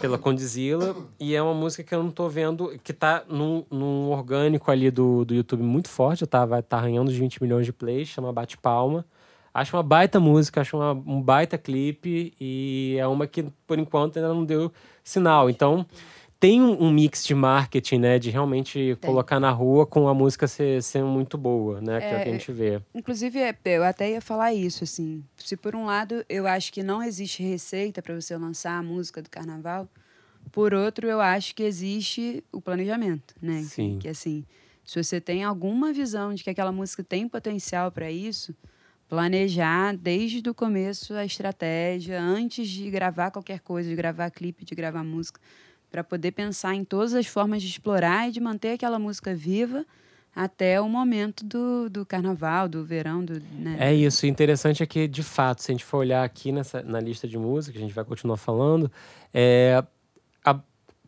pela 0.00 0.16
Condizila. 0.16 0.94
E 1.18 1.34
é 1.34 1.42
uma 1.42 1.54
música 1.54 1.82
que 1.82 1.94
eu 1.94 2.02
não 2.02 2.10
tô 2.10 2.28
vendo, 2.28 2.78
que 2.84 2.92
tá 2.92 3.24
num, 3.28 3.64
num 3.70 4.10
orgânico 4.10 4.70
ali 4.70 4.90
do, 4.90 5.24
do 5.24 5.34
YouTube 5.34 5.62
muito 5.62 5.88
forte, 5.88 6.26
tá? 6.26 6.44
Vai 6.44 6.62
tá 6.62 6.76
arranhando 6.76 7.10
os 7.10 7.16
20 7.16 7.42
milhões 7.42 7.66
de 7.66 7.72
plays, 7.72 8.08
chama 8.08 8.32
Bate 8.32 8.56
Palma. 8.56 9.04
Acho 9.52 9.76
uma 9.76 9.84
baita 9.84 10.18
música, 10.18 10.60
acho 10.60 10.76
uma, 10.76 10.92
um 10.92 11.22
baita 11.22 11.56
clipe 11.56 12.34
e 12.40 12.96
é 12.98 13.06
uma 13.06 13.26
que, 13.26 13.44
por 13.66 13.78
enquanto, 13.78 14.16
ainda 14.16 14.28
não 14.28 14.44
deu 14.44 14.72
sinal. 15.04 15.48
Então 15.48 15.86
tem 16.44 16.60
um, 16.60 16.90
mix 16.90 17.24
de 17.24 17.34
marketing, 17.34 17.98
né? 17.98 18.18
De 18.18 18.28
realmente 18.28 18.74
tem. 18.74 18.96
colocar 18.96 19.40
na 19.40 19.50
rua 19.50 19.86
com 19.86 20.06
a 20.08 20.12
música 20.12 20.46
ser, 20.46 20.82
ser 20.82 21.02
muito 21.02 21.38
boa, 21.38 21.80
né? 21.80 21.98
Que 21.98 22.06
é, 22.06 22.12
é 22.12 22.16
o 22.16 22.22
que 22.22 22.28
a 22.28 22.32
gente 22.32 22.52
vê. 22.52 22.82
Inclusive, 22.94 23.38
é, 23.38 23.56
eu 23.64 23.82
até 23.82 24.10
ia 24.10 24.20
falar 24.20 24.52
isso, 24.52 24.84
assim. 24.84 25.24
Se 25.38 25.56
por 25.56 25.74
um 25.74 25.86
lado 25.86 26.22
eu 26.28 26.46
acho 26.46 26.70
que 26.70 26.82
não 26.82 27.02
existe 27.02 27.42
receita 27.42 28.02
para 28.02 28.14
você 28.14 28.36
lançar 28.36 28.76
a 28.76 28.82
música 28.82 29.22
do 29.22 29.30
carnaval, 29.30 29.88
por 30.52 30.74
outro, 30.74 31.08
eu 31.08 31.18
acho 31.18 31.54
que 31.54 31.62
existe 31.62 32.44
o 32.52 32.60
planejamento, 32.60 33.34
né? 33.40 33.62
Sim. 33.62 33.98
Que 33.98 34.08
assim, 34.08 34.44
se 34.84 35.02
você 35.02 35.22
tem 35.22 35.44
alguma 35.44 35.94
visão 35.94 36.34
de 36.34 36.44
que 36.44 36.50
aquela 36.50 36.70
música 36.70 37.02
tem 37.02 37.26
potencial 37.26 37.90
para 37.90 38.10
isso, 38.10 38.54
planejar 39.08 39.96
desde 39.96 40.46
o 40.46 40.52
começo 40.52 41.14
a 41.14 41.24
estratégia, 41.24 42.20
antes 42.20 42.68
de 42.68 42.90
gravar 42.90 43.30
qualquer 43.30 43.60
coisa, 43.60 43.88
de 43.88 43.96
gravar 43.96 44.30
clipe, 44.30 44.62
de 44.62 44.74
gravar 44.74 45.02
música 45.02 45.40
para 45.94 46.02
poder 46.02 46.32
pensar 46.32 46.74
em 46.74 46.82
todas 46.82 47.14
as 47.14 47.24
formas 47.24 47.62
de 47.62 47.68
explorar 47.68 48.28
e 48.28 48.32
de 48.32 48.40
manter 48.40 48.72
aquela 48.72 48.98
música 48.98 49.32
viva 49.32 49.86
até 50.34 50.80
o 50.80 50.88
momento 50.88 51.44
do, 51.44 51.88
do 51.88 52.04
carnaval, 52.04 52.68
do 52.68 52.84
verão. 52.84 53.24
Do, 53.24 53.34
né? 53.34 53.76
É 53.78 53.94
isso. 53.94 54.26
O 54.26 54.28
interessante 54.28 54.82
é 54.82 54.86
que, 54.86 55.06
de 55.06 55.22
fato, 55.22 55.62
se 55.62 55.70
a 55.70 55.72
gente 55.72 55.84
for 55.84 55.98
olhar 55.98 56.24
aqui 56.24 56.50
nessa, 56.50 56.82
na 56.82 56.98
lista 56.98 57.28
de 57.28 57.38
música, 57.38 57.78
a 57.78 57.80
gente 57.80 57.94
vai 57.94 58.04
continuar 58.04 58.36
falando, 58.36 58.90
é, 59.32 59.84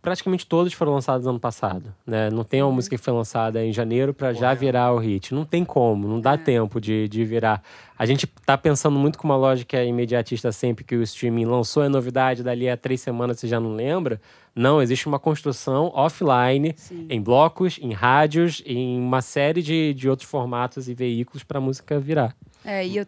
praticamente 0.07 0.47
todos 0.47 0.73
foram 0.73 0.93
lançados 0.93 1.27
ano 1.27 1.41
passado, 1.41 1.93
né? 2.07 2.31
Não 2.31 2.45
tem 2.45 2.63
uma 2.63 2.71
música 2.71 2.97
que 2.97 3.03
foi 3.03 3.13
lançada 3.13 3.65
em 3.65 3.73
janeiro 3.73 4.15
para 4.15 4.33
já 4.33 4.55
virar 4.55 4.93
o 4.93 4.99
hit. 4.99 5.35
Não 5.35 5.45
tem 5.45 5.65
como, 5.65 6.07
não 6.07 6.21
dá 6.21 6.39
tempo 6.39 6.81
de, 6.81 7.09
de 7.09 7.25
virar. 7.25 7.61
A 7.99 8.07
gente 8.07 8.25
tá 8.25 8.57
pensando 8.57 8.97
muito 9.01 9.19
com 9.19 9.27
uma 9.27 9.37
lógica 9.37 9.83
imediatista 9.83 10.53
sempre 10.53 10.85
que 10.85 10.95
o 10.95 11.03
streaming 11.03 11.47
lançou 11.47 11.83
a 11.83 11.89
novidade, 11.89 12.45
dali 12.45 12.71
a 12.71 12.77
três 12.77 13.01
semanas 13.01 13.41
você 13.41 13.49
já 13.49 13.59
não 13.59 13.75
lembra. 13.75 14.21
Não, 14.55 14.81
existe 14.81 15.09
uma 15.09 15.19
construção 15.19 15.91
offline, 15.93 16.73
Sim. 16.77 17.09
em 17.11 17.21
blocos, 17.21 17.77
em 17.83 17.93
rádios, 17.93 18.63
em 18.65 19.01
uma 19.01 19.21
série 19.21 19.61
de, 19.61 19.93
de 19.93 20.09
outros 20.09 20.31
formatos 20.31 20.89
e 20.89 20.95
veículos 20.95 21.43
para 21.43 21.59
a 21.59 21.61
música 21.61 21.99
virar. 21.99 22.33
É, 22.65 22.87
e 22.87 22.97
eu, 22.97 23.05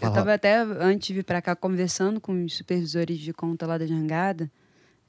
eu 0.00 0.12
tava 0.14 0.32
até, 0.32 0.62
antes 0.62 1.08
de 1.08 1.12
vir 1.12 1.24
pra 1.24 1.42
cá, 1.42 1.54
conversando 1.54 2.18
com 2.22 2.42
os 2.42 2.56
supervisores 2.56 3.18
de 3.18 3.34
conta 3.34 3.66
lá 3.66 3.76
da 3.76 3.86
Jangada, 3.86 4.50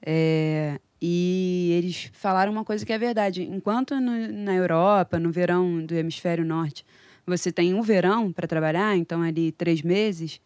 é, 0.05 0.79
e 1.01 1.71
eles 1.77 2.09
falaram 2.13 2.51
uma 2.51 2.63
coisa 2.63 2.85
que 2.85 2.93
é 2.93 2.97
verdade. 2.97 3.43
Enquanto 3.43 3.99
no- 3.99 4.31
na 4.31 4.53
Europa, 4.55 5.19
no 5.19 5.31
verão 5.31 5.85
do 5.85 5.93
hemisfério 5.95 6.45
norte, 6.45 6.85
você 7.25 7.51
tem 7.51 7.73
um 7.73 7.81
verão 7.81 8.31
para 8.31 8.47
trabalhar, 8.47 8.95
então 8.97 9.21
ali 9.21 9.51
três 9.51 9.81
meses, 9.81 10.41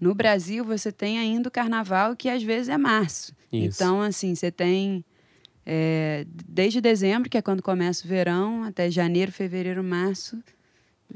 no 0.00 0.14
Brasil 0.14 0.64
você 0.64 0.90
tem 0.92 1.18
ainda 1.18 1.48
o 1.48 1.52
carnaval, 1.52 2.14
que 2.16 2.28
às 2.28 2.42
vezes 2.42 2.68
é 2.68 2.78
março. 2.78 3.34
Isso. 3.52 3.82
Então, 3.82 4.00
assim, 4.00 4.34
você 4.34 4.50
tem 4.50 5.04
é, 5.66 6.24
desde 6.48 6.80
dezembro, 6.80 7.28
que 7.28 7.36
é 7.36 7.42
quando 7.42 7.62
começa 7.62 8.04
o 8.04 8.08
verão, 8.08 8.64
até 8.64 8.90
janeiro, 8.90 9.30
fevereiro, 9.30 9.84
março, 9.84 10.42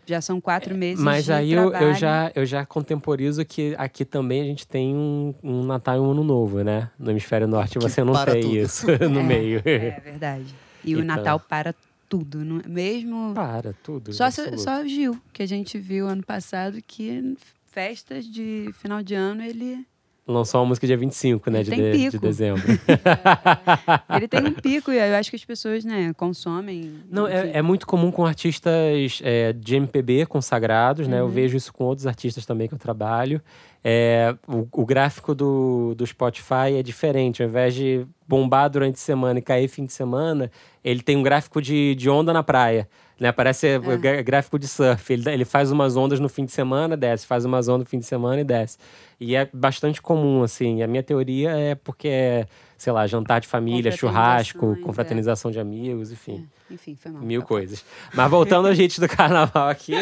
já 0.06 0.20
são 0.20 0.40
quatro 0.40 0.74
meses 0.74 1.02
Mas 1.02 1.24
de 1.26 1.32
aí 1.32 1.52
eu, 1.52 1.72
eu, 1.72 1.94
já, 1.94 2.30
eu 2.34 2.44
já 2.46 2.64
contemporizo 2.66 3.44
que 3.44 3.74
aqui 3.78 4.04
também 4.04 4.40
a 4.40 4.44
gente 4.44 4.66
tem 4.66 4.94
um, 4.94 5.34
um 5.42 5.62
Natal 5.64 5.96
e 5.96 6.00
um 6.00 6.10
Ano 6.10 6.24
Novo, 6.24 6.62
né? 6.62 6.90
No 6.98 7.10
hemisfério 7.10 7.46
norte 7.46 7.78
você 7.78 8.02
não 8.04 8.12
tem 8.24 8.42
tudo. 8.42 8.56
isso 8.56 8.86
no 9.08 9.20
É, 9.20 9.22
meio. 9.22 9.62
É 9.64 10.00
verdade. 10.04 10.54
E 10.84 10.94
o 10.94 11.00
Então. 11.00 11.16
Natal 11.16 11.40
para 11.40 11.74
tudo. 12.08 12.44
não- 12.44 12.60
Mesmo. 12.68 13.32
Para, 13.34 13.72
tudo. 13.82 14.12
Só, 14.12 14.24
absoluto. 14.24 14.58
só 14.60 14.82
o 14.82 14.88
Gil, 14.88 15.18
que 15.32 15.42
a 15.42 15.46
gente 15.46 15.78
viu 15.78 16.06
ano 16.06 16.22
passado, 16.22 16.78
que 16.86 17.34
festas 17.72 18.24
de 18.26 18.70
final 18.74 19.02
de 19.02 19.14
ano 19.14 19.42
ele, 19.42 19.84
Lançou 20.26 20.60
uma 20.62 20.68
música 20.68 20.86
dia 20.86 20.96
25, 20.96 21.50
né? 21.50 21.62
De, 21.62 21.70
Tem 21.70 21.78
de, 21.80 21.92
de 21.92 22.10
pico. 22.12 22.18
dezembro. 22.26 22.62
ele 24.16 24.26
tem 24.28 24.40
um 24.46 24.52
pico 24.52 24.90
e 24.90 24.96
eu 24.96 25.14
acho 25.16 25.28
que 25.28 25.36
as 25.36 25.44
pessoas 25.44 25.84
né, 25.84 26.12
consomem. 26.16 26.92
Não, 27.10 27.26
é, 27.26 27.50
é 27.58 27.62
muito 27.62 27.86
comum 27.86 28.10
com 28.10 28.24
artistas 28.24 29.20
é, 29.22 29.52
de 29.52 29.76
MPB 29.76 30.24
consagrados, 30.26 31.06
né? 31.06 31.20
Eu 31.20 31.24
Uhum. 31.24 31.30
vejo 31.30 31.56
isso 31.56 31.72
com 31.72 31.84
outros 31.84 32.06
artistas 32.06 32.46
também 32.46 32.68
que 32.68 32.74
eu 32.74 32.78
trabalho. 32.78 33.40
É, 33.82 34.34
o, 34.48 34.66
o 34.72 34.86
gráfico 34.86 35.34
do, 35.34 35.94
do 35.94 36.06
Spotify 36.06 36.74
é 36.78 36.82
diferente. 36.82 37.42
Ao 37.42 37.48
invés 37.48 37.74
de 37.74 38.06
bombar 38.26 38.70
durante 38.70 38.94
a 38.94 38.98
semana 38.98 39.38
e 39.38 39.42
cair 39.42 39.68
fim 39.68 39.84
de 39.84 39.92
semana, 39.92 40.50
ele 40.82 41.02
tem 41.02 41.16
um 41.18 41.22
gráfico 41.22 41.60
de, 41.60 41.94
de 41.94 42.08
onda 42.08 42.32
na 42.32 42.42
praia. 42.42 42.88
Né? 43.18 43.30
Parece 43.30 43.66
É. 43.68 43.78
gra- 43.78 44.22
gráfico 44.22 44.58
de 44.58 44.66
surf. 44.66 45.12
Ele, 45.12 45.30
ele 45.30 45.44
faz 45.44 45.70
umas 45.70 45.96
ondas 45.96 46.18
no 46.20 46.28
fim 46.28 46.44
de 46.44 46.52
semana, 46.52 46.96
desce. 46.96 47.26
Faz 47.26 47.44
umas 47.44 47.68
ondas 47.68 47.84
no 47.84 47.90
fim 47.90 47.98
de 47.98 48.04
semana 48.06 48.40
e 48.40 48.44
desce. 48.44 48.76
E 49.20 49.36
é 49.36 49.48
bastante 49.52 50.02
comum, 50.02 50.42
assim. 50.42 50.82
A 50.82 50.86
minha 50.86 51.02
teoria 51.02 51.50
é 51.50 51.74
porque 51.76 52.08
é, 52.08 52.46
sei 52.76 52.92
lá, 52.92 53.06
jantar 53.06 53.40
de 53.40 53.46
família, 53.46 53.92
churrasco, 53.92 54.72
é. 54.78 54.82
confraternização 54.82 55.50
de 55.50 55.60
amigos, 55.60 56.10
enfim. 56.10 56.46
É, 56.63 56.63
Enfim, 56.74 56.96
foi 56.96 57.12
mal. 57.12 57.22
Mil 57.22 57.42
coisas. 57.42 57.84
Mas 58.12 58.30
voltando 58.30 58.66
ao 58.68 58.74
hit 58.74 59.00
do 59.00 59.06
carnaval 59.08 59.68
aqui, 59.68 59.92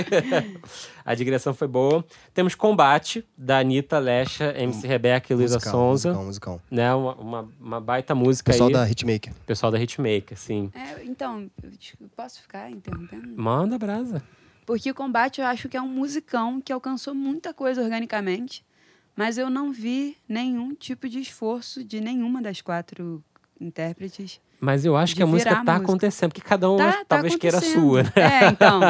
a 1.04 1.14
digressão 1.14 1.52
foi 1.52 1.68
boa. 1.68 2.04
Temos 2.32 2.54
Combate, 2.54 3.24
da 3.37 3.58
Anitta, 3.58 3.98
Lecha, 3.98 4.54
MC 4.56 4.87
Rebeca 4.87 5.32
e 5.32 5.37
Luísa 5.37 5.61
Sonza. 5.61 6.08
Musicão, 6.08 6.24
musicão. 6.24 6.61
Né? 6.70 6.92
Uma, 6.94 7.14
uma, 7.14 7.48
uma 7.61 7.80
baita 7.80 8.14
música 8.14 8.50
Pessoal 8.52 8.68
aí. 8.68 8.72
da 8.72 8.88
Hitmaker. 8.88 9.32
Pessoal 9.46 9.70
da 9.70 9.80
Hitmaker, 9.80 10.38
sim. 10.38 10.70
É, 10.74 11.04
então, 11.04 11.50
posso 12.16 12.40
ficar 12.40 12.70
interrompendo? 12.70 13.28
Manda 13.37 13.78
brasa. 13.78 14.22
Porque 14.64 14.90
o 14.90 14.94
Combate 14.94 15.40
eu 15.40 15.46
acho 15.46 15.68
que 15.68 15.76
é 15.76 15.82
um 15.82 15.88
musicão 15.88 16.61
que 16.61 16.72
alcançou 16.72 17.14
muita 17.14 17.52
coisa 17.52 17.82
organicamente, 17.82 18.64
mas 19.14 19.37
eu 19.37 19.50
não 19.50 19.72
vi 19.72 20.16
nenhum 20.28 20.74
tipo 20.74 21.08
de 21.08 21.20
esforço 21.20 21.85
de 21.85 22.00
nenhuma 22.00 22.40
das 22.40 22.61
quatro 22.61 23.22
intérpretes. 23.62 24.40
Mas 24.61 24.85
eu 24.85 24.96
acho 24.96 25.16
que 25.16 25.22
a 25.22 25.27
música 25.27 25.51
virar 25.51 25.62
a 25.62 25.64
tá 25.64 25.72
música. 25.72 25.90
acontecendo, 25.90 26.31
porque 26.33 26.40
cada 26.48 26.70
um 26.70 26.77
Tá, 26.77 26.92
tá 26.92 27.05
talvez 27.09 27.35
queira 27.35 27.59
a 27.59 27.61
sua. 27.61 28.05
né? 28.05 28.12
É, 28.14 28.46
então. 28.48 28.81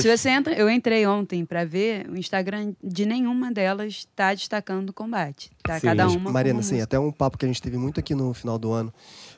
se 0.00 0.06
você 0.16 0.28
entra, 0.30 0.54
eu 0.54 0.70
entrei 0.70 1.04
ontem 1.08 1.44
para 1.44 1.64
ver, 1.64 2.08
o 2.08 2.16
Instagram 2.16 2.72
de 2.82 3.04
nenhuma 3.04 3.50
delas 3.50 3.94
está 4.08 4.32
destacando 4.32 4.90
o 4.90 4.92
combate. 4.92 5.50
Tá 5.62 5.80
Sim. 5.80 5.86
cada 5.88 6.06
uma. 6.08 6.30
Marina, 6.30 6.60
assim, 6.60 6.74
música. 6.74 6.84
até 6.84 6.98
um 7.00 7.10
papo 7.10 7.36
que 7.36 7.44
a 7.44 7.48
gente 7.48 7.60
teve 7.60 7.76
muito 7.76 7.98
aqui 7.98 8.14
no 8.14 8.32
final 8.32 8.58
do 8.60 8.70
ano. 8.72 8.94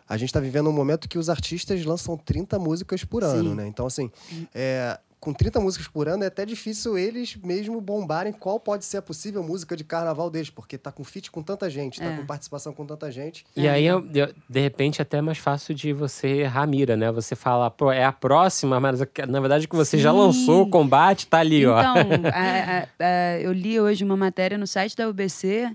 A 0.07 0.19
gente 0.19 0.29
está 0.29 0.41
vivendo 0.41 0.69
um 0.69 0.73
momento 0.73 1.09
que 1.09 1.17
os 1.17 1.31
artistas 1.31 1.83
lançam 1.85 2.15
30 2.17 2.59
músicas 2.59 3.03
por 3.05 3.25
ano, 3.25 3.51
Sim. 3.51 3.55
né? 3.55 3.67
Então, 3.67 3.87
assim, 3.87 4.11
é, 4.55 4.99
com 5.21 5.35
30 5.35 5.61
músicas 5.61 5.87
por 5.87 6.09
ano 6.09 6.25
é 6.25 6.29
até 6.29 6.47
difícil 6.47 6.97
eles 6.97 7.37
mesmo 7.45 7.79
bombarem 7.81 8.33
qual 8.33 8.59
pode 8.59 8.87
ser 8.87 8.97
a 8.97 9.03
possível 9.03 9.43
música 9.43 9.77
de 9.77 9.85
carnaval 9.85 10.31
deles, 10.31 10.49
porque 10.49 10.79
tá 10.79 10.91
com 10.91 11.05
feat 11.05 11.31
com 11.31 11.43
tanta 11.43 11.69
gente, 11.69 11.99
tá 12.01 12.07
É. 12.07 12.17
com 12.17 12.25
participação 12.25 12.73
com 12.73 12.87
tanta 12.87 13.11
gente. 13.13 13.45
E 13.55 13.69
aí, 13.69 13.85
eu- 13.85 14.07
eu- 14.15 14.33
de 14.49 14.61
repente, 14.61 15.01
é 15.01 15.03
até 15.03 15.21
mais 15.21 15.37
fácil 15.37 15.75
de 15.75 15.93
você 15.93 16.27
errar 16.39 16.63
a 16.63 16.67
mira, 16.67 16.97
né? 16.97 17.13
Você 17.13 17.37
fala, 17.37 17.71
pô, 17.71 17.93
é 17.93 18.03
a 18.03 18.13
próxima, 18.13 18.81
mas 18.81 19.01
na 19.29 19.41
verdade 19.41 19.69
que 19.69 19.77
você 19.77 19.99
já 19.99 20.11
Sim. 20.11 20.17
lançou 20.19 20.63
o 20.63 20.71
combate, 20.71 21.27
tá 21.27 21.39
ali, 21.41 21.67
ó. 21.67 21.79
Então, 21.79 21.95
a- 22.33 22.79
a- 22.81 22.87
a- 23.35 23.41
eu 23.41 23.53
li 23.53 23.79
hoje 23.79 24.03
uma 24.03 24.17
matéria 24.17 24.57
no 24.57 24.67
site 24.67 24.97
da 24.97 25.07
UBC 25.07 25.71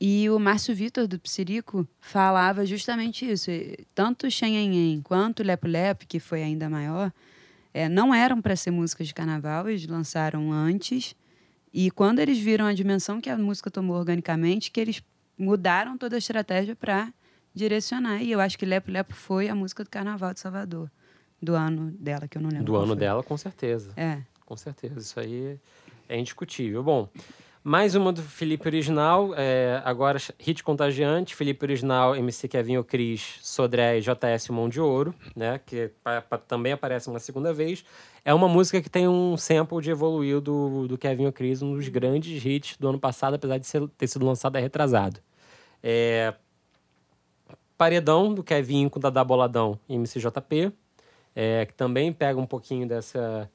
e 0.00 0.28
o 0.30 0.38
Márcio 0.40 0.74
Vitor, 0.74 1.06
do 1.06 1.16
Psirico, 1.18 1.86
falava 2.00 2.66
justamente 2.66 3.30
isso. 3.30 3.50
Tanto 3.94 4.26
o 4.26 4.30
Xenhenhen 4.30 5.00
quanto 5.02 5.40
o 5.40 5.46
Lepo 5.46 5.68
Lepo, 5.68 6.06
que 6.08 6.18
foi 6.18 6.42
ainda 6.42 6.68
maior, 6.68 7.12
eh, 7.72 7.88
não 7.88 8.14
eram 8.14 8.40
para 8.40 8.56
ser 8.56 8.70
músicas 8.70 9.06
de 9.06 9.14
carnaval, 9.14 9.68
eles 9.68 9.86
lançaram 9.86 10.52
antes. 10.52 11.14
E 11.72 11.90
quando 11.90 12.18
eles 12.18 12.38
viram 12.38 12.66
a 12.66 12.72
dimensão 12.72 13.20
que 13.20 13.30
a 13.30 13.38
música 13.38 13.70
tomou 13.70 13.96
organicamente, 13.96 14.70
que 14.70 14.80
eles 14.80 15.02
mudaram 15.38 15.96
toda 15.96 16.16
a 16.16 16.18
estratégia 16.18 16.76
para 16.76 17.12
direcionar. 17.54 18.22
E 18.22 18.30
eu 18.30 18.40
acho 18.40 18.58
que 18.58 18.66
Lepo 18.66 18.90
Lepo 18.90 19.14
foi 19.14 19.48
a 19.48 19.54
música 19.54 19.84
do 19.84 19.90
carnaval 19.90 20.34
de 20.34 20.40
Salvador, 20.40 20.90
do 21.40 21.54
ano 21.54 21.90
dela, 21.92 22.28
que 22.28 22.36
eu 22.36 22.42
não 22.42 22.50
lembro. 22.50 22.64
Do 22.64 22.76
ano 22.76 22.88
foi. 22.88 22.96
dela, 22.96 23.22
com 23.22 23.36
certeza. 23.36 23.92
É. 23.96 24.22
Com 24.44 24.56
certeza, 24.56 24.98
isso 24.98 25.18
aí 25.18 25.58
é 26.08 26.18
indiscutível. 26.18 26.82
Bom, 26.82 27.08
mais 27.62 27.94
uma 27.94 28.12
do 28.12 28.22
Felipe 28.22 28.66
Original, 28.66 29.34
é, 29.36 29.82
agora 29.84 30.18
Hit 30.38 30.64
Contagiante, 30.64 31.34
Felipe 31.34 31.64
Original, 31.64 32.16
MC 32.16 32.48
Kevinho 32.48 32.82
Cris, 32.82 33.38
Sodré 33.42 33.98
e 33.98 34.00
JS 34.00 34.48
Mão 34.48 34.68
de 34.68 34.80
Ouro, 34.80 35.14
né, 35.36 35.60
que 35.66 35.90
também 36.48 36.72
aparece 36.72 37.08
uma 37.08 37.18
segunda 37.18 37.52
vez. 37.52 37.84
É 38.24 38.32
uma 38.32 38.48
música 38.48 38.80
que 38.80 38.88
tem 38.88 39.06
um 39.06 39.36
sample 39.36 39.80
de 39.82 39.90
Evoluiu 39.90 40.40
do, 40.40 40.88
do 40.88 40.96
Kevinho 40.96 41.32
Cris, 41.32 41.60
um 41.60 41.74
dos 41.74 41.86
grandes 41.88 42.44
hits 42.44 42.76
do 42.78 42.88
ano 42.88 42.98
passado, 42.98 43.34
apesar 43.34 43.58
de 43.58 43.66
ser- 43.66 43.88
ter 43.96 44.06
sido 44.06 44.24
lançado 44.24 44.56
retrasado. 44.56 45.20
É, 45.82 46.34
Paredão, 47.76 48.32
do 48.34 48.42
Kevin 48.42 48.88
com 48.88 49.00
Dadá 49.00 49.22
Boladão 49.24 49.78
e 49.88 49.94
MCJP, 49.96 50.72
é, 51.34 51.64
que 51.66 51.74
também 51.74 52.12
pega 52.12 52.38
um 52.40 52.46
pouquinho 52.46 52.86
dessa. 52.86 53.50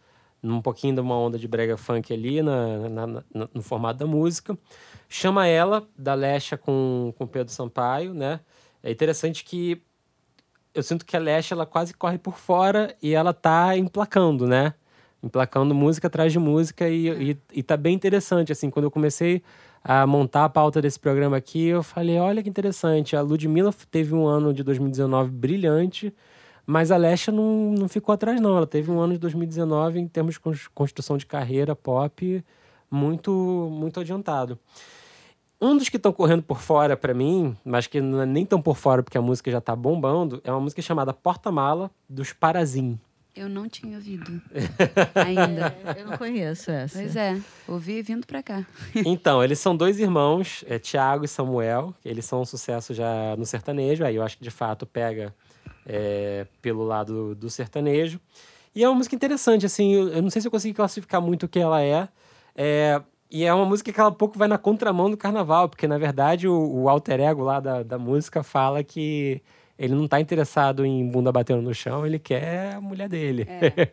Um 0.54 0.62
pouquinho 0.62 0.96
de 0.96 1.02
uma 1.02 1.18
onda 1.18 1.38
de 1.40 1.48
brega 1.48 1.78
funk 1.78 2.14
ali 2.14 2.42
na, 2.42 2.90
na- 2.90 3.08
na- 3.08 3.50
no 3.54 3.62
formato 3.62 4.00
da 4.00 4.06
música. 4.08 4.58
Chama 5.10 5.48
Ela, 5.48 5.88
da 5.98 6.14
Lecha 6.14 6.58
com, 6.58 7.14
com 7.18 7.26
Pedro 7.28 7.52
Sampaio, 7.54 8.14
né? 8.14 8.40
É 8.84 8.92
interessante 8.92 9.44
que 9.44 9.82
eu 10.74 10.84
sinto 10.84 11.06
que 11.06 11.16
a 11.16 11.20
Lecha 11.20 11.56
ela 11.56 11.66
quase 11.66 11.94
corre 11.94 12.18
por 12.18 12.38
fora 12.38 12.96
e 13.02 13.14
ela 13.14 13.34
tá 13.34 13.78
emplacando, 13.78 14.46
né? 14.48 14.74
Emplacando 15.24 15.74
música 15.74 16.08
atrás 16.08 16.32
de 16.32 16.38
música 16.40 16.88
e, 16.90 17.32
e, 17.32 17.38
e 17.54 17.64
tá 17.64 17.76
bem 17.78 17.96
interessante, 17.96 18.52
assim, 18.52 18.70
quando 18.70 18.86
eu 18.86 18.92
comecei 18.92 19.42
a 19.84 20.06
montar 20.06 20.46
a 20.46 20.50
pauta 20.50 20.82
desse 20.82 21.00
programa 21.00 21.38
aqui, 21.38 21.68
eu 21.68 21.82
falei, 21.84 22.18
olha 22.18 22.44
que 22.44 22.50
interessante, 22.50 23.16
a 23.16 23.22
Ludmilla 23.22 23.74
teve 23.90 24.14
um 24.14 24.26
ano 24.28 24.54
de 24.54 24.64
2019 24.64 25.30
brilhante, 25.32 26.14
mas 26.66 26.92
a 26.92 26.98
Lesha 26.98 27.32
não, 27.32 27.72
não 27.72 27.88
ficou 27.88 28.14
atrás, 28.14 28.40
não. 28.42 28.56
Ela 28.58 28.68
teve 28.68 28.90
um 28.92 29.00
ano 29.00 29.14
de 29.14 29.20
2019 29.20 30.00
em 30.00 30.08
termos 30.08 30.34
de 30.36 30.40
cons- 30.40 30.68
construção 30.74 31.18
de 31.18 31.26
carreira 31.26 31.76
pop 31.76 32.44
muito, 32.90 33.32
muito 33.72 34.00
adiantado. 34.00 34.58
Um 35.62 35.78
dos 35.78 35.88
que 35.90 35.98
estão 35.98 36.12
correndo 36.12 36.44
por 36.44 36.60
fora 36.60 36.98
pra 36.98 37.14
mim, 37.14 37.56
mas 37.64 37.88
que 37.88 38.02
não 38.02 38.22
é 38.22 38.26
nem 38.26 38.46
tão 38.46 38.62
por 38.62 38.76
fora 38.76 39.02
porque 39.02 39.18
a 39.18 39.22
música 39.22 39.50
já 39.50 39.62
tá 39.62 39.76
bombando, 39.76 40.42
é 40.44 40.52
uma 40.52 40.60
música 40.60 40.82
chamada 40.82 41.14
Porta-Mala 41.14 41.90
dos 42.10 42.34
Parazim. 42.34 43.00
Eu 43.34 43.50
não 43.50 43.68
tinha 43.68 43.98
ouvido 43.98 44.42
ainda. 45.16 45.76
É, 45.96 46.02
eu 46.02 46.08
não 46.08 46.18
conheço 46.18 46.72
essa. 46.72 46.98
Pois 47.00 47.16
é, 47.18 47.38
ouvi 47.68 48.02
vindo 48.02 48.26
pra 48.26 48.42
cá. 48.44 48.66
Então, 49.06 49.44
eles 49.44 49.60
são 49.60 49.76
dois 49.76 50.00
irmãos, 50.00 50.64
é, 50.68 50.80
Tiago 50.80 51.26
e 51.26 51.28
Samuel. 51.28 51.94
Eles 52.04 52.24
são 52.26 52.42
um 52.42 52.46
sucesso 52.46 52.94
já 52.94 53.36
no 53.38 53.46
sertanejo. 53.46 54.06
Aí 54.06 54.16
eu 54.16 54.24
acho 54.24 54.38
que 54.38 54.44
de 54.44 54.52
fato 54.52 54.86
pega 54.86 55.34
é, 55.86 56.48
pelo 56.62 56.84
lado 56.84 57.36
do 57.36 57.50
sertanejo. 57.50 58.20
E 58.76 58.84
é 58.84 58.90
uma 58.90 58.96
música 58.96 59.16
interessante, 59.16 59.66
assim. 59.66 59.94
Eu, 59.94 60.22
não 60.22 60.30
sei 60.30 60.42
se 60.42 60.48
eu 60.48 60.52
consegui 60.52 60.74
classificar 60.74 61.22
muito 61.22 61.44
o 61.44 61.48
que 61.48 61.60
ela 61.60 61.82
é. 61.82 62.08
É, 62.56 63.02
e 63.32 63.44
é 63.44 63.54
uma 63.54 63.66
música 63.66 63.92
que 63.92 64.00
ela 64.00 64.12
pouco 64.12 64.38
vai 64.38 64.48
na 64.48 64.58
contramão 64.58 65.10
do 65.10 65.18
carnaval, 65.18 65.70
porque 65.70 65.88
na 65.88 65.98
verdade 65.98 66.48
o, 66.48 66.84
o 66.84 66.90
alter 66.90 67.20
ego 67.20 67.44
lá 67.44 67.60
da, 67.60 67.84
da 67.84 67.98
música 67.98 68.44
fala 68.44 68.84
que 68.84 69.42
ele 69.78 69.94
não 69.94 70.08
tá 70.08 70.22
interessado 70.22 70.86
em 70.86 71.06
bunda 71.06 71.32
batendo 71.34 71.62
no 71.62 71.74
chão, 71.74 72.06
ele 72.06 72.18
quer 72.18 72.76
a 72.76 72.82
mulher 72.82 73.10
dele. 73.10 73.46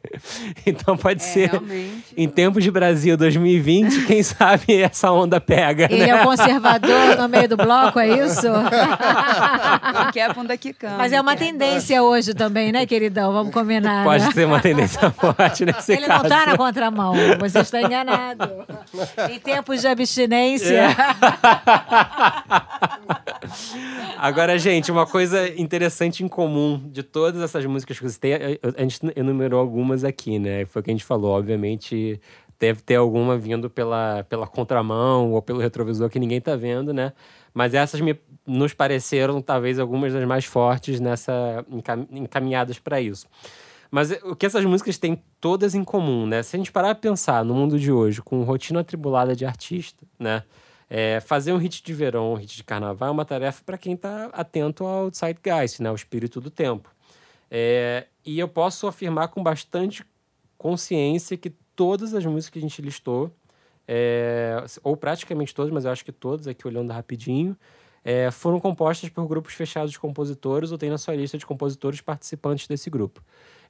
então 0.64 0.96
pode 0.96 1.20
É, 1.20 1.24
ser. 1.24 1.50
realmente. 1.50 2.14
Em 2.16 2.28
tempos 2.28 2.62
de 2.62 2.70
Brasil 2.70 3.16
2020, 3.16 4.06
quem 4.06 4.22
sabe 4.24 4.80
essa 4.80 5.10
onda 5.10 5.40
pega, 5.40 5.88
Ele 5.90 6.06
né? 6.06 6.10
é 6.10 6.22
o 6.22 6.24
conservador 6.24 7.16
no 7.18 7.28
meio 7.28 7.48
do 7.48 7.56
bloco, 7.56 7.98
é 7.98 8.08
isso? 8.24 8.46
Não 9.94 10.12
quer 10.12 10.30
a 10.30 10.32
bunda 10.32 10.56
quicando. 10.56 10.96
Mas 10.98 11.12
é 11.12 11.20
uma 11.20 11.34
tendência 11.36 12.02
hoje 12.02 12.32
também, 12.32 12.70
né, 12.70 12.86
queridão? 12.86 13.32
Vamos 13.32 13.52
combinar. 13.52 14.04
Pode 14.04 14.24
né? 14.24 14.30
ser 14.30 14.46
uma 14.46 14.60
tendência 14.60 15.10
forte 15.10 15.64
nesse 15.64 15.92
Ele 15.92 16.06
caso. 16.06 16.22
não 16.22 16.28
tá 16.28 16.46
na 16.46 16.56
contramão, 16.56 17.14
você 17.40 17.58
está 17.60 17.82
enganado. 17.82 18.48
Em 19.30 19.38
tempos 19.40 19.80
de 19.80 19.88
abstinência. 19.88 20.94
Agora, 24.18 24.56
gente, 24.58 24.90
uma 24.92 25.06
coisa 25.06 25.48
interessante 25.60 26.22
em 26.22 26.28
comum 26.28 26.80
de 26.90 27.02
todas 27.02 27.40
essas 27.42 27.64
músicas 27.66 27.98
que 27.98 28.08
você 28.08 28.18
tem, 28.18 28.34
a 28.34 28.82
gente 28.82 29.00
enumerou 29.16 29.58
algumas 29.60 30.04
aqui, 30.04 30.38
né? 30.38 30.64
Foi 30.66 30.80
o 30.80 30.84
que 30.84 30.90
a 30.90 30.94
gente 30.94 31.04
falou, 31.04 31.36
obviamente 31.36 32.20
deve 32.62 32.80
ter 32.80 32.94
alguma 32.94 33.36
vindo 33.36 33.68
pela, 33.68 34.24
pela 34.28 34.46
contramão 34.46 35.32
ou 35.32 35.42
pelo 35.42 35.58
retrovisor 35.58 36.08
que 36.08 36.20
ninguém 36.20 36.40
tá 36.40 36.54
vendo, 36.54 36.94
né? 36.94 37.12
Mas 37.52 37.74
essas 37.74 38.00
me, 38.00 38.16
nos 38.46 38.72
pareceram 38.72 39.42
talvez 39.42 39.80
algumas 39.80 40.12
das 40.12 40.24
mais 40.24 40.44
fortes 40.44 41.00
nessa 41.00 41.64
encam- 41.68 42.06
encaminhadas 42.12 42.78
para 42.78 43.00
isso. 43.00 43.26
Mas 43.90 44.12
o 44.22 44.36
que 44.36 44.46
essas 44.46 44.64
músicas 44.64 44.96
têm 44.96 45.20
todas 45.40 45.74
em 45.74 45.82
comum, 45.82 46.24
né? 46.24 46.40
Se 46.44 46.54
a 46.54 46.58
gente 46.58 46.70
parar 46.70 46.94
pra 46.94 47.10
pensar 47.10 47.44
no 47.44 47.52
mundo 47.52 47.80
de 47.80 47.90
hoje, 47.90 48.22
com 48.22 48.44
rotina 48.44 48.78
atribulada 48.78 49.34
de 49.34 49.44
artista, 49.44 50.06
né? 50.16 50.44
É, 50.94 51.20
fazer 51.20 51.54
um 51.54 51.56
hit 51.56 51.82
de 51.82 51.94
verão, 51.94 52.34
um 52.34 52.36
hit 52.36 52.54
de 52.54 52.62
carnaval 52.62 53.08
é 53.08 53.12
uma 53.12 53.24
tarefa 53.24 53.62
para 53.64 53.78
quem 53.78 53.94
está 53.94 54.26
atento 54.26 54.84
ao 54.84 55.10
zeitgeist, 55.10 55.82
né? 55.82 55.90
O 55.90 55.94
espírito 55.94 56.38
do 56.38 56.50
tempo. 56.50 56.94
É, 57.50 58.08
e 58.22 58.38
eu 58.38 58.46
posso 58.46 58.86
afirmar 58.86 59.28
com 59.28 59.42
bastante 59.42 60.04
consciência 60.58 61.34
que 61.38 61.48
todas 61.74 62.12
as 62.12 62.26
músicas 62.26 62.50
que 62.50 62.58
a 62.58 62.60
gente 62.60 62.82
listou, 62.82 63.30
é, 63.88 64.62
ou 64.82 64.94
praticamente 64.94 65.54
todas, 65.54 65.72
mas 65.72 65.86
eu 65.86 65.90
acho 65.90 66.04
que 66.04 66.12
todas, 66.12 66.46
aqui 66.46 66.68
olhando 66.68 66.92
rapidinho, 66.92 67.56
é, 68.04 68.30
foram 68.30 68.60
compostas 68.60 69.08
por 69.08 69.26
grupos 69.26 69.54
fechados 69.54 69.92
de 69.92 69.98
compositores 69.98 70.72
ou 70.72 70.76
tem 70.76 70.90
na 70.90 70.98
sua 70.98 71.14
lista 71.16 71.38
de 71.38 71.46
compositores 71.46 72.02
participantes 72.02 72.68
desse 72.68 72.90
grupo. 72.90 73.22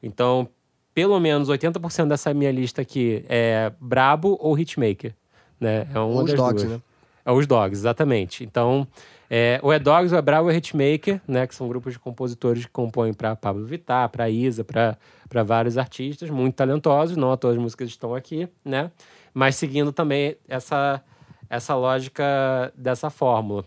Então, 0.02 0.48
pelo 0.92 1.20
menos 1.20 1.48
80% 1.48 2.08
dessa 2.08 2.34
minha 2.34 2.50
lista 2.50 2.82
aqui 2.82 3.24
é 3.28 3.72
brabo 3.78 4.36
ou 4.40 4.58
hitmaker. 4.58 5.14
Né? 5.60 5.86
É 5.94 5.98
uma 6.00 6.06
Ou 6.06 6.24
os 6.24 6.30
das 6.30 6.34
dogs, 6.34 6.64
duas. 6.64 6.78
né? 6.78 6.82
É 7.24 7.32
os 7.32 7.46
Dogs, 7.46 7.78
exatamente. 7.80 8.44
Então, 8.44 8.86
é, 9.30 9.58
ou 9.62 9.72
é 9.72 9.78
Dogs, 9.78 10.12
ou 10.12 10.18
é 10.18 10.22
Bravo, 10.22 10.48
ou 10.48 10.50
é 10.50 10.56
Hitmaker, 10.56 11.20
né? 11.26 11.46
Que 11.46 11.54
são 11.54 11.68
grupos 11.68 11.94
de 11.94 11.98
compositores 11.98 12.64
que 12.64 12.70
compõem 12.70 13.14
para 13.14 13.34
Pablo 13.36 13.64
Vittar, 13.64 14.08
para 14.08 14.28
Isa, 14.28 14.64
para 14.64 15.42
vários 15.42 15.78
artistas 15.78 16.28
muito 16.30 16.54
talentosos. 16.54 17.16
Não 17.16 17.34
todas 17.36 17.56
as 17.56 17.62
músicas 17.62 17.88
estão 17.88 18.14
aqui, 18.14 18.48
né? 18.64 18.90
Mas 19.32 19.56
seguindo 19.56 19.92
também 19.92 20.36
essa, 20.48 21.02
essa 21.48 21.74
lógica 21.74 22.72
dessa 22.76 23.08
fórmula. 23.08 23.64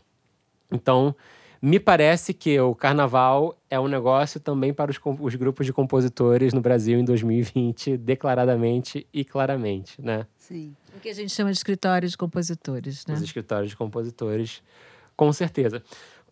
Então, 0.72 1.16
me 1.62 1.80
parece 1.80 2.32
que 2.32 2.60
o 2.60 2.76
carnaval 2.76 3.58
é 3.70 3.80
um 3.80 3.88
negócio 3.88 4.40
também 4.40 4.72
para 4.72 4.92
os, 4.92 5.00
os 5.20 5.36
grupos 5.36 5.66
de 5.66 5.74
compositores 5.74 6.54
no 6.54 6.62
Brasil 6.62 7.00
em 7.00 7.04
2020, 7.04 7.98
declaradamente 7.98 9.08
e 9.12 9.26
claramente, 9.26 10.00
né? 10.00 10.28
Sim. 10.38 10.76
O 10.96 11.00
que 11.00 11.10
a 11.10 11.14
gente 11.14 11.32
chama 11.32 11.52
de 11.52 11.58
escritório 11.58 12.08
de 12.08 12.18
compositores, 12.18 13.06
né? 13.06 13.16
os 13.16 13.22
escritórios 13.22 13.72
de 13.72 13.78
compositores, 13.78 14.62
com 15.16 15.32
certeza. 15.34 15.84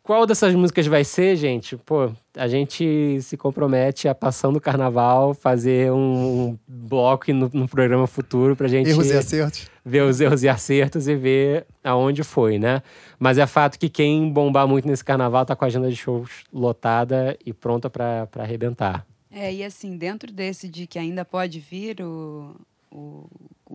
Qual 0.03 0.25
dessas 0.25 0.53
músicas 0.53 0.85
vai 0.85 1.05
ser, 1.05 1.37
gente? 1.37 1.77
Pô, 1.77 2.11
a 2.35 2.45
gente 2.45 3.21
se 3.21 3.37
compromete 3.37 4.09
a, 4.09 4.13
passando 4.13 4.57
o 4.57 4.61
carnaval, 4.61 5.33
fazer 5.33 5.93
um, 5.93 6.49
um 6.49 6.59
bloco 6.67 7.31
no, 7.31 7.49
no 7.53 7.69
programa 7.69 8.05
futuro 8.05 8.53
pra 8.53 8.67
gente 8.67 8.89
Erros 8.89 9.09
e 9.09 9.13
acertos. 9.13 9.71
ver 9.83 10.01
os 10.01 10.19
erros 10.19 10.43
e 10.43 10.49
acertos 10.49 11.07
e 11.07 11.15
ver 11.15 11.65
aonde 11.81 12.21
foi, 12.21 12.59
né? 12.59 12.83
Mas 13.17 13.37
é 13.37 13.47
fato 13.47 13.79
que 13.79 13.87
quem 13.87 14.29
bombar 14.29 14.67
muito 14.67 14.85
nesse 14.89 15.05
carnaval 15.05 15.45
tá 15.45 15.55
com 15.55 15.63
a 15.63 15.67
agenda 15.67 15.89
de 15.89 15.95
shows 15.95 16.43
lotada 16.51 17.37
e 17.45 17.53
pronta 17.53 17.89
pra 17.89 18.27
pra 18.27 18.43
arrebentar. 18.43 19.07
É, 19.31 19.53
e 19.53 19.63
assim, 19.63 19.97
dentro 19.97 20.33
desse 20.33 20.67
de 20.67 20.85
que 20.85 20.99
ainda 20.99 21.23
pode 21.23 21.61
vir 21.61 22.01
o, 22.01 22.53
o, 22.91 23.25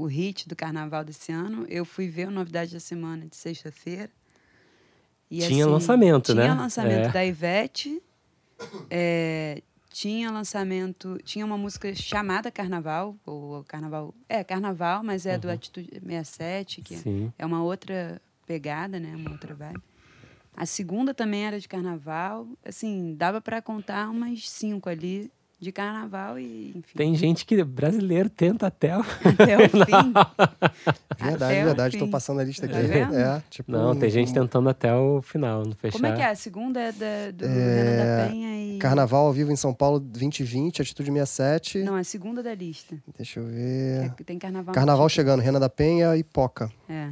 o 0.01 0.07
hit 0.07 0.49
do 0.49 0.55
carnaval 0.55 1.05
desse 1.05 1.33
ano, 1.33 1.67
eu 1.69 1.85
fui 1.85 2.09
ver 2.09 2.29
o 2.29 2.31
Novidade 2.31 2.73
da 2.73 2.81
Semana 2.81 3.27
de 3.27 3.37
sexta-feira. 3.37 4.11
Tinha 5.31 5.67
lançamento, 5.67 6.33
tinha 6.33 6.55
né? 6.55 6.61
lançamento 6.63 7.09
É. 7.09 7.13
da 7.13 7.25
Ivete, 7.25 8.01
é, 8.91 9.63
tinha 9.91 10.31
lançamento, 10.31 11.19
tinha 11.25 11.45
uma 11.45 11.59
música 11.59 11.95
chamada 11.95 12.51
Carnaval, 12.51 13.17
ou 13.27 13.63
Carnaval, 13.65 14.15
é 14.29 14.43
Carnaval, 14.45 15.03
mas 15.03 15.27
é 15.27 15.37
do 15.37 15.51
Atitude 15.51 15.91
67, 16.01 16.81
que 16.83 16.95
Uhum. 16.95 17.01
Sim. 17.03 17.33
é 17.39 17.45
uma 17.45 17.63
outra 17.63 18.21
pegada, 18.47 18.99
né? 18.99 19.15
Uma 19.17 19.33
outra 19.33 19.55
vibe. 19.55 19.83
A 20.57 20.65
segunda 20.67 21.13
também 21.15 21.45
era 21.47 21.61
de 21.61 21.69
carnaval. 21.69 22.49
Assim, 22.65 23.15
dava 23.17 23.41
para 23.41 23.61
contar 23.63 24.09
umas 24.11 24.49
cinco 24.51 24.89
ali 24.89 25.31
de 25.61 25.73
carnaval 25.73 26.39
e, 26.39 26.71
enfim. 26.77 26.97
Tem 26.97 27.15
gente 27.17 27.45
que 27.45 27.63
brasileiro 27.65 28.31
tenta 28.31 28.67
até 28.69 28.97
o... 28.97 29.01
Até 29.39 29.57
o 29.57 29.69
fim. 29.69 30.13
Verdade, 31.19 31.45
Até 31.45 31.65
verdade. 31.65 31.99
Fim. 31.99 32.11
passando 32.11 32.41
a 32.41 32.45
lista 32.45 32.67
aqui. 32.67 32.75
Tá? 32.75 33.15
É, 33.39 33.43
tipo. 33.51 33.71
Não, 33.73 33.95
tem 33.97 34.09
gente 34.09 34.31
um- 34.31 34.35
tentando 34.35 34.69
até 34.69 34.95
o 34.95 35.21
final, 35.21 35.65
não 35.65 35.73
fechar. 35.73 35.99
Como 35.99 36.07
é 36.07 36.13
que 36.15 36.23
é? 36.23 36.27
A 36.31 36.35
segunda 36.37 36.81
é 36.81 36.93
da, 36.93 37.31
do 37.33 37.45
É, 37.45 37.49
Renan 37.49 37.97
da 38.25 38.29
Penha 38.31 38.75
e. 38.75 38.79
Carnaval 38.79 39.27
ao 39.27 39.33
vivo 39.33 39.51
em 39.51 39.57
São 39.57 39.75
Paulo 39.75 39.99
2020, 39.99 40.83
Atitude 40.83 41.11
67. 41.11 41.79
Não, 41.83 41.97
a 41.97 42.05
segunda 42.05 42.43
da 42.43 42.55
lista. 42.55 42.97
Deixa 43.17 43.41
eu 43.41 43.47
ver. 43.47 44.05
é 44.19 44.23
tem 44.25 44.39
carnaval. 44.39 44.75
Carnaval 44.75 45.05
no 45.05 45.11
chegando, 45.11 45.41
Renan 45.41 45.59
da 45.61 45.69
Penha 45.69 46.17
e 46.17 46.23
Poca. 46.23 46.71
É. 46.89 47.11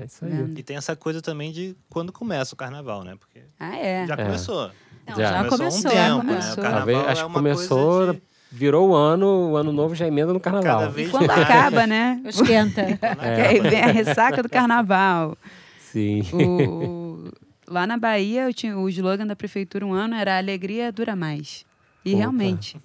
É, 0.00 0.04
isso 0.04 0.24
aí. 0.24 0.30
Vendo? 0.32 0.58
E 0.58 0.62
tem 0.62 0.76
essa 0.76 0.94
coisa 0.94 1.22
também 1.22 1.52
de 1.52 1.74
quando 1.88 2.12
começa 2.12 2.52
o 2.54 2.56
carnaval, 2.56 3.02
né? 3.04 3.14
Porque 3.18 3.40
Ah, 3.58 3.76
é. 3.78 4.06
já 4.06 4.16
começou. 4.16 4.70
Não, 5.10 5.16
Já. 5.16 5.28
já, 5.30 5.44
Começou 5.44 5.58
começou. 5.58 5.90
um 5.90 5.94
tempo, 5.94 6.16
né? 6.16 6.22
começou. 6.32 6.52
O 6.52 6.56
carnaval 6.56 6.76
Talvez, 6.86 6.98
acho 7.08 7.22
é 7.22 7.26
que 7.26 7.32
começou, 7.32 7.96
coisa 7.98 8.12
de- 8.14 8.22
virou 8.52 8.88
o 8.90 8.94
ano, 8.94 9.26
o 9.52 9.56
ano 9.56 9.72
novo 9.72 9.94
já 9.94 10.06
emenda 10.06 10.32
no 10.32 10.40
carnaval. 10.40 10.78
Cada 10.80 10.90
vez 10.90 11.10
Quando 11.10 11.26
mais. 11.26 11.42
acaba, 11.42 11.86
né? 11.86 12.20
Esquenta. 12.26 12.80
É. 12.80 13.46
Aí 13.48 13.60
vem 13.60 13.80
a 13.82 13.86
ressaca 13.86 14.42
do 14.42 14.48
carnaval. 14.48 15.36
Sim. 15.78 16.22
O- 16.32 17.30
lá 17.68 17.86
na 17.86 17.96
Bahia, 17.96 18.42
eu 18.44 18.54
tinha, 18.54 18.76
o 18.76 18.88
slogan 18.88 19.26
da 19.26 19.36
prefeitura 19.36 19.86
um 19.86 19.92
ano 19.92 20.14
era 20.14 20.36
Alegria 20.38 20.90
dura 20.90 21.14
mais. 21.14 21.64
E 22.04 22.10
Opa. 22.10 22.18
realmente. 22.18 22.80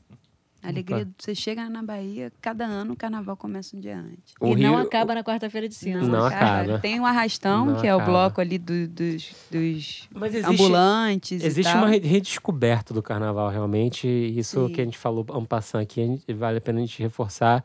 A 0.65 0.69
alegria, 0.69 1.07
você 1.17 1.35
chega 1.35 1.69
na 1.69 1.83
Bahia, 1.83 2.31
cada 2.41 2.65
ano 2.65 2.93
o 2.93 2.95
carnaval 2.95 3.37
começa 3.37 3.77
um 3.77 3.79
dia 3.79 3.97
antes. 3.99 4.33
O 4.39 4.47
e 4.47 4.55
não 4.55 4.75
Rio- 4.75 4.85
acaba 4.85 5.13
na 5.15 5.23
quarta-feira 5.23 5.69
de 5.69 5.75
cinza. 5.75 6.01
Não 6.07 6.25
acaba. 6.25 6.79
Tem 6.79 6.99
um 6.99 7.05
arrastão, 7.05 7.65
Não 7.67 7.79
que 7.81 7.85
é 7.87 7.93
o 7.95 7.97
acaba. 7.99 8.11
bloco 8.11 8.41
ali 8.41 8.57
do- 8.57 8.87
dos, 8.87 9.35
dos 9.51 10.09
Mas 10.13 10.33
existe, 10.33 10.51
ambulantes. 10.53 11.43
e 11.43 11.45
existe 11.45 11.71
tal. 11.71 11.81
uma 11.83 11.87
re- 11.89 11.99
redescoberta 11.99 12.93
do 12.93 13.03
carnaval, 13.03 13.49
realmente. 13.49 14.07
e 14.07 14.37
Isso 14.39 14.67
Sim. 14.67 14.73
que 14.73 14.81
a 14.81 14.83
gente 14.83 14.97
falou 14.97 15.25
um 15.33 15.45
passando 15.45 15.81
aqui, 15.81 16.19
vale 16.35 16.57
a 16.57 16.61
pena 16.61 16.79
a 16.79 16.81
gente 16.81 17.01
reforçar. 17.01 17.63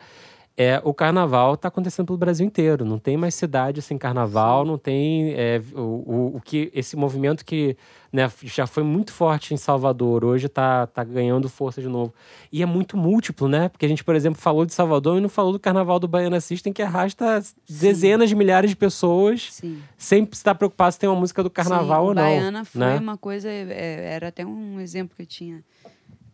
É, 0.62 0.78
o 0.84 0.92
carnaval 0.92 1.54
está 1.54 1.68
acontecendo 1.68 2.04
pelo 2.04 2.18
Brasil 2.18 2.46
inteiro. 2.46 2.84
Não 2.84 2.98
tem 2.98 3.16
mais 3.16 3.34
cidade 3.34 3.80
sem 3.80 3.96
carnaval, 3.96 4.62
não 4.62 4.76
tem 4.76 5.32
é, 5.32 5.58
o, 5.74 5.80
o, 5.80 6.36
o 6.36 6.40
que 6.44 6.70
esse 6.74 6.96
movimento 6.96 7.46
que 7.46 7.78
né, 8.12 8.30
já 8.42 8.66
foi 8.66 8.82
muito 8.82 9.10
forte 9.10 9.54
em 9.54 9.56
Salvador, 9.56 10.22
hoje 10.22 10.48
está 10.48 10.86
tá 10.86 11.02
ganhando 11.02 11.48
força 11.48 11.80
de 11.80 11.88
novo. 11.88 12.12
E 12.52 12.62
é 12.62 12.66
muito 12.66 12.94
múltiplo, 12.94 13.48
né? 13.48 13.70
Porque 13.70 13.86
a 13.86 13.88
gente, 13.88 14.04
por 14.04 14.14
exemplo, 14.14 14.38
falou 14.38 14.66
de 14.66 14.74
Salvador 14.74 15.16
e 15.16 15.22
não 15.22 15.30
falou 15.30 15.52
do 15.52 15.58
carnaval 15.58 15.98
do 15.98 16.06
Baiana 16.06 16.42
System, 16.42 16.74
que 16.74 16.82
arrasta 16.82 17.42
dezenas 17.66 18.28
de 18.28 18.34
milhares 18.34 18.68
de 18.68 18.76
pessoas 18.76 19.54
Sim. 19.54 19.82
sem 19.96 20.28
estar 20.30 20.54
preocupado 20.54 20.92
se 20.92 20.98
tem 20.98 21.08
uma 21.08 21.18
música 21.18 21.42
do 21.42 21.48
carnaval 21.48 22.02
Sim, 22.02 22.08
ou 22.08 22.14
não. 22.14 22.22
Baiana 22.22 22.64
foi 22.66 22.80
né? 22.82 22.98
uma 22.98 23.16
coisa, 23.16 23.48
é, 23.48 24.12
era 24.12 24.28
até 24.28 24.44
um 24.44 24.78
exemplo 24.78 25.16
que 25.16 25.22
eu 25.22 25.26
tinha 25.26 25.64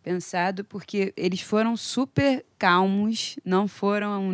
pensado, 0.07 0.63
porque 0.63 1.13
eles 1.17 1.41
foram 1.41 1.75
super 1.75 2.45
calmos, 2.57 3.35
não 3.43 3.67
foram 3.67 4.31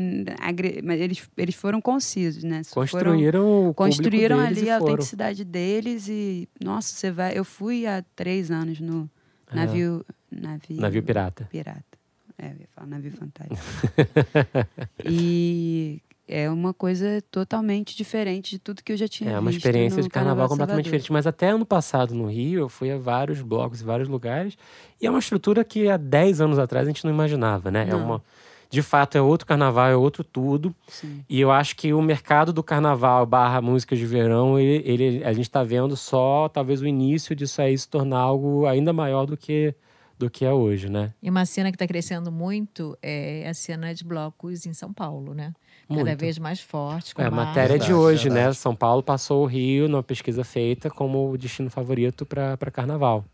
mas 0.84 1.02
eles, 1.02 1.28
eles 1.36 1.56
foram 1.56 1.82
concisos, 1.82 2.44
né? 2.44 2.62
Foram- 2.64 2.84
Construíram 2.84 3.70
o 3.70 3.74
construíram 3.74 4.40
ali 4.40 4.70
a 4.70 4.78
foram. 4.78 4.92
autenticidade 4.92 5.44
deles 5.44 6.08
e 6.08 6.48
nossa, 6.64 6.94
você 6.94 7.10
vai, 7.12 7.36
eu 7.38 7.44
fui 7.44 7.88
há 7.88 8.04
três 8.16 8.52
anos 8.52 8.80
no 8.80 9.10
navio, 9.52 10.06
navio, 10.32 10.78
É. 10.78 10.82
Navio 10.82 11.02
pirata. 11.04 11.48
pirata. 11.52 11.84
É, 12.38 12.48
eu 12.48 12.58
ia 12.62 12.68
falar 12.76 12.88
navio 12.88 13.12
fantástico. 13.12 13.58
e 15.06 16.02
é 16.28 16.50
uma 16.50 16.74
coisa 16.74 17.22
totalmente 17.30 17.96
diferente 17.96 18.52
de 18.52 18.60
tudo 18.60 18.82
que 18.84 18.92
eu 18.94 18.98
já 18.98 19.08
tinha 19.08 19.30
É 19.32 19.40
uma 19.40 19.52
visto 19.52 19.60
experiência 19.66 19.98
no 19.98 20.04
de 20.04 20.10
carnaval 20.10 20.48
completamente 20.48 20.86
Salvador. 20.86 21.00
diferente. 21.00 21.12
Mas 21.12 21.28
até 21.28 21.50
ano 21.50 21.66
passado 21.66 22.14
no 22.16 22.28
Rio, 22.28 22.62
eu 22.62 22.70
fui 22.70 22.92
a 22.92 22.98
vários 22.98 23.42
blocos 23.42 23.82
e 23.82 23.84
vários 23.84 24.08
lugares. 24.08 24.58
E 25.02 25.06
é 25.06 25.10
uma 25.10 25.20
estrutura 25.20 25.64
que 25.64 25.90
há 25.90 25.98
10 25.98 26.40
anos 26.42 26.58
atrás 26.60 26.88
a 26.88 26.90
gente 26.90 27.04
não 27.06 27.12
imaginava, 27.12 27.70
né? 27.70 27.84
É 27.84 27.92
Não. 27.92 28.04
uma. 28.06 28.24
de 28.70 28.82
fato 28.82 29.16
é 29.16 29.22
outro 29.22 29.46
carnaval, 29.46 29.88
é 29.88 29.96
outro 29.96 30.24
tudo. 30.24 30.74
Sim. 30.88 31.24
E 31.30 31.40
eu 31.40 31.52
acho 31.52 31.76
que 31.76 31.94
o 31.94 32.02
mercado 32.02 32.52
do 32.52 32.64
carnaval 32.64 33.24
barra 33.24 33.62
músicas 33.62 34.00
de 34.00 34.06
verão, 34.08 34.58
ele, 34.58 34.82
ele- 34.90 35.24
a 35.24 35.32
gente 35.32 35.46
está 35.46 35.62
vendo 35.64 35.96
só 35.96 36.50
talvez 36.50 36.82
o 36.82 36.88
início 36.88 37.36
disso 37.36 37.62
aí 37.62 37.78
se 37.78 37.88
tornar 37.88 38.18
algo 38.18 38.66
ainda 38.66 38.92
maior 38.92 39.28
do 39.28 39.38
que, 39.38 39.76
do 40.24 40.30
que 40.30 40.46
é 40.46 40.52
hoje, 40.52 40.90
né? 40.90 41.14
E 41.22 41.30
uma 41.30 41.46
cena 41.46 41.72
que 41.72 41.76
está 41.76 41.88
crescendo 41.88 42.32
muito 42.32 42.98
é 43.02 43.48
a 43.48 43.54
cena 43.54 43.94
de 43.94 44.04
blocos 44.04 44.66
em 44.66 44.74
São 44.74 44.92
Paulo, 44.94 45.34
né? 45.34 45.54
Cada 45.88 46.04
Muito. 46.04 46.20
vez 46.20 46.40
mais 46.40 46.60
forte. 46.60 47.14
com 47.14 47.22
É 47.22 47.26
a 47.26 47.32
matéria 47.32 47.78
de 47.78 47.88
Verdade, 47.88 47.94
hoje, 47.94 48.30
né? 48.30 48.36
verdade. 48.36 48.58
São 48.58 48.76
Paulo 48.76 49.04
passou 49.04 49.44
o 49.44 49.46
Rio 49.46 49.88
numa 49.90 50.02
pesquisa 50.02 50.44
feita 50.44 50.90
como 50.90 51.30
o 51.30 51.38
destino 51.38 51.70
favorito 51.70 52.26
para 52.26 52.58
carnaval. 52.72 53.26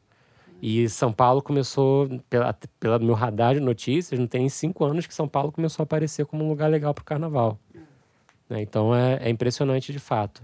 E 0.62 0.90
São 0.90 1.14
Paulo 1.14 1.42
começou, 1.42 2.10
pela, 2.30 2.54
pela 2.80 3.00
meu 3.00 3.14
radar 3.14 3.54
de 3.54 3.62
notícias, 3.62 4.20
não 4.20 4.28
tem 4.28 4.50
cinco 4.50 4.84
anos 4.84 5.08
que 5.08 5.14
São 5.14 5.28
Paulo 5.28 5.52
começou 5.52 5.84
a 5.84 5.86
aparecer 5.86 6.26
como 6.26 6.44
um 6.44 6.50
lugar 6.50 6.70
legal 6.70 6.94
para 6.94 7.02
o 7.02 7.06
carnaval. 7.06 7.58
Né? 8.50 8.62
Então 8.62 8.94
é, 8.94 9.20
é 9.22 9.30
impressionante 9.30 9.94
de 9.94 10.00
fato. 10.00 10.42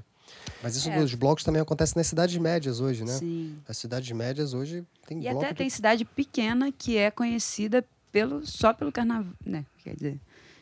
Mas 0.65 0.75
isso 0.75 0.89
dos 0.89 1.13
blocos 1.13 1.43
também 1.43 1.61
acontece 1.61 1.95
nas 1.95 2.07
cidades 2.07 2.35
médias 2.37 2.79
hoje, 2.79 3.03
né? 3.05 3.11
Sim. 3.13 3.55
As 3.69 3.77
cidades 3.77 4.09
médias 4.11 4.51
hoje 4.51 4.83
tem 5.05 5.21
E 5.21 5.27
até 5.27 5.49
de- 5.49 5.53
tem 5.59 5.69
cidade 5.69 6.03
pequena 6.03 6.71
que 6.71 6.97
é 6.97 7.11
conhecida 7.11 7.85
pelo, 8.11 8.43
só 8.47 8.73
pelo 8.73 8.91
carnaval, 8.91 9.31
né? 9.45 9.63
Quer 9.83 9.93
dizer, 9.93 10.19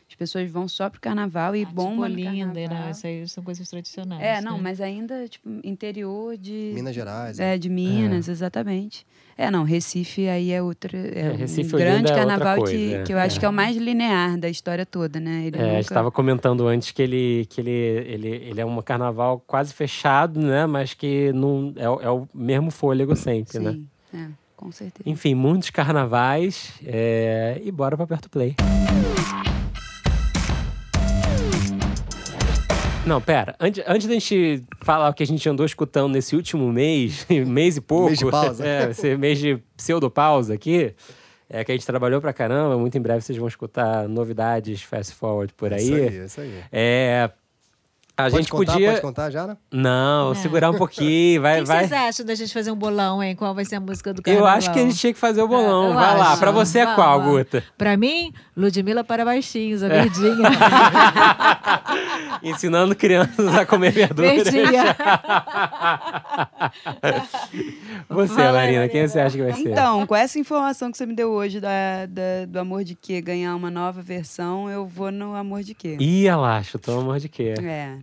as 0.08 0.14
pessoas 0.14 0.48
vão 0.50 0.68
só 0.68 0.88
pro 0.88 1.00
carnaval 1.00 1.56
e 1.56 1.64
Ah, 1.64 1.66
bombam 1.72 2.08
tipo 2.08 2.20
no 2.22 2.28
Olinda, 2.30 2.60
carnaval. 2.60 2.84
né? 2.84 2.90
Isso 2.92 3.06
aí 3.06 3.28
são 3.28 3.42
coisas 3.42 3.68
tradicionais. 3.68 4.22
É, 4.22 4.40
não, 4.40 4.56
né? 4.56 4.60
mas 4.62 4.80
ainda, 4.80 5.26
tipo, 5.28 5.48
interior 5.64 6.36
de... 6.36 6.70
Minas 6.74 6.94
Gerais. 6.94 7.40
É, 7.40 7.58
de 7.58 7.68
Minas, 7.68 8.28
exatamente. 8.28 9.04
É, 9.36 9.50
não, 9.50 9.64
Recife 9.64 10.28
aí 10.28 10.52
é 10.52 10.62
outra. 10.62 10.96
É, 10.96 11.26
É, 11.26 11.30
um 11.32 11.36
Recife 11.36 11.74
e 11.74 11.78
grande 11.78 11.96
é 12.12 12.12
outra 12.12 12.14
carnaval 12.14 12.56
coisa, 12.58 12.72
que, 12.72 12.94
é. 12.94 13.02
que 13.02 13.12
eu 13.12 13.18
acho 13.18 13.36
É. 13.36 13.40
que 13.40 13.44
é 13.44 13.48
o 13.48 13.52
mais 13.52 13.76
linear 13.76 14.38
da 14.38 14.48
história 14.48 14.86
toda, 14.86 15.18
né? 15.18 15.46
Ele 15.46 15.56
É, 15.56 15.60
a 15.60 15.64
gente 15.64 15.68
nunca- 15.72 15.80
estava 15.80 16.10
comentando 16.12 16.68
antes 16.68 16.92
que 16.92 17.02
ele, 17.02 17.44
que 17.50 17.60
ele, 17.60 17.70
ele, 17.70 18.28
ele 18.28 18.60
é 18.60 18.64
um 18.64 18.80
carnaval 18.82 19.42
quase 19.44 19.74
fechado, 19.74 20.38
né? 20.38 20.66
Mas 20.66 20.94
que 20.94 21.32
não, 21.32 21.72
é, 21.74 21.90
o- 21.90 22.00
é 22.00 22.10
o 22.10 22.28
mesmo 22.32 22.70
fôlego 22.70 23.16
sempre, 23.16 23.58
né? 23.58 23.72
Sim, 23.72 23.86
é, 24.16 24.28
com 24.56 24.70
certeza. 24.70 25.08
Enfim, 25.10 25.34
muitos 25.34 25.70
carnavais. 25.70 26.74
é, 26.86 27.60
E 27.64 27.72
bora 27.72 27.96
pra 27.96 28.06
Perto 28.06 28.30
Play. 28.30 28.54
Não, 33.06 33.20
pera. 33.20 33.54
Antes, 33.60 33.84
antes 33.86 34.06
da 34.06 34.14
gente 34.14 34.64
falar 34.82 35.10
o 35.10 35.14
que 35.14 35.22
a 35.22 35.26
gente 35.26 35.46
andou 35.48 35.66
escutando 35.66 36.12
nesse 36.12 36.34
último 36.34 36.72
mês, 36.72 37.26
mês 37.46 37.76
e 37.76 37.80
pouco. 37.80 38.06
Mês 38.06 38.18
de 38.18 38.30
pausa. 38.30 38.64
É, 38.66 38.90
esse 38.90 39.16
mês 39.16 39.38
de 39.38 39.58
pseudo-pausa 39.76 40.54
aqui. 40.54 40.94
É 41.48 41.62
que 41.62 41.70
a 41.70 41.74
gente 41.74 41.86
trabalhou 41.86 42.20
pra 42.20 42.32
caramba. 42.32 42.78
Muito 42.78 42.96
em 42.96 43.00
breve 43.00 43.20
vocês 43.20 43.36
vão 43.36 43.46
escutar 43.46 44.08
novidades 44.08 44.82
fast 44.82 45.14
forward 45.14 45.52
por 45.54 45.72
aí. 45.72 45.82
Isso 45.82 45.94
aí, 45.94 46.24
isso 46.24 46.40
aí. 46.40 46.64
É. 46.72 47.30
A 48.16 48.22
Pode 48.24 48.36
gente 48.36 48.48
contar, 48.50 48.72
podia. 48.74 48.90
Pode 48.90 49.00
contar 49.02 49.28
já, 49.30 49.44
né? 49.44 49.56
Não, 49.72 50.30
É. 50.30 50.34
segurar 50.36 50.70
um 50.70 50.74
pouquinho. 50.76 51.40
O 51.40 51.42
Vai, 51.42 51.60
que 51.60 51.66
vai. 51.66 51.78
vocês 51.88 51.92
acham 51.92 52.24
da 52.26 52.34
gente 52.36 52.52
fazer 52.54 52.70
um 52.70 52.76
bolão, 52.76 53.20
hein? 53.20 53.34
Qual 53.34 53.52
vai 53.54 53.64
ser 53.64 53.74
a 53.74 53.80
música 53.80 54.12
do 54.14 54.20
Eu 54.20 54.22
carnaval? 54.22 54.48
acho 54.56 54.72
que 54.72 54.78
a 54.78 54.82
gente 54.82 54.96
tinha 54.96 55.12
que 55.12 55.18
fazer 55.18 55.42
o 55.42 55.48
bolão. 55.48 55.88
eu 55.88 55.94
vai 55.94 56.16
lá. 56.16 56.30
acho. 56.30 56.38
Pra 56.38 56.52
você 56.52 56.78
é 56.80 56.94
qual. 56.94 57.20
Guta? 57.20 57.64
Pra 57.76 57.96
mim, 57.96 58.32
Ludmilla 58.56 59.02
para 59.02 59.24
baixinhos, 59.24 59.82
É. 59.82 59.86
a 59.86 59.88
verdinha. 59.88 60.48
Ensinando 62.42 62.94
crianças 62.94 63.52
a 63.54 63.66
comer 63.66 63.90
verdura. 63.90 64.28
verdinha. 64.28 64.96
Você, 68.08 68.34
Fala 68.34 68.58
aí, 68.60 68.66
Marina, 68.66 68.88
quem 68.88 69.06
você 69.08 69.18
acha 69.20 69.36
que 69.36 69.42
vai 69.42 69.52
ser? 69.54 69.70
Então, 69.70 70.06
com 70.06 70.14
essa 70.14 70.38
informação 70.38 70.90
que 70.90 70.98
você 70.98 71.06
me 71.06 71.14
deu 71.14 71.30
hoje 71.30 71.60
da, 71.60 72.06
da- 72.08 72.44
do 72.46 72.58
Amor 72.58 72.84
de 72.84 72.94
Quê 72.94 73.20
ganhar 73.20 73.54
uma 73.56 73.70
nova 73.70 74.02
versão, 74.02 74.68
eu 74.68 74.86
vou 74.86 75.10
no 75.10 75.34
Amor 75.34 75.62
de 75.62 75.74
Quê. 75.74 75.96
Ih, 75.98 76.26
ela 76.26 76.62
chutou 76.62 77.00
amor 77.00 77.18
de 77.18 77.28
quê? 77.28 77.54
É, 77.62 77.96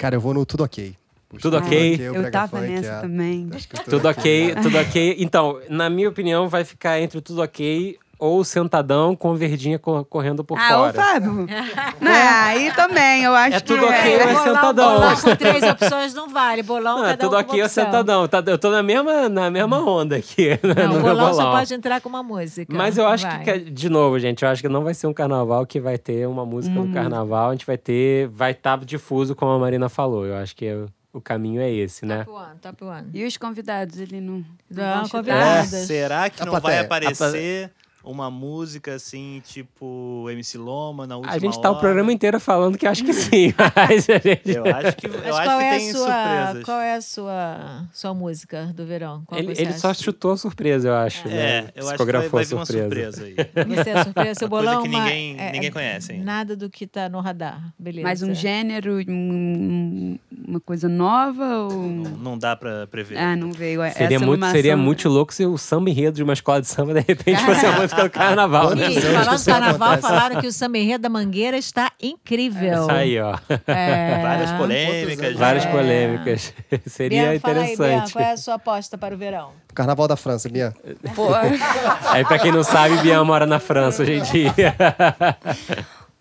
Cara, 0.00 0.16
eu 0.16 0.20
vou 0.20 0.32
no 0.32 0.46
Tudo 0.46 0.64
Ok. 0.64 0.96
Tudo 1.42 1.58
ok? 1.58 2.08
o 2.08 2.14
eu 2.16 2.30
tava 2.30 2.56
Funk, 2.58 2.70
nessa 2.70 2.88
é. 2.90 3.00
também. 3.02 3.48
Acho 3.52 3.68
que 3.68 3.76
o 3.76 3.84
Tudo 3.84 4.08
ok, 4.08 4.54
tudo 4.62 4.78
ok. 4.78 5.16
Então, 5.18 5.60
na 5.68 5.90
minha 5.90 6.08
opinião, 6.08 6.48
vai 6.48 6.64
ficar 6.64 6.98
entre 6.98 7.18
o 7.18 7.20
tudo 7.20 7.42
ok 7.42 7.98
ou 8.20 8.44
sentadão 8.44 9.16
com 9.16 9.34
verdinha 9.34 9.78
cor- 9.78 10.04
correndo 10.04 10.44
por 10.44 10.58
Ah, 10.58 10.68
fora. 10.68 10.92
Fábio. 10.92 11.46
Não, 12.00 12.10
aí 12.12 12.70
também, 12.74 13.22
eu 13.24 13.34
acho 13.34 13.56
É 13.56 13.60
que... 13.60 13.66
tudo 13.66 13.84
ok, 13.86 13.96
é, 14.14 14.24
mas 14.26 14.38
bolão, 14.38 14.44
sentadão. 14.54 14.94
bolão 14.94 15.16
com 15.16 15.36
três 15.36 15.62
opções 15.62 16.14
não 16.14 16.28
vale. 16.28 16.62
Bolão, 16.62 16.98
Não, 16.98 17.06
é 17.06 17.10
cada 17.16 17.26
um 17.26 17.30
tudo 17.30 17.44
com 17.44 17.50
ok 17.50 17.60
ou 17.60 17.66
opção. 17.66 17.84
sentadão. 17.84 18.28
Tá- 18.28 18.42
eu 18.46 18.58
tô 18.58 18.70
na 18.70 18.82
mesma, 18.82 19.28
na 19.28 19.50
mesma 19.50 19.78
onda 19.80 20.16
aqui. 20.16 20.50
Não, 20.62 20.88
no 20.88 20.90
o 20.90 21.02
meu 21.02 21.14
bolão 21.14 21.32
só 21.34 21.42
bolão. 21.42 21.52
pode 21.58 21.74
entrar 21.74 22.00
com 22.00 22.08
uma 22.08 22.22
música. 22.22 22.72
Mas 22.76 22.98
eu 22.98 23.06
acho 23.06 23.26
Vai. 23.26 23.42
que, 23.42 23.58
de 23.70 23.88
novo, 23.88 24.18
gente, 24.18 24.42
eu 24.44 24.48
acho 24.50 24.60
que 24.62 24.68
não 24.68 24.84
vai 24.84 24.92
ser 24.94 25.06
um 25.06 25.12
carnaval 25.14 25.64
que 25.66 25.80
vai 25.80 25.96
ter 25.98 26.28
uma 26.28 26.44
música 26.44 26.74
do 26.74 26.80
música. 26.82 27.00
carnaval. 27.00 27.48
A 27.48 27.52
gente 27.52 27.66
vai 27.66 27.78
ter, 27.78 28.28
vai 28.28 28.50
estar 28.52 28.78
difuso, 28.84 29.34
como 29.34 29.50
a 29.52 29.58
Marina 29.58 29.88
falou. 29.88 30.26
Eu 30.26 30.36
acho 30.36 30.54
que 30.54 30.70
o- 30.72 30.86
o 31.12 31.20
caminho 31.20 31.60
é 31.60 31.70
esse, 31.70 32.06
né? 32.06 32.24
Top 32.24 32.36
one, 32.38 32.58
top 32.60 32.84
one. 32.84 33.08
E 33.12 33.24
os 33.24 33.36
convidados, 33.36 33.98
ele 33.98 34.20
não... 34.20 34.44
Não, 34.70 35.08
convidados. 35.08 35.72
É, 35.72 35.84
Será 35.84 36.30
que 36.30 36.40
A 36.40 36.46
não 36.46 36.60
vai 36.60 36.78
aparecer 36.78 37.70
uma 38.02 38.30
música 38.30 38.94
assim, 38.94 39.42
tipo 39.44 40.26
MC 40.30 40.56
Loma 40.58 41.06
na 41.06 41.16
última 41.16 41.34
A 41.34 41.38
gente 41.38 41.60
tá 41.60 41.68
o 41.68 41.72
hora? 41.72 41.80
programa 41.80 42.12
inteiro 42.12 42.40
falando 42.40 42.78
que 42.78 42.86
acho 42.86 43.04
que 43.04 43.12
sim, 43.12 43.52
mas 43.76 44.08
a 44.08 44.18
gente... 44.18 44.50
Eu 44.50 44.64
acho 44.64 44.96
que, 44.96 45.06
eu 45.06 45.12
Mas 45.12 45.24
acho 45.26 45.44
qual 45.44 45.58
que 45.58 45.64
é 45.64 45.78
tem 45.78 45.90
a 45.90 45.92
sua, 45.92 46.06
surpresas. 46.06 46.64
Qual 46.64 46.80
é 46.80 46.94
a 46.94 47.00
sua, 47.00 47.84
sua 47.92 48.14
música 48.14 48.66
do 48.74 48.86
verão? 48.86 49.22
Qual 49.26 49.38
Ele, 49.40 49.52
ele 49.56 49.72
só 49.74 49.92
chutou 49.92 50.32
a 50.32 50.36
surpresa, 50.36 50.88
eu 50.88 50.94
acho. 50.94 51.28
É, 51.28 51.30
né? 51.62 51.68
eu 51.74 51.88
acho 51.88 51.98
que 52.04 52.12
vai, 52.12 52.28
vai 52.28 52.42
a 52.42 52.46
vir 52.46 52.54
uma 52.54 52.66
surpresa 52.66 53.24
aí. 53.24 53.34
Você 53.76 53.90
é 53.90 54.04
surpresa, 54.04 54.34
seu 54.40 54.48
Coisa 54.48 54.64
bolão? 54.70 54.82
que 54.82 54.88
uma- 54.88 55.04
ninguém- 55.04 55.36
é- 55.38 55.52
ninguém 55.52 55.68
é 55.68 55.72
conhece 55.72 56.12
ainda. 56.12 56.24
Nada 56.24 56.56
do 56.56 56.70
que 56.70 56.86
tá 56.86 57.08
no 57.08 57.20
radar, 57.20 57.72
beleza. 57.78 58.02
Mais 58.06 58.22
um 58.22 58.34
gênero, 58.34 58.98
um- 59.08 60.18
uma 60.48 60.60
coisa 60.60 60.88
nova 60.88 61.44
ou... 61.64 61.70
Não, 61.72 62.10
não 62.16 62.38
dá 62.38 62.56
pra 62.56 62.86
prever. 62.86 63.16
Ah, 63.18 63.36
não 63.36 63.52
veio. 63.52 63.80
Seria 63.92 64.16
Essa 64.16 64.26
muito, 64.26 64.46
seria 64.50 64.76
muito 64.76 65.08
louco 65.08 65.32
se 65.32 65.44
o 65.46 65.56
samba 65.58 65.90
enredo 65.90 66.16
de 66.16 66.22
uma 66.22 66.32
escola 66.32 66.60
de 66.60 66.66
samba, 66.66 66.94
de 66.94 67.00
repente, 67.00 67.42
fosse 67.44 67.66
a 67.66 67.78
música 67.96 68.02
do 68.08 68.10
carnaval. 68.10 68.74
né? 68.74 68.82
E 68.82 68.84
anos 68.84 68.94
que 68.94 69.00
falando 69.10 69.28
do 69.28 69.34
isso 69.36 69.44
carnaval, 69.50 69.98
falaram 69.98 70.40
que 70.40 70.46
o 70.46 70.52
samba 70.52 70.78
enredo 70.78 71.02
da 71.02 71.08
Mangueira 71.08 71.56
está 71.56 71.90
incrível. 72.00 72.82
Isso 72.82 72.90
aí, 72.90 73.20
ó. 73.20 73.36
É. 73.66 74.18
Várias 74.22 74.52
polêmicas. 74.52 75.36
Várias 75.36 75.64
É. 75.64 75.70
polêmicas. 75.70 76.54
Seria 76.86 77.30
Bian, 77.30 77.40
fala 77.40 77.60
aí, 77.60 77.76
Bian, 77.76 77.86
interessante. 77.86 78.12
qual 78.12 78.24
é 78.24 78.32
a 78.32 78.36
sua 78.36 78.54
aposta 78.54 78.96
para 78.98 79.14
o 79.14 79.18
verão? 79.18 79.50
Carnaval 79.74 80.08
da 80.08 80.16
França, 80.16 80.48
Bia. 80.48 80.74
Pô, 81.14 81.28
Aí, 82.10 82.24
pra 82.24 82.38
quem 82.38 82.52
não 82.52 82.62
sabe, 82.64 82.96
Bian 82.98 83.22
mora 83.24 83.46
na 83.46 83.58
França 83.58 84.02
hoje 84.02 84.14
em 84.14 84.22
dia. 84.22 84.54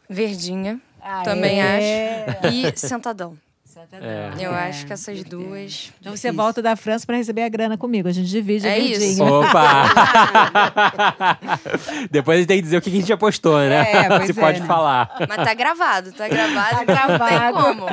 verdinha 0.09 0.79
Aê. 1.01 1.23
Também 1.23 1.59
e 2.51 2.77
sentadão. 2.77 3.35
É. 4.01 4.31
Eu 4.39 4.53
É, 4.53 4.69
acho 4.69 4.85
que 4.85 4.93
essas 4.93 5.23
duas. 5.23 5.91
Então 5.99 6.15
você 6.15 6.31
volta 6.31 6.61
da 6.61 6.75
França 6.75 7.05
para 7.05 7.17
receber 7.17 7.43
a 7.43 7.49
grana 7.49 7.77
comigo. 7.77 8.07
A 8.07 8.11
gente 8.11 8.29
divide 8.29 8.67
a 8.67 8.71
É 8.71 8.79
isso. 8.79 8.99
verdinha. 8.99 9.25
Opa! 9.25 9.89
Depois 12.11 12.37
a 12.37 12.39
gente 12.39 12.47
tem 12.47 12.57
que 12.57 12.63
dizer 12.63 12.77
o 12.77 12.81
que 12.81 12.89
a 12.89 12.93
gente 12.93 13.11
apostou, 13.13 13.57
né? 13.59 13.91
É, 13.91 14.07
pois 14.09 14.25
Se 14.25 14.31
é, 14.31 14.33
pode 14.33 14.59
né? 14.61 14.65
falar. 14.65 15.15
Mas 15.27 15.37
tá 15.37 15.53
gravado, 15.53 16.11
tá 16.11 16.27
gravado. 16.27 16.75
Tá 16.75 16.83
então 16.83 16.95
Não 16.95 17.27
tem 17.27 17.37
gravado. 17.37 17.63
como. 17.63 17.85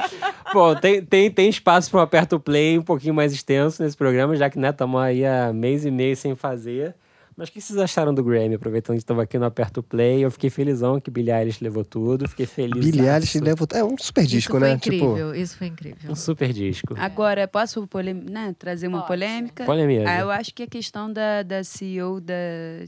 Bom, 0.53 0.75
tem, 0.75 1.03
tem, 1.05 1.31
tem 1.31 1.49
espaço 1.49 1.91
para 1.91 2.01
um 2.01 2.03
aperto 2.03 2.39
play 2.41 2.79
um 2.79 2.83
pouquinho 2.83 3.15
mais 3.15 3.33
extenso 3.33 3.83
nesse 3.83 3.97
programa, 3.97 4.35
já 4.37 4.49
que 4.51 4.59
né, 4.59 4.71
estamos 4.71 5.01
aí 5.01 5.25
há 5.25 5.53
mês 5.53 5.85
e 5.85 5.91
meio 5.91 6.17
sem 6.17 6.35
fazer. 6.35 6.95
Mas 7.37 7.51
o 7.51 7.53
que 7.53 7.61
vocês 7.61 7.79
acharam 7.79 8.15
do 8.15 8.25
Grammy? 8.25 8.55
Aproveitando 8.55 8.97
que 8.97 9.03
estava 9.03 9.23
aqui 9.23 9.39
no 9.39 9.45
Aperto 9.45 9.83
Play, 9.83 10.25
eu 10.25 10.31
fiquei 10.31 10.49
felizão 10.49 10.99
que 10.99 11.11
Billie 11.11 11.31
Eilish 11.35 11.63
levou 11.63 11.85
tudo, 11.85 12.27
fiquei 12.27 12.47
feliz. 12.47 12.83
Billie 12.83 13.07
Eilish 13.07 13.39
leva... 13.39 13.67
É 13.75 13.85
um 13.85 13.99
super 13.99 14.23
Isso 14.23 14.31
disco, 14.31 14.53
foi 14.59 14.61
né? 14.69 14.73
incrível, 14.73 15.35
isso 15.35 15.57
foi 15.59 15.67
incrível. 15.67 16.11
Um 16.11 16.15
super 16.15 16.51
disco. 16.51 16.95
Agora, 16.97 17.47
posso 17.47 17.87
polem- 17.87 18.15
né, 18.15 18.55
trazer 18.59 18.89
uma 18.89 19.01
Pode. 19.01 19.09
polêmica? 19.09 19.65
Polêmica. 19.67 20.09
Ah, 20.09 20.21
eu 20.21 20.31
acho 20.31 20.55
que 20.55 20.63
a 20.63 20.67
questão 20.67 21.13
da, 21.13 21.43
da 21.43 21.63
CEO 21.63 22.23
da, 22.23 22.35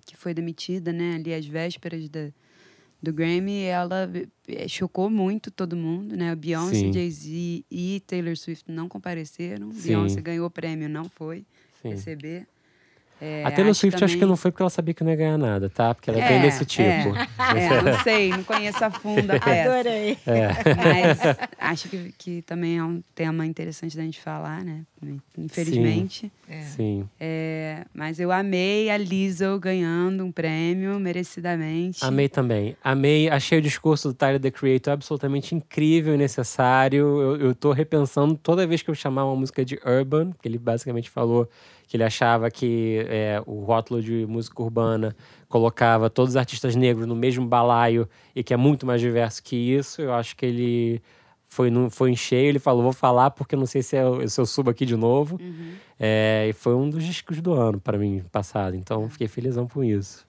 que 0.07 0.17
foi 0.17 0.33
demitida, 0.33 0.95
né, 0.95 1.17
ali 1.17 1.35
às 1.35 1.45
vésperas 1.45 2.09
da, 2.09 2.29
do 3.03 3.13
Grammy, 3.13 3.65
ela 3.65 4.11
eh, 4.49 4.67
chocou 4.67 5.11
muito 5.11 5.51
todo 5.51 5.77
mundo, 5.77 6.17
né? 6.17 6.35
Beyoncé. 6.35 6.91
Jay-Z 6.91 7.65
e 7.71 8.03
Taylor 8.07 8.37
Swift 8.37 8.65
não 8.73 8.89
compareceram. 8.89 9.71
Sim. 9.73 9.89
Beyoncé 9.89 10.21
ganhou 10.23 10.47
o 10.47 10.51
prêmio, 10.51 10.89
não 10.89 11.05
foi 11.05 11.45
Sim. 11.83 11.91
receber. 11.91 12.47
É, 13.21 13.45
A 13.45 13.51
Taylor 13.51 13.75
Swift 13.75 13.97
acho 14.05 14.14
que 14.14 14.21
também- 14.21 14.29
não 14.29 14.37
foi 14.37 14.51
porque 14.53 14.62
ela 14.62 14.71
sabia 14.71 14.95
que 14.95 15.03
não 15.03 15.11
ia 15.11 15.16
ganhar 15.16 15.37
nada, 15.39 15.69
tá? 15.69 15.95
Porque 15.95 16.09
ela 16.11 16.21
é, 16.21 16.29
bem 16.29 16.41
desse 16.43 16.64
tipo. 16.64 16.89
É, 16.89 17.83
não 17.83 18.01
sei, 18.03 18.31
não 18.31 18.45
conheço 18.45 18.85
a 18.85 18.91
fundo 18.91 19.31
a 19.33 19.41
peça. 19.41 19.71
Adorei. 19.73 20.19
É. 20.27 20.49
Mas 20.77 21.37
acho 21.59 21.89
que, 21.89 22.14
que 22.16 22.43
também 22.43 22.79
é 22.79 22.85
um 22.85 23.03
tema 23.14 23.45
interessante 23.45 23.97
da 23.97 24.03
gente 24.03 24.21
falar, 24.21 24.64
né? 24.64 24.83
Infelizmente. 25.37 26.31
É. 26.49 26.61
Sim. 26.62 27.09
É, 27.19 27.85
mas 27.95 28.19
eu 28.21 28.31
amei 28.31 28.91
a 28.91 28.97
Lizzo 28.97 29.59
ganhando 29.59 30.25
um 30.25 30.33
prêmio, 30.33 30.99
merecidamente. 31.01 32.05
Amei 32.05 32.29
também. 32.29 32.77
Amei, 32.83 33.29
achei 33.29 33.59
o 33.59 33.62
discurso 33.62 34.09
do 34.09 34.14
Tyler, 34.14 34.41
The 34.41 34.51
Creator, 34.51 34.93
absolutamente 34.93 35.55
incrível 35.55 36.14
e 36.14 36.19
necessário. 36.19 36.99
Eu, 37.21 37.37
eu 37.37 37.55
tô 37.55 37.73
repensando 37.73 38.35
toda 38.37 38.66
vez 38.66 38.83
que 38.83 38.91
eu 38.91 38.95
chamar 38.95 39.25
uma 39.25 39.37
música 39.37 39.64
de 39.64 39.79
urban, 39.85 40.33
que 40.41 40.49
ele 40.49 40.59
basicamente 40.59 41.11
falou 41.11 41.49
que 41.89 41.97
ele 41.97 42.05
achava 42.05 42.51
que 42.51 43.05
é, 43.09 43.43
o 43.47 43.64
rótulo 43.64 44.03
de 44.03 44.26
música 44.26 44.62
urbana 44.62 45.16
colocava 45.49 46.11
todos 46.11 46.34
os 46.34 46.36
artistas 46.36 46.76
negros 46.76 47.07
no 47.07 47.16
mesmo 47.16 47.47
balaio 47.47 48.07
e 48.36 48.45
que 48.45 48.53
é 48.53 48.57
muito 48.59 48.84
mais 48.84 49.01
diverso 49.01 49.43
que 49.43 49.57
isso. 49.57 50.03
Eu 50.03 50.12
acho 50.12 50.36
que 50.36 50.45
ele 50.45 51.03
foi, 51.45 51.70
no, 51.70 51.89
foi 51.89 52.11
em 52.11 52.16
cheio, 52.16 52.51
ele 52.51 52.59
falou, 52.59 52.82
vou 52.82 52.93
falar 52.93 53.30
porque 53.30 53.57
não 53.57 53.64
sei 53.64 53.82
se, 53.82 53.97
eu, 53.97 54.28
se 54.28 54.39
eu 54.39 54.45
subo 54.45 54.68
aqui 54.68 54.84
de 54.84 54.97
novo. 54.97 55.41
É, 55.99 56.47
e 56.51 56.53
foi 56.53 56.74
um 56.74 56.91
dos 56.91 57.03
discos 57.03 57.41
do 57.41 57.55
ano 57.55 57.80
para 57.80 57.97
mim, 57.97 58.22
passado. 58.30 58.76
Então, 58.76 59.09
fiquei 59.09 59.26
felizão 59.26 59.66
com 59.66 59.82
isso. 59.82 60.28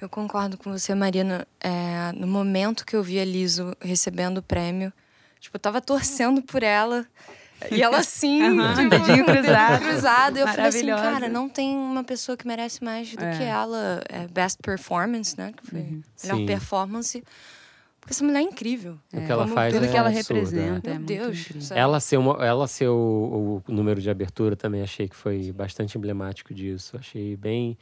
Eu 0.00 0.08
concordo 0.08 0.56
com 0.56 0.70
você, 0.70 0.94
Marina. 0.94 1.44
É, 1.60 2.12
no 2.12 2.28
momento 2.28 2.86
que 2.86 2.94
eu 2.94 3.02
vi 3.02 3.18
a 3.18 3.24
Liso 3.24 3.76
recebendo 3.80 4.38
o 4.38 4.42
prêmio, 4.42 4.92
tipo, 5.40 5.56
eu 5.56 5.60
tava 5.60 5.80
torcendo 5.80 6.40
por 6.40 6.62
ela. 6.62 7.04
E 7.70 7.82
ela 7.82 7.98
assim, 7.98 8.42
Aham, 8.42 8.74
tipo, 8.74 8.90
dedinho 8.90 9.24
cruzado. 9.24 9.82
cruzado. 9.82 10.36
E 10.36 10.40
eu 10.40 10.46
falei 10.48 10.66
assim, 10.66 10.86
Maravilhosa. 10.86 11.02
cara, 11.20 11.28
não 11.32 11.48
tem 11.48 11.74
uma 11.76 12.04
pessoa 12.04 12.36
que 12.36 12.46
merece 12.46 12.82
mais 12.84 13.14
do 13.14 13.24
É. 13.24 13.36
que 13.36 13.42
ela. 13.42 14.02
É, 14.08 14.26
best 14.28 14.58
performance, 14.62 15.36
né? 15.38 15.52
Que 15.56 15.66
foi 15.66 15.80
melhor 15.80 16.02
Sim. 16.38 16.46
performance. 16.46 17.24
Porque 18.00 18.12
essa 18.12 18.22
mulher 18.22 18.40
é 18.40 18.42
incrível. 18.42 18.98
O 19.14 19.16
que 19.24 19.32
ela 19.32 19.44
Como 19.44 19.54
faz 19.54 19.72
Tudo 19.72 19.86
é 19.86 19.88
que 19.88 19.96
ela 19.96 20.08
absurdo, 20.10 20.36
é. 20.36 20.40
representa. 20.42 20.90
Meu 20.90 21.00
é 21.00 21.02
Deus? 21.04 21.70
Ela 21.70 22.00
ser, 22.00 22.18
uma, 22.18 22.44
ela 22.44 22.66
ser 22.68 22.88
o, 22.88 23.62
o 23.66 23.72
número 23.72 23.98
de 23.98 24.10
abertura 24.10 24.54
também 24.54 24.82
achei 24.82 25.08
que 25.08 25.16
foi 25.16 25.50
bastante 25.52 25.96
emblemático 25.96 26.52
disso. 26.52 26.98
Achei 26.98 27.34
bem, 27.34 27.78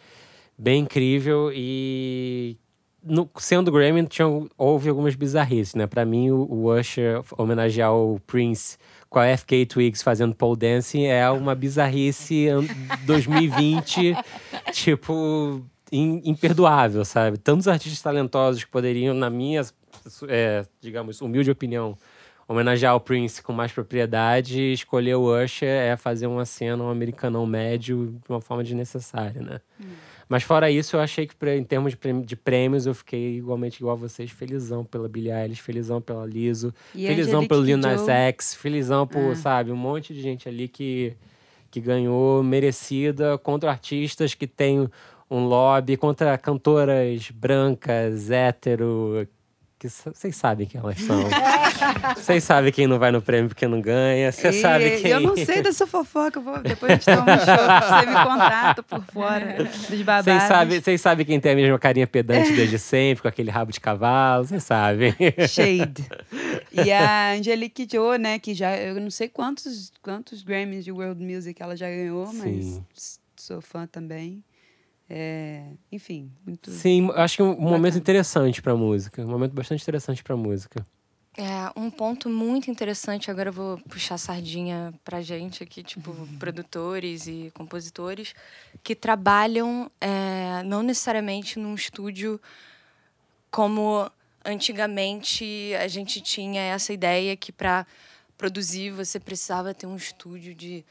bem 0.57 0.83
incrível 0.83 1.51
e 1.53 2.57
no, 3.05 3.29
sendo 3.37 3.71
Grammy 3.73 4.07
tinha, 4.07 4.27
houve 4.57 4.89
algumas 4.89 5.15
bizarrices, 5.15 5.75
né? 5.75 5.87
Pra 5.87 6.05
mim 6.05 6.31
o, 6.31 6.43
o 6.51 6.73
Usher 6.79 7.23
homenagear 7.37 7.93
o 7.95 8.21
Prince 8.27 8.77
com 9.11 9.19
a 9.19 9.37
FK 9.37 9.67
Twigs 9.67 10.03
fazendo 10.03 10.35
pole 10.35 10.57
dancing 10.59 11.05
é 11.05 11.29
uma 11.31 11.55
bizarrice 11.55 12.49
an- 12.49 12.65
2020, 13.07 14.15
tipo 14.73 15.61
im- 15.91 16.23
imperdoável, 16.25 17.05
sabe? 17.05 17.37
Tantos 17.39 17.69
artistas 17.69 18.01
talentosos 18.01 18.65
que 18.65 18.71
poderiam, 18.71 19.15
na 19.15 19.29
minha, 19.29 19.63
é, 20.29 20.65
digamos, 20.81 21.21
humilde 21.21 21.51
opinião, 21.51 21.97
homenagear 22.49 22.95
o 22.97 23.01
Prince 23.01 23.43
com 23.43 23.53
mais 23.53 23.73
propriedade, 23.73 24.73
escolher 24.73 25.15
o 25.17 25.43
Usher 25.45 25.69
é 25.69 25.97
fazer 25.97 26.27
uma 26.27 26.45
cena, 26.45 26.83
um 26.85 26.89
americanão 26.91 27.47
médio, 27.47 28.19
de 28.25 28.31
uma 28.33 28.41
forma 28.41 28.63
desnecessária, 28.65 29.41
né? 29.43 29.61
Mas 30.33 30.45
fora 30.45 30.71
isso, 30.71 30.97
eu 30.97 31.01
achei 31.01 31.27
que 31.27 31.35
em 31.51 31.63
termos 31.63 31.93
de 31.93 31.97
prêmio- 31.99 32.25
de 32.25 32.35
prêmios, 32.37 32.87
eu 32.87 32.95
fiquei 32.95 33.37
igualmente 33.37 33.77
igual 33.81 33.93
a 33.97 33.99
vocês, 33.99 34.31
felizão 34.31 34.83
pela 34.83 35.07
Billie 35.07 35.31
Eilish, 35.31 35.61
felizão 35.61 36.01
pela 36.01 36.25
Liso, 36.25 36.73
E 36.95 37.07
felizão 37.07 37.33
Angelique 37.41 37.49
pelo 37.51 37.63
Lil 37.63 37.77
Nas. 37.77 38.09
X, 38.09 38.55
felizão 38.55 39.07
por, 39.07 39.33
Ah. 39.33 39.37
sabe, 39.37 39.71
um 39.71 39.77
monte 39.77 40.15
de 40.15 40.23
gente 40.23 40.49
ali 40.49 40.69
que, 40.69 41.13
que 41.71 41.81
ganhou 41.83 42.43
merecida 42.43 43.37
contra 43.37 43.71
artistas 43.71 44.33
que 44.33 44.47
têm 44.47 44.89
um 45.31 45.45
lobby, 45.45 45.99
contra 45.99 46.39
cantoras 46.39 47.31
brancas, 47.31 48.31
hétero, 48.31 49.29
vocês 49.89 50.37
sabem 50.37 50.67
quem 50.67 50.81
elas 50.81 51.01
são. 51.01 51.23
Vocês 52.17 52.45
sabem 52.45 52.73
quem 52.73 52.87
não 52.87 52.99
vai 52.99 53.11
no 53.11 53.21
prêmio 53.21 53.49
porque 53.49 53.67
não 53.67 53.81
ganha, 53.81 54.31
você 54.31 54.53
sabe 54.53 55.01
quem... 55.01 55.11
Eu 55.11 55.21
não 55.21 55.37
sei 55.37 55.61
dessa 55.63 55.87
fofoca, 55.87 56.41
vou, 56.41 56.59
depois 56.61 56.93
a 56.93 56.95
gente 56.95 57.05
toma 57.05 57.23
um 57.23 57.39
show, 57.39 58.01
você 58.01 58.07
me 58.07 58.25
contrata 58.25 58.83
por 58.83 59.05
fora 59.05 59.65
dos 59.65 60.03
babados. 60.03 60.25
Vocês 60.25 60.43
sabem, 60.45 60.99
sabem 60.99 61.27
quem 61.27 61.41
tem 61.41 61.53
a 61.53 61.55
mesma 61.57 61.79
carinha 61.79 62.07
pedante 62.07 62.53
desde 62.53 62.79
sempre, 62.79 63.23
com 63.23 63.29
aquele 63.29 63.51
rabo 63.51 63.73
de 63.73 63.81
cavalo, 63.81 64.45
vocês 64.45 64.63
sabem. 64.63 65.15
Shade. 65.49 66.07
E 66.73 66.91
a 66.91 67.33
Angelique 67.33 67.87
Kidjo, 67.87 68.17
né, 68.17 68.39
que 68.39 68.55
já, 68.55 68.77
eu 68.77 68.99
não 69.01 69.11
sei 69.11 69.29
quantos, 69.29 69.93
quantos 70.01 70.43
Grammys 70.43 70.85
de 70.85 70.93
World 70.93 71.23
Music 71.23 71.61
ela 71.63 71.77
já 71.77 71.87
ganhou, 71.87 72.33
mas 72.33 72.65
Sim. 72.65 72.85
sou 73.37 73.61
fã 73.61 73.87
também. 73.87 74.43
É, 75.15 75.65
enfim, 75.91 76.33
muito... 76.47 76.71
Sim, 76.71 77.11
acho 77.15 77.37
que 77.37 77.43
um 77.43 77.49
momento 77.61 77.83
Bacana. 77.83 77.99
interessante 77.99 78.63
pra 78.63 78.75
música. 78.75 79.21
Um 79.21 79.29
momento 79.29 79.53
bastante 79.53 79.83
interessante 79.83 80.25
pra 80.25 80.35
música. 80.35 80.87
É, 81.37 81.71
um 81.79 81.91
ponto 81.91 82.31
muito 82.31 82.71
interessante, 82.71 83.31
agora 83.31 83.51
eu 83.51 83.53
vou 83.53 83.77
puxar 83.91 84.15
a 84.15 84.19
sardinha 84.19 84.93
pra 85.05 85.21
gente 85.21 85.63
aqui, 85.63 85.83
tipo, 85.83 86.13
Uhum. 86.13 86.39
produtores 86.39 87.27
e 87.27 87.51
compositores, 87.55 88.35
que 88.83 88.95
trabalham 88.95 89.91
é, 90.01 90.63
não 90.65 90.83
necessariamente 90.83 91.59
num 91.59 91.75
estúdio 91.75 92.41
como 93.51 94.11
antigamente 94.45 95.75
a 95.79 95.89
gente 95.89 96.23
tinha 96.23 96.63
essa 96.63 96.91
ideia 96.93 97.37
que 97.37 97.53
para 97.53 97.87
produzir 98.39 98.91
você 98.91 99.21
precisava 99.21 99.75
ter 99.75 99.87
um 99.87 99.97
estúdio 99.97 100.55
de 100.55 100.83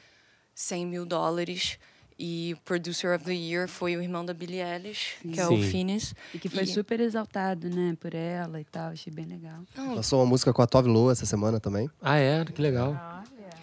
100 0.54 0.86
mil 0.86 1.06
dólares. 1.08 1.80
E 2.24 2.56
Producer 2.64 3.16
of 3.16 3.26
the 3.26 3.34
Year 3.34 3.68
foi 3.68 3.98
o 3.98 4.02
irmão 4.02 4.24
da 4.24 4.32
Billie 4.32 4.62
Eilish, 4.62 5.16
que 5.24 5.40
é 5.40 5.46
o 5.48 5.50
Sim. 5.50 5.64
Phineas. 5.64 6.14
E 6.36 6.38
que 6.38 6.48
foi 6.50 6.64
E- 6.64 6.68
super 6.68 7.00
exaltado, 7.00 7.68
né, 7.68 7.98
por 8.00 8.14
ela 8.14 8.62
e 8.62 8.64
tal, 8.66 8.92
achei 8.92 9.12
bem 9.12 9.26
legal. 9.26 9.58
Não, 9.76 9.96
Lançou 9.96 10.20
uma 10.20 10.26
música 10.28 10.54
com 10.54 10.62
a 10.62 10.68
Tove 10.68 10.88
Lo 10.88 11.10
essa 11.10 11.26
semana 11.26 11.60
também. 11.60 11.90
Ah, 12.00 12.18
é? 12.18 12.46
Que 12.46 12.62
legal. 12.62 12.96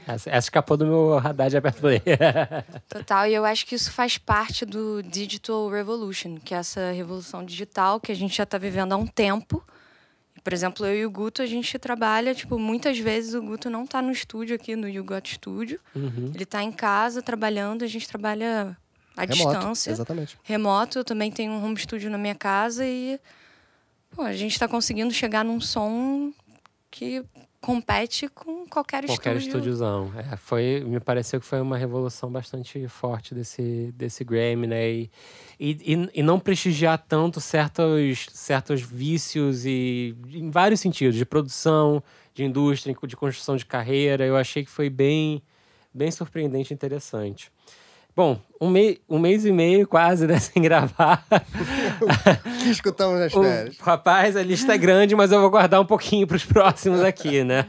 Essa, 0.09 0.30
essa 0.30 0.38
escapou 0.46 0.76
do 0.76 0.86
meu 0.86 1.18
radar 1.18 1.48
de 1.50 1.56
aperto 1.56 1.80
play. 1.82 2.02
Total, 2.88 3.26
e 3.28 3.34
eu 3.34 3.44
acho 3.44 3.64
que 3.64 3.74
isso 3.76 3.92
faz 3.92 4.18
parte 4.18 4.64
do 4.66 5.02
Digital 5.04 5.68
Revolution, 5.70 6.36
que 6.42 6.52
é 6.52 6.56
essa 6.59 6.90
revolução 6.92 7.44
digital 7.44 8.00
que 8.00 8.11
a 8.11 8.14
gente 8.16 8.36
já 8.36 8.42
está 8.44 8.59
vivendo 8.59 8.92
há 8.92 8.96
um 8.96 9.06
tempo. 9.06 9.62
Por 10.49 10.55
exemplo, 10.55 10.86
eu 10.86 10.96
e 10.96 11.05
o 11.05 11.11
Guto, 11.11 11.42
a 11.42 11.46
gente 11.46 11.78
trabalha, 11.78 12.34
tipo, 12.34 12.59
muitas 12.59 12.99
vezes 12.99 13.34
o 13.34 13.42
Guto 13.42 13.68
não 13.68 13.84
está 13.84 14.01
no 14.01 14.11
estúdio 14.11 14.57
aqui 14.57 14.74
no 14.74 14.88
You 14.88 15.05
Got 15.05 15.28
Studio. 15.28 15.78
Uhum. 15.94 16.32
Ele 16.34 16.44
está 16.44 16.62
em 16.62 16.72
casa 16.72 17.20
trabalhando, 17.20 17.84
a 17.84 17.86
gente 17.86 18.09
trabalha 18.09 18.74
à 19.14 19.26
Remoto. 19.26 19.59
distância. 19.59 19.90
Exatamente. 19.90 20.38
Remoto, 20.42 21.01
eu 21.01 21.05
também 21.05 21.30
tenho 21.30 21.53
um 21.53 21.62
home 21.62 21.76
studio 21.76 22.09
na 22.09 22.16
minha 22.16 22.34
casa 22.34 22.86
e 22.86 23.20
pô, 24.11 24.22
a 24.22 24.32
gente 24.32 24.53
está 24.53 24.66
conseguindo 24.66 25.12
chegar 25.12 25.44
num 25.44 25.61
som 25.61 26.32
que 26.90 27.22
compete 27.61 28.28
com 28.28 28.66
qualquer, 28.66 29.04
Qualquer 29.04 29.36
estúdio. 29.36 29.59
estúdiozão. 29.72 30.12
É, 30.16 30.36
foi, 30.36 30.82
me 30.86 31.00
pareceu 31.00 31.40
que 31.40 31.46
foi 31.46 31.61
uma 31.61 31.76
revolução 31.76 32.30
bastante 32.30 32.86
forte 32.88 33.34
desse, 33.34 33.92
desse 33.96 34.22
Grammy, 34.24 34.66
né? 34.66 34.88
E, 34.90 35.11
e, 35.59 35.70
e- 35.94 36.11
e 36.14 36.22
não 36.22 36.38
prestigiar 36.38 36.98
tanto 36.98 37.40
certos, 37.40 38.26
certos 38.32 38.80
vícios 38.80 39.66
e 39.66 40.14
em 40.32 40.50
vários 40.50 40.80
sentidos, 40.80 41.16
de 41.16 41.24
produção, 41.24 42.02
de 42.34 42.44
indústria, 42.44 42.94
de 43.06 43.16
construção 43.16 43.56
de 43.56 43.66
carreira. 43.66 44.24
Eu 44.24 44.36
achei 44.36 44.64
que 44.64 44.70
foi 44.70 44.88
bem, 44.88 45.42
bem 45.92 46.11
surpreendente 46.11 46.72
e 46.72 46.74
interessante. 46.74 47.50
Bom, 48.19 48.37
um, 48.61 48.69
mei, 48.69 49.01
um 49.09 49.16
mês 49.16 49.45
e 49.45 49.53
meio 49.53 49.87
quase, 49.87 50.27
né, 50.27 50.41
sem 50.43 50.61
gravar. 50.61 51.25
O 52.03 52.59
que 52.64 52.69
escutamos 52.69 53.21
nas 53.21 53.33
O, 53.33 53.41
férias? 53.45 53.77
rapaz, 53.79 54.35
a 54.37 54.43
lista 54.43 54.75
é 54.75 54.77
grande, 54.77 55.14
mas 55.14 55.31
eu 55.31 55.41
vou 55.41 55.49
guardar 55.49 55.81
um 55.81 55.85
pouquinho 55.85 56.27
para 56.27 56.37
os 56.37 56.45
próximos 56.45 57.01
aqui, 57.01 57.45
né? 57.45 57.64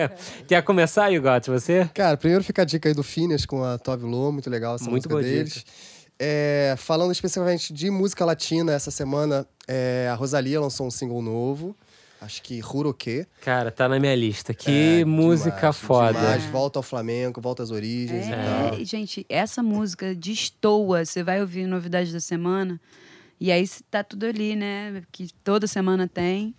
Quer 0.46 0.60
começar, 0.62 1.08
Yugot, 1.08 1.48
você? 1.48 1.88
Cara, 1.94 2.18
primeiro 2.18 2.44
fica 2.44 2.60
a 2.60 2.64
dica 2.66 2.86
aí 2.86 2.94
do 2.94 3.02
Phineas 3.02 3.46
com 3.46 3.64
a 3.64 3.78
Tove 3.78 4.04
Lo, 4.04 4.30
muito 4.30 4.50
legal 4.50 4.74
essa 4.74 4.90
Muito 4.90 5.08
música 5.08 5.26
deles. 5.26 5.64
É, 6.18 6.74
falando 6.76 7.10
especificamente 7.10 7.72
de 7.72 7.88
música 7.88 8.26
latina, 8.26 8.74
essa 8.74 8.90
semana 8.90 9.46
é, 9.66 10.10
a 10.12 10.14
Rosalia 10.14 10.60
lançou 10.60 10.86
um 10.86 10.90
single 10.90 11.22
novo. 11.22 11.74
Acho 12.24 12.42
que 12.42 12.60
Huroque. 12.62 13.26
Cara, 13.42 13.70
tá 13.70 13.88
na 13.88 14.00
minha 14.00 14.14
lista. 14.16 14.54
Que 14.54 15.00
É, 15.00 15.04
música 15.04 15.56
demais, 15.56 15.76
foda. 15.76 16.18
demais. 16.18 16.44
Volta 16.46 16.78
ao 16.78 16.82
Flamengo, 16.82 17.40
volta 17.40 17.62
às 17.62 17.70
origens 17.70 18.26
e 18.26 18.32
É, 18.32 18.44
tal. 18.70 18.80
e, 18.80 18.84
gente, 18.84 19.26
essa 19.28 19.62
música 19.62 20.14
destoa. 20.14 21.04
Você 21.04 21.22
vai 21.22 21.40
ouvir 21.40 21.66
novidades 21.66 22.12
da 22.12 22.20
semana 22.20 22.80
e 23.38 23.52
aí 23.52 23.68
tá 23.90 24.02
tudo 24.02 24.24
ali, 24.24 24.56
né? 24.56 25.02
Que 25.12 25.28
toda 25.44 25.66
semana 25.66 26.08
tem. 26.08 26.54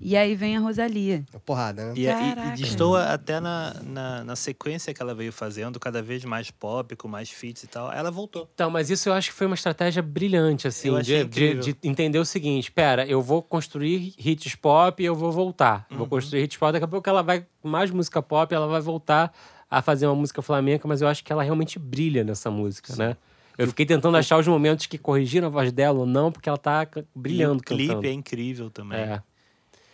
E 0.00 0.16
aí 0.16 0.34
vem 0.34 0.56
a 0.56 0.60
Rosalia. 0.60 1.24
É 1.32 1.38
Porrada, 1.38 1.86
né? 1.86 1.92
E, 1.96 2.02
e, 2.02 2.06
Caraca. 2.06 2.48
e 2.48 2.62
destoa 2.62 3.04
até 3.04 3.40
na, 3.40 3.74
na, 3.82 4.24
na 4.24 4.36
sequência 4.36 4.94
que 4.94 5.02
ela 5.02 5.14
veio 5.14 5.32
fazendo, 5.32 5.80
cada 5.80 6.00
vez 6.00 6.24
mais 6.24 6.50
pop, 6.50 6.94
com 6.96 7.08
mais 7.08 7.30
feats 7.30 7.64
e 7.64 7.66
tal. 7.66 7.92
Ela 7.92 8.10
voltou. 8.10 8.48
Então, 8.54 8.70
mas 8.70 8.90
isso 8.90 9.08
eu 9.08 9.12
acho 9.12 9.30
que 9.30 9.34
foi 9.36 9.46
uma 9.46 9.54
estratégia 9.54 10.00
brilhante, 10.02 10.68
assim, 10.68 10.96
de, 11.00 11.24
de, 11.24 11.54
de 11.54 11.76
entender 11.82 12.18
o 12.18 12.24
seguinte: 12.24 12.70
pera, 12.70 13.06
eu 13.06 13.20
vou 13.20 13.42
construir 13.42 14.14
hits 14.18 14.54
pop 14.54 15.02
e 15.02 15.06
eu 15.06 15.14
vou 15.14 15.32
voltar. 15.32 15.86
Vou 15.90 16.00
Uhum. 16.00 16.08
construir 16.08 16.44
hits 16.44 16.56
pop, 16.56 16.72
daqui 16.72 16.84
a 16.84 16.88
pouco 16.88 17.08
ela 17.08 17.22
vai, 17.22 17.44
com 17.60 17.68
mais 17.68 17.90
música 17.90 18.22
pop, 18.22 18.54
ela 18.54 18.66
vai 18.68 18.80
voltar 18.80 19.32
a 19.70 19.82
fazer 19.82 20.06
uma 20.06 20.14
música 20.14 20.40
flamenca, 20.40 20.86
mas 20.88 21.02
eu 21.02 21.08
acho 21.08 21.22
que 21.24 21.32
ela 21.32 21.42
realmente 21.42 21.78
brilha 21.78 22.24
nessa 22.24 22.50
música, 22.50 22.94
né? 22.96 23.16
Eu 23.58 23.66
fiquei 23.66 23.84
tentando 23.84 24.16
achar 24.16 24.38
os 24.38 24.46
momentos 24.46 24.86
que 24.86 24.96
corrigiram 24.96 25.48
a 25.48 25.50
voz 25.50 25.72
dela 25.72 25.98
ou 25.98 26.06
não, 26.06 26.30
porque 26.30 26.48
ela 26.48 26.56
tá 26.56 26.86
brilhando 27.12 27.56
e 27.56 27.58
o 27.58 27.62
clipe 27.62 27.88
cantando. 27.88 28.06
é 28.06 28.12
incrível 28.12 28.70
também. 28.70 28.96
É. 28.98 29.20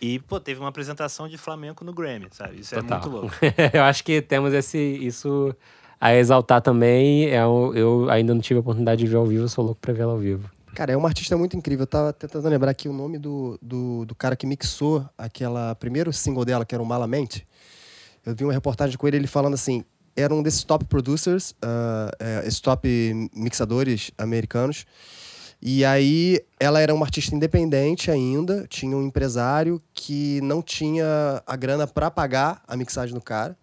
E, 0.04 0.18
pô, 0.18 0.38
teve 0.38 0.60
uma 0.60 0.68
apresentação 0.68 1.26
de 1.26 1.38
flamenco 1.38 1.82
no 1.84 1.92
Grammy, 1.92 2.26
sabe? 2.30 2.60
Isso 2.60 2.74
Total. 2.74 2.98
é 2.98 3.00
muito 3.02 3.08
louco. 3.08 3.34
eu 3.72 3.82
acho 3.84 4.04
que 4.04 4.20
temos 4.20 4.52
esse, 4.52 4.78
isso 4.78 5.54
a 6.00 6.14
exaltar 6.14 6.60
também. 6.60 7.30
É, 7.30 7.46
um- 7.46 7.72
eu 7.74 8.10
ainda 8.10 8.34
não 8.34 8.40
tive 8.42 8.58
a 8.58 8.60
oportunidade 8.60 9.02
de 9.02 9.06
ver 9.06 9.16
ao 9.16 9.24
vivo, 9.24 9.48
sou 9.48 9.64
louco 9.64 9.80
pra 9.80 9.94
vê-la 9.94 10.12
ao 10.12 10.18
vivo. 10.18 10.50
Cara, 10.74 10.92
é 10.92 10.96
uma 10.96 11.08
artista 11.08 11.36
muito 11.38 11.56
incrível. 11.56 11.84
Eu 11.84 11.86
tava 11.86 12.12
tentando 12.12 12.46
lembrar 12.48 12.70
aqui 12.72 12.86
o 12.88 12.92
nome 12.92 13.16
do, 13.16 13.58
do, 13.62 14.04
do 14.04 14.14
cara 14.14 14.36
que 14.36 14.46
mixou 14.46 15.08
aquela 15.16 15.74
primeiro 15.76 16.12
single 16.12 16.44
dela, 16.44 16.64
que 16.66 16.74
era 16.74 16.82
o 16.82 16.86
Malamente. 16.86 17.46
Eu 18.26 18.34
vi 18.34 18.44
uma 18.44 18.52
reportagem 18.52 18.98
com 18.98 19.06
ele, 19.08 19.16
ele 19.16 19.26
falando 19.26 19.54
assim: 19.54 19.84
era 20.16 20.34
um 20.34 20.42
desses 20.42 20.64
top 20.64 20.84
producers, 20.84 21.54
ah, 21.62 22.10
é, 22.18 22.40
esses 22.46 22.60
top 22.60 22.86
mixadores 23.34 24.10
americanos. 24.18 24.84
E 25.66 25.82
aí 25.82 26.44
ela 26.60 26.78
era 26.78 26.94
uma 26.94 27.06
artista 27.06 27.34
independente 27.34 28.10
ainda, 28.10 28.66
tinha 28.68 28.94
um 28.94 29.02
empresário 29.02 29.80
que 29.94 30.38
não 30.42 30.60
tinha 30.60 31.42
a 31.46 31.56
grana 31.56 31.86
para 31.86 32.10
pagar 32.10 32.62
a 32.68 32.76
mixagem 32.76 33.14
do 33.14 33.20
cara. 33.22 33.56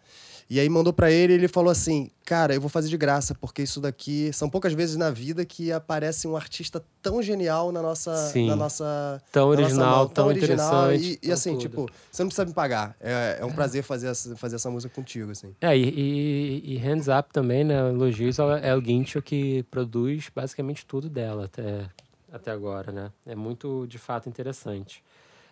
E 0.52 0.60
aí 0.60 0.68
mandou 0.68 0.91
para 0.91 1.10
ele 1.10 1.32
e 1.32 1.36
ele 1.38 1.47
falou 1.47 1.72
assim: 1.72 2.12
"Cara, 2.26 2.54
eu 2.54 2.60
vou 2.60 2.70
fazer 2.70 2.89
de 2.89 2.97
graça, 2.97 3.34
porque 3.34 3.62
isso 3.62 3.80
daqui 3.80 4.34
são 4.34 4.49
poucas 4.49 4.74
vezes 4.74 4.97
na 4.97 5.10
vida 5.10 5.45
que 5.45 5.72
aparece 5.72 6.28
um 6.28 6.36
artista 6.36 6.84
tão 7.02 7.22
genial 7.22 7.72
na 7.72 7.82
nossa 7.82 8.14
Sim. 8.28 8.49
na 8.49 8.56
nossa 8.58 9.24
Tão 9.32 9.47
na 9.52 9.56
nossa 9.56 9.64
original, 9.64 9.97
mão, 9.99 10.08
tão 10.10 10.30
interessante, 10.30 11.04
e, 11.06 11.14
e 11.14 11.18
tão 11.20 11.34
assim, 11.34 11.52
tudo. 11.52 11.62
tipo, 11.62 11.89
você 12.12 12.22
não 12.22 12.28
precisa 12.28 12.45
me 12.45 12.54
pagar. 12.54 12.97
É, 12.99 13.38
é 13.39 13.45
um 13.45 13.54
prazer 13.54 13.82
fazer 13.82 14.08
essa, 14.08 14.36
fazer 14.36 14.58
essa 14.58 14.70
música 14.70 14.93
contigo, 14.93 15.32
assim. 15.32 15.56
É, 15.62 15.78
e, 15.78 15.84
e, 15.84 16.74
e 16.74 16.78
Hands 16.80 17.08
Up 17.08 17.30
também, 17.32 17.64
né? 17.64 17.88
Elogios 17.88 18.38
ao 18.38 18.52
El 18.52 18.82
Guincho 18.82 19.22
que 19.22 19.64
produz 19.72 20.30
basicamente 20.36 20.86
tudo 20.86 21.08
dela 21.08 21.45
até, 21.45 21.86
até 22.30 22.52
agora, 22.52 22.91
né? 22.91 23.10
É 23.26 23.36
muito, 23.36 23.88
de 23.88 23.97
fato, 23.97 24.28
interessante. 24.28 25.02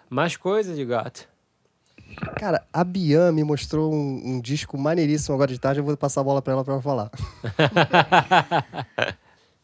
Mais 0.10 0.36
coisas, 0.36 0.76
de 0.76 0.84
gato. 0.84 1.26
Cara, 2.38 2.64
a 2.74 2.84
Bian 2.84 3.32
me 3.32 3.44
mostrou 3.44 3.94
um, 3.94 4.36
um 4.36 4.42
disco 4.42 4.78
maneiríssimo 4.78 5.36
agora 5.36 5.52
de 5.52 5.60
tarde, 5.60 5.80
eu 5.80 5.84
vou 5.84 5.96
passar 5.98 6.22
a 6.22 6.24
bola 6.24 6.42
pra 6.42 6.54
ela 6.54 6.64
pra 6.64 6.74
ela 6.74 6.82
falar. 6.82 7.12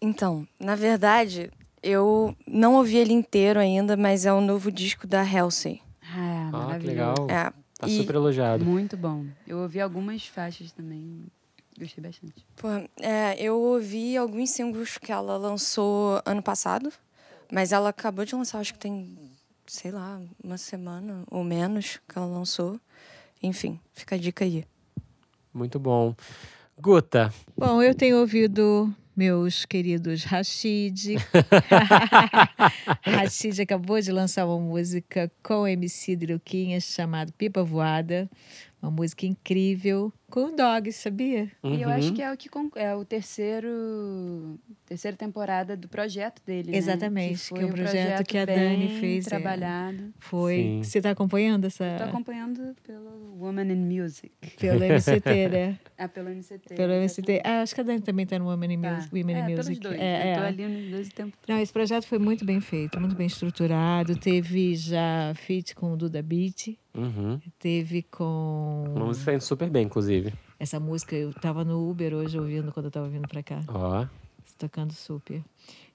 Então, 0.02 0.48
na 0.60 0.76
verdade, 0.76 1.50
eu 1.82 2.36
não 2.46 2.76
ouvi 2.76 2.98
ele 2.98 3.14
inteiro 3.14 3.60
ainda, 3.60 3.98
mas 3.98 4.26
é 4.26 4.34
o 4.34 4.42
novo 4.42 4.72
disco 4.72 5.08
da 5.08 5.22
Halsey. 5.24 5.82
Ah, 6.04 6.52
Ah, 6.54 6.78
que 6.80 6.86
legal. 6.86 7.16
É, 7.30 7.52
Tá 7.80 7.88
e- 7.88 7.98
super 7.98 8.16
elogiado. 8.16 8.64
Muito 8.64 8.96
bom. 8.96 9.26
Eu 9.48 9.60
ouvi 9.60 9.82
algumas 9.82 10.28
faixas 10.28 10.72
também. 10.72 11.26
Gostei 11.80 12.04
bastante. 12.04 12.46
Pô, 12.56 12.68
é, 13.02 13.36
eu 13.40 13.60
ouvi 13.60 14.16
alguns 14.16 14.52
singles 14.52 14.98
que 14.98 15.12
ela 15.12 15.38
lançou 15.38 16.22
ano 16.26 16.42
passado, 16.44 16.92
mas 17.52 17.72
ela 17.72 17.90
acabou 17.90 18.24
de 18.26 18.36
lançar, 18.36 18.60
acho 18.60 18.74
que 18.74 18.80
tem, 18.80 19.18
sei 19.68 19.92
lá, 19.92 20.22
uma 20.44 20.58
semana 20.58 21.24
ou 21.30 21.44
menos 21.44 22.00
que 22.08 22.18
ela 22.18 22.28
lançou. 22.28 22.80
Enfim, 23.42 23.80
fica 23.94 24.16
a 24.16 24.18
dica 24.18 24.46
aí. 24.46 24.66
Muito 25.54 25.80
bom. 25.80 26.16
Guta, 26.78 27.34
Bom, 27.58 27.82
eu 27.82 27.96
tenho 27.96 28.20
ouvido 28.20 28.94
meus 29.16 29.64
queridos 29.66 30.26
Rashid. 30.26 31.16
Rashid 33.02 33.62
acabou 33.62 34.02
de 34.02 34.12
lançar 34.12 34.46
uma 34.46 34.60
música 34.60 35.32
com 35.42 35.62
o 35.62 35.68
MC 35.68 36.18
Druquinha 36.18 36.82
chamada 36.82 37.32
Pipa 37.38 37.64
Voada. 37.64 38.30
Uma 38.82 38.92
música 38.92 39.26
incrível 39.26 40.14
com 40.30 40.46
o 40.48 40.56
Dog, 40.56 40.92
sabia? 40.92 41.50
E 41.64 41.82
eu 41.82 41.88
Uhum. 41.88 41.96
acho 41.96 42.14
que 42.14 42.22
é 42.22 42.32
o 42.32 42.38
que 42.38 42.50
é 42.76 42.94
o 42.96 43.04
terceiro 43.06 44.60
terceira 44.86 45.16
temporada 45.18 45.76
do 45.76 45.88
projeto 45.88 46.42
dele, 46.46 46.72
né? 46.72 46.78
Exatamente, 46.78 47.38
foi 47.38 47.58
que 47.60 47.64
é 47.64 47.68
um 47.68 47.72
projeto 47.72 48.24
que 48.28 48.38
a 48.38 48.46
Dani 48.46 49.00
fez, 49.00 49.26
é. 49.26 49.30
trabalhado. 49.30 50.14
Foi. 50.20 50.56
Sim. 50.56 50.84
Você 50.84 51.00
está 51.00 51.12
acompanhando 51.12 51.66
essa. 51.66 51.86
Estou 51.86 52.08
acompanhando 52.08 52.76
pelo 52.84 53.36
Woman 53.40 53.72
in 53.72 53.76
Music. 54.02 54.32
Pelo 54.60 54.84
MCT, 54.84 55.48
né? 55.50 55.80
Ah, 55.98 56.08
pelo 56.10 56.30
NCT. 56.30 56.76
Pelo 56.76 56.92
MCT. 56.94 57.42
Ah, 57.46 57.62
acho 57.62 57.74
que 57.74 57.82
a 57.82 57.84
Dani 57.84 58.02
também 58.02 58.24
está 58.24 58.38
no 58.38 58.46
Women 58.50 58.74
in 58.74 58.82
Tá. 58.82 58.94
Music. 58.96 59.16
Women 59.16 59.36
in 59.36 59.40
é, 59.40 59.44
Music. 59.56 59.64
pelos 59.66 59.80
dois. 59.80 60.00
É, 60.02 60.32
eu 60.32 60.36
tô 60.38 60.44
é. 60.44 60.48
ali 60.48 60.68
nos 60.68 60.92
dois 60.92 61.08
o 61.08 61.12
tempo 61.14 61.38
Não, 61.48 61.60
esse 61.60 61.72
projeto 61.74 62.06
foi 62.06 62.20
muito 62.20 62.44
bem 62.46 62.60
feito, 62.60 63.00
muito 63.00 63.16
bem 63.16 63.28
estruturado. 63.28 64.16
Teve 64.18 64.76
já 64.76 65.34
feat 65.36 65.74
com 65.74 65.94
o 65.94 65.98
Duda 65.98 66.22
Beat, 66.22 66.78
uhum. 66.96 67.40
teve 67.60 68.04
com. 68.04 68.86
uma 68.96 69.06
música 69.06 69.34
indo 69.34 69.42
super 69.42 69.70
bem, 69.70 69.86
inclusive. 69.86 70.34
Essa 70.60 70.80
música 70.80 71.16
eu 71.16 71.34
tava 71.34 71.64
no 71.64 71.90
Uber 71.90 72.14
hoje 72.14 72.40
ouvindo 72.40 72.72
quando 72.72 72.86
eu 72.86 72.92
tava 72.92 73.10
vindo 73.10 73.28
pra 73.28 73.44
cá, 73.44 73.62
Ó, 73.68 74.06
tocando 74.58 74.94
super. 74.94 75.44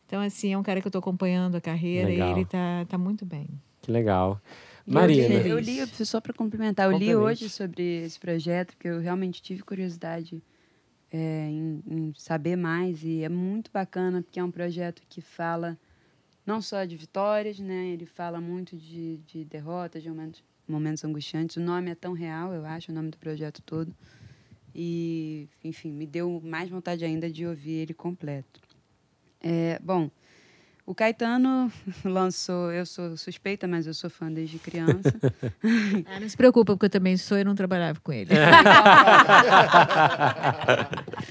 Então, 0.07 0.20
assim, 0.20 0.53
é 0.53 0.59
um 0.59 0.62
cara 0.62 0.80
que 0.80 0.86
eu 0.86 0.90
tô 0.90 0.98
acompanhando 0.98 1.55
a 1.55 1.61
carreira 1.61 2.09
Legal. 2.09 2.28
e 2.28 2.32
ele 2.32 2.44
tá, 2.44 2.84
tá 2.88 2.98
muito 2.98 3.24
bem. 3.24 3.48
que 3.80 3.92
legal. 3.92 4.40
Marina. 4.86 5.34
Eu 5.34 5.61
li, 5.61 5.78
eu 5.78 5.84
li, 5.84 6.05
só 6.05 6.20
para 6.20 6.32
complementar, 6.32 6.86
eu 6.86 6.98
li 6.98 7.07
Complemente. 7.07 7.44
hoje 7.44 7.48
sobre 7.48 8.05
esse 8.05 8.18
projeto, 8.18 8.74
porque 8.76 8.88
eu 8.88 9.01
realmente 9.01 9.40
tive 9.40 9.62
curiosidade 9.62 10.42
é, 11.12 11.48
em, 11.48 11.82
em 11.86 12.14
saber 12.16 12.57
mais, 12.57 13.05
e 13.05 13.22
é 13.22 13.28
muito 13.28 13.70
bacana, 13.72 14.20
porque 14.22 14.40
é 14.40 14.44
um 14.44 14.51
projeto 14.51 15.03
que 15.09 15.20
fala 15.20 15.78
não 16.44 16.61
só 16.61 16.84
de 16.84 16.96
vitórias, 16.96 17.59
né? 17.61 17.88
Ele 17.88 18.07
fala 18.07 18.40
muito 18.40 18.76
de, 18.76 19.18
de 19.18 19.44
derrotas, 19.44 20.03
de 20.03 20.09
momentos, 20.09 20.42
momentos 20.70 21.04
angustiantes. 21.04 21.56
O 21.56 21.60
nome 21.60 21.90
é 21.90 21.94
tão 21.94 22.12
real, 22.12 22.52
eu 22.54 22.64
acho, 22.64 22.90
o 22.90 22.94
nome 22.94 23.10
do 23.10 23.18
projeto 23.18 23.60
todo. 23.62 23.94
E, 24.74 25.48
enfim, 25.64 25.90
me 25.90 26.06
deu 26.06 26.40
mais 26.44 26.70
vontade 26.70 27.04
ainda 27.04 27.30
de 27.30 27.46
ouvir 27.46 27.72
ele 27.72 27.94
completo. 27.94 28.60
É, 29.42 29.78
bom, 29.82 30.10
o 30.87 30.95
Caetano 30.95 31.70
lançou, 32.05 32.72
eu 32.72 32.85
sou 32.87 33.16
suspeita, 33.16 33.66
mas 33.68 33.87
eu 33.87 33.95
sou 33.95 34.11
fã 34.11 34.31
desde 34.31 34.59
criança. 34.59 35.01
Ah, 36.07 36.18
não 36.18 36.28
se 36.28 36.37
preocupa, 36.37 36.72
porque 36.72 36.87
eu 36.87 36.91
também 36.91 37.16
sou 37.16 37.39
e 37.39 37.45
não 37.45 37.55
trabalhava 37.55 38.01
com 38.01 38.12
ele. 38.12 38.31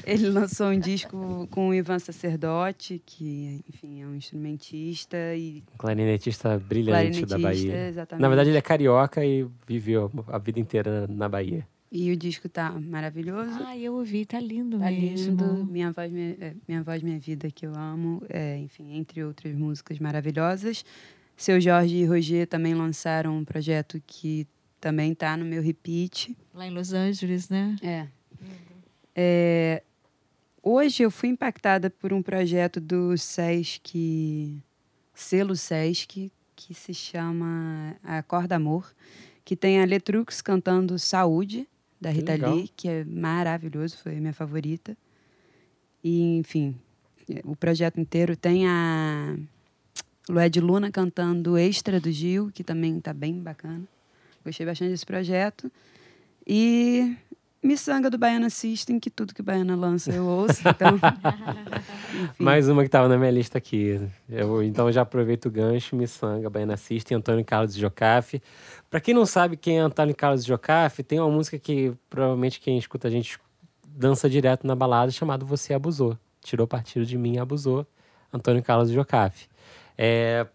Ele 0.06 0.30
lançou 0.30 0.68
um 0.68 0.80
disco 0.80 1.47
com 1.52 1.70
o 1.70 1.74
Ivan 1.74 2.00
Sacerdote, 2.00 3.02
que, 3.06 3.62
enfim, 3.68 4.02
é 4.02 4.06
um 4.06 4.16
instrumentista 4.16 5.18
e 5.36 5.64
Clarinetista 5.78 6.58
brilhante 6.58 7.26
da 7.26 7.38
clarinetista, 7.38 7.38
Bahia. 7.39 7.88
exatamente. 7.88 8.22
Na 8.22 8.28
verdade, 8.28 8.50
ele 8.50 8.58
é 8.58 8.62
carioca 8.62 9.24
e 9.26 9.47
viveu 9.68 10.12
a 10.28 10.38
vida 10.38 10.60
inteira 10.60 11.08
na 11.08 11.28
Bahia. 11.28 11.68
E 11.91 12.11
o 12.11 12.15
disco 12.15 12.47
tá 12.47 12.71
maravilhoso. 12.71 13.57
Ah, 13.65 13.75
eu 13.75 13.95
ouvi, 13.95 14.23
tá 14.25 14.39
lindo 14.39 14.77
Tá 14.77 14.91
mesmo. 14.91 15.29
lindo. 15.31 15.65
Minha 15.65 15.91
voz, 15.91 16.11
minha, 16.11 16.37
é, 16.39 16.53
minha 16.67 16.83
voz, 16.83 17.01
minha 17.01 17.19
vida, 17.19 17.49
que 17.49 17.65
eu 17.65 17.73
amo. 17.73 18.21
É, 18.29 18.57
enfim, 18.59 18.93
entre 18.95 19.23
outras 19.23 19.55
músicas 19.55 19.97
maravilhosas. 19.99 20.85
Seu 21.35 21.59
Jorge 21.59 21.95
e 21.95 22.05
Roger 22.05 22.45
também 22.47 22.75
lançaram 22.75 23.35
um 23.37 23.43
projeto 23.43 23.99
que 24.05 24.45
também 24.79 25.15
tá 25.15 25.35
no 25.35 25.45
meu 25.45 25.61
repeat. 25.63 26.37
Lá 26.53 26.67
em 26.67 26.71
Los 26.71 26.93
Angeles, 26.93 27.49
né? 27.49 27.75
É. 27.81 28.07
É, 29.15 29.83
hoje 30.61 31.03
eu 31.03 31.09
fui 31.09 31.29
impactada 31.29 31.89
por 31.89 32.13
um 32.13 32.21
projeto 32.21 32.79
do 32.79 33.17
Sesc, 33.17 34.61
selo 35.13 35.55
Sesc, 35.55 36.31
que 36.55 36.73
se 36.73 36.93
chama 36.93 37.95
Acorda 38.03 38.55
Amor, 38.55 38.93
que 39.43 39.55
tem 39.55 39.81
a 39.81 39.85
Letrux 39.85 40.41
cantando 40.41 40.99
Saúde, 40.99 41.67
da 42.00 42.12
Que 42.12 42.18
Rita 42.18 42.32
legal. 42.34 42.56
Lee, 42.56 42.70
que 42.76 42.88
é 42.88 43.04
maravilhoso, 43.04 43.97
foi 43.97 44.18
a 44.18 44.20
minha 44.20 44.34
favorita. 44.34 44.97
E, 46.04 46.38
enfim, 46.38 46.76
o 47.43 47.56
projeto 47.56 48.00
inteiro 48.00 48.36
tem 48.36 48.68
a 48.68 49.36
Lued 50.30 50.60
Luna 50.60 50.91
cantando 50.91 51.58
Extra 51.58 52.00
do 52.00 52.12
Gil, 52.12 52.52
que 52.54 52.64
também 52.64 52.97
está 52.97 53.14
bem 53.14 53.39
bacana. 53.39 53.84
Gostei 54.45 54.66
bastante 54.66 54.91
desse 54.91 55.06
projeto. 55.06 55.72
E 56.47 57.16
Miçanga 57.62 58.10
do 58.10 58.18
Baiana 58.18 58.49
System, 58.49 58.99
que 58.99 59.10
tudo 59.10 59.34
que 59.34 59.41
Baiana 59.41 59.76
lança 59.76 60.12
eu 60.12 60.26
ouço. 60.26 60.62
Então. 60.68 60.97
Mais 62.39 62.70
uma 62.70 62.84
que 62.84 62.88
estava 62.88 63.10
na 63.10 63.18
minha 63.18 63.32
lista 63.32 63.57
aqui. 63.57 63.99
Eu, 64.30 64.64
então 64.64 64.89
já 64.91 65.01
aproveito 65.01 65.47
o 65.47 65.51
gancho, 65.51 65.95
Missanga, 65.95 66.49
Baiana 66.49 66.78
System, 66.78 67.18
Antônio 67.18 67.43
Carlos 67.43 67.76
Jocafe. 67.76 68.41
Pra 68.89 69.01
quem 69.01 69.14
não 69.14 69.26
sabe 69.26 69.57
quem 69.57 69.78
é 69.78 69.82
Antônio 69.82 70.16
Carlos 70.16 70.45
Jocafe, 70.45 71.03
tem 71.03 71.20
uma 71.20 71.30
música 71.30 71.60
que 71.60 71.93
provavelmente 72.10 72.62
quem 72.62 72.78
escuta 72.78 73.10
a 73.10 73.12
gente 73.12 73.38
dança 73.86 74.30
direto 74.30 74.66
na 74.66 74.76
balada, 74.76 75.12
chamada 75.12 75.43
Você 75.43 75.74
Abusou. 75.74 76.18
Tirou 76.41 76.66
partido 76.66 77.05
de 77.05 77.18
mim 77.18 77.38
abusou. 77.38 77.86
Antônio 78.32 78.64
Carlos 78.64 78.89
Jocafe. 78.89 79.47
É, 79.97 80.47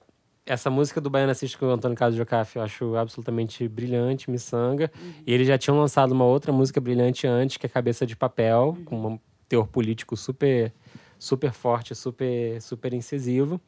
essa 0.47 0.69
música 0.71 1.01
do 1.01 1.09
Baiana 1.09 1.35
System 1.35 1.59
com 1.59 1.67
o 1.67 1.71
Antônio 1.71 1.97
Carlos 1.97 2.17
Jocafe 2.17 2.59
eu 2.59 2.63
acho 2.63 2.97
absolutamente 2.97 3.67
brilhante, 3.69 4.31
Missanga. 4.31 4.91
E 5.27 5.33
eles 5.33 5.47
já 5.47 5.57
tinham 5.57 5.79
lançado 5.79 6.13
uma 6.13 6.25
outra 6.25 6.53
música 6.53 6.81
brilhante 6.81 7.27
antes, 7.27 7.57
que 7.57 7.67
é 7.67 7.69
Cabeça 7.69 8.07
de 8.07 8.15
Papel, 8.15 8.77
com 8.85 8.97
um 8.97 9.19
teor 9.49 9.67
político 9.67 10.17
super 10.17 10.73
super 11.19 11.53
forte, 11.53 11.95
super, 11.95 12.61
super 12.61 12.93
incisivo. 12.93 13.61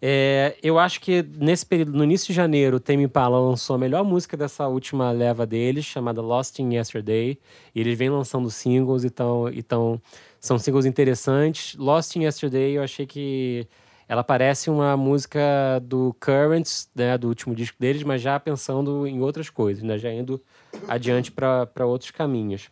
É, 0.00 0.56
eu 0.62 0.78
acho 0.78 1.00
que 1.00 1.22
nesse 1.22 1.66
período, 1.66 1.92
no 1.92 2.04
início 2.04 2.28
de 2.28 2.32
janeiro, 2.32 2.76
o 2.76 2.80
Tame 2.80 3.04
Impala 3.04 3.38
lançou 3.38 3.74
a 3.74 3.78
melhor 3.78 4.04
música 4.04 4.36
dessa 4.36 4.66
última 4.68 5.10
leva 5.10 5.44
deles, 5.46 5.84
chamada 5.84 6.20
Lost 6.20 6.58
in 6.58 6.74
Yesterday. 6.74 7.38
E 7.74 7.80
eles 7.80 7.98
vêm 7.98 8.10
lançando 8.10 8.50
singles, 8.50 9.04
então, 9.04 9.48
então 9.52 10.00
são 10.40 10.58
singles 10.58 10.86
interessantes. 10.86 11.76
Lost 11.76 12.14
in 12.16 12.24
Yesterday, 12.24 12.76
eu 12.76 12.82
achei 12.82 13.06
que 13.06 13.66
ela 14.08 14.24
parece 14.24 14.70
uma 14.70 14.96
música 14.96 15.40
do 15.82 16.16
Currents, 16.18 16.88
né, 16.94 17.18
do 17.18 17.28
último 17.28 17.54
disco 17.54 17.76
deles, 17.78 18.02
mas 18.02 18.22
já 18.22 18.40
pensando 18.40 19.06
em 19.06 19.20
outras 19.20 19.50
coisas, 19.50 19.82
né, 19.82 19.98
já 19.98 20.10
indo 20.10 20.42
adiante 20.88 21.30
para 21.30 21.86
outros 21.86 22.10
caminhos. 22.10 22.70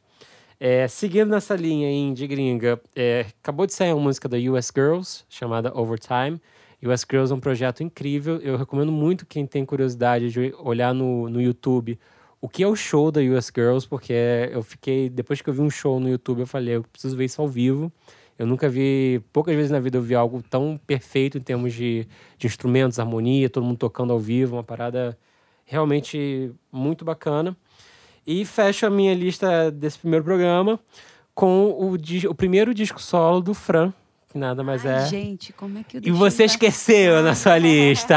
É, 0.58 0.88
seguindo 0.88 1.28
nessa 1.28 1.54
linha 1.54 2.14
de 2.14 2.26
gringa, 2.26 2.80
é, 2.94 3.26
acabou 3.42 3.66
de 3.66 3.74
sair 3.74 3.92
uma 3.92 4.02
música 4.02 4.26
da 4.26 4.38
US 4.38 4.72
Girls, 4.74 5.24
chamada 5.28 5.70
Overtime. 5.78 6.40
US 6.82 7.04
Girls 7.08 7.30
é 7.30 7.36
um 7.36 7.40
projeto 7.40 7.82
incrível. 7.82 8.38
Eu 8.38 8.56
recomendo 8.56 8.90
muito 8.90 9.26
quem 9.26 9.46
tem 9.46 9.66
curiosidade 9.66 10.30
de 10.30 10.54
olhar 10.58 10.94
no, 10.94 11.28
no 11.28 11.42
YouTube 11.42 11.98
o 12.40 12.48
que 12.48 12.62
é 12.62 12.68
o 12.68 12.76
show 12.76 13.10
da 13.10 13.20
US 13.20 13.50
Girls, 13.54 13.88
porque 13.88 14.12
eu 14.52 14.62
fiquei. 14.62 15.08
Depois 15.08 15.40
que 15.40 15.50
eu 15.50 15.54
vi 15.54 15.60
um 15.60 15.70
show 15.70 15.98
no 15.98 16.08
YouTube, 16.08 16.40
eu 16.40 16.46
falei, 16.46 16.76
eu 16.76 16.82
preciso 16.84 17.16
ver 17.16 17.24
isso 17.24 17.40
ao 17.40 17.48
vivo. 17.48 17.92
Eu 18.38 18.46
nunca 18.46 18.68
vi, 18.68 19.20
poucas 19.32 19.54
vezes 19.54 19.70
na 19.70 19.80
vida 19.80 19.96
eu 19.98 20.02
vi 20.02 20.14
algo 20.14 20.42
tão 20.42 20.78
perfeito 20.86 21.38
em 21.38 21.40
termos 21.40 21.72
de, 21.72 22.06
de 22.36 22.46
instrumentos, 22.46 22.98
harmonia, 22.98 23.48
todo 23.48 23.64
mundo 23.64 23.78
tocando 23.78 24.12
ao 24.12 24.18
vivo, 24.18 24.56
uma 24.56 24.64
parada 24.64 25.16
realmente 25.64 26.52
muito 26.70 27.04
bacana. 27.04 27.56
E 28.26 28.44
fecho 28.44 28.84
a 28.86 28.90
minha 28.90 29.14
lista 29.14 29.70
desse 29.70 29.98
primeiro 29.98 30.24
programa 30.24 30.78
com 31.34 31.66
o, 31.70 31.94
o 32.30 32.34
primeiro 32.34 32.74
disco 32.74 33.00
solo 33.00 33.40
do 33.40 33.54
Fran, 33.54 33.92
que 34.28 34.36
nada 34.38 34.62
mais 34.64 34.84
Ai, 34.84 35.04
é. 35.04 35.06
gente, 35.06 35.52
como 35.52 35.78
é 35.78 35.82
que 35.82 35.96
eu 35.98 36.00
E 36.04 36.10
você 36.10 36.42
passar? 36.42 36.44
esqueceu 36.44 37.22
na 37.22 37.34
sua 37.34 37.56
lista. 37.58 38.16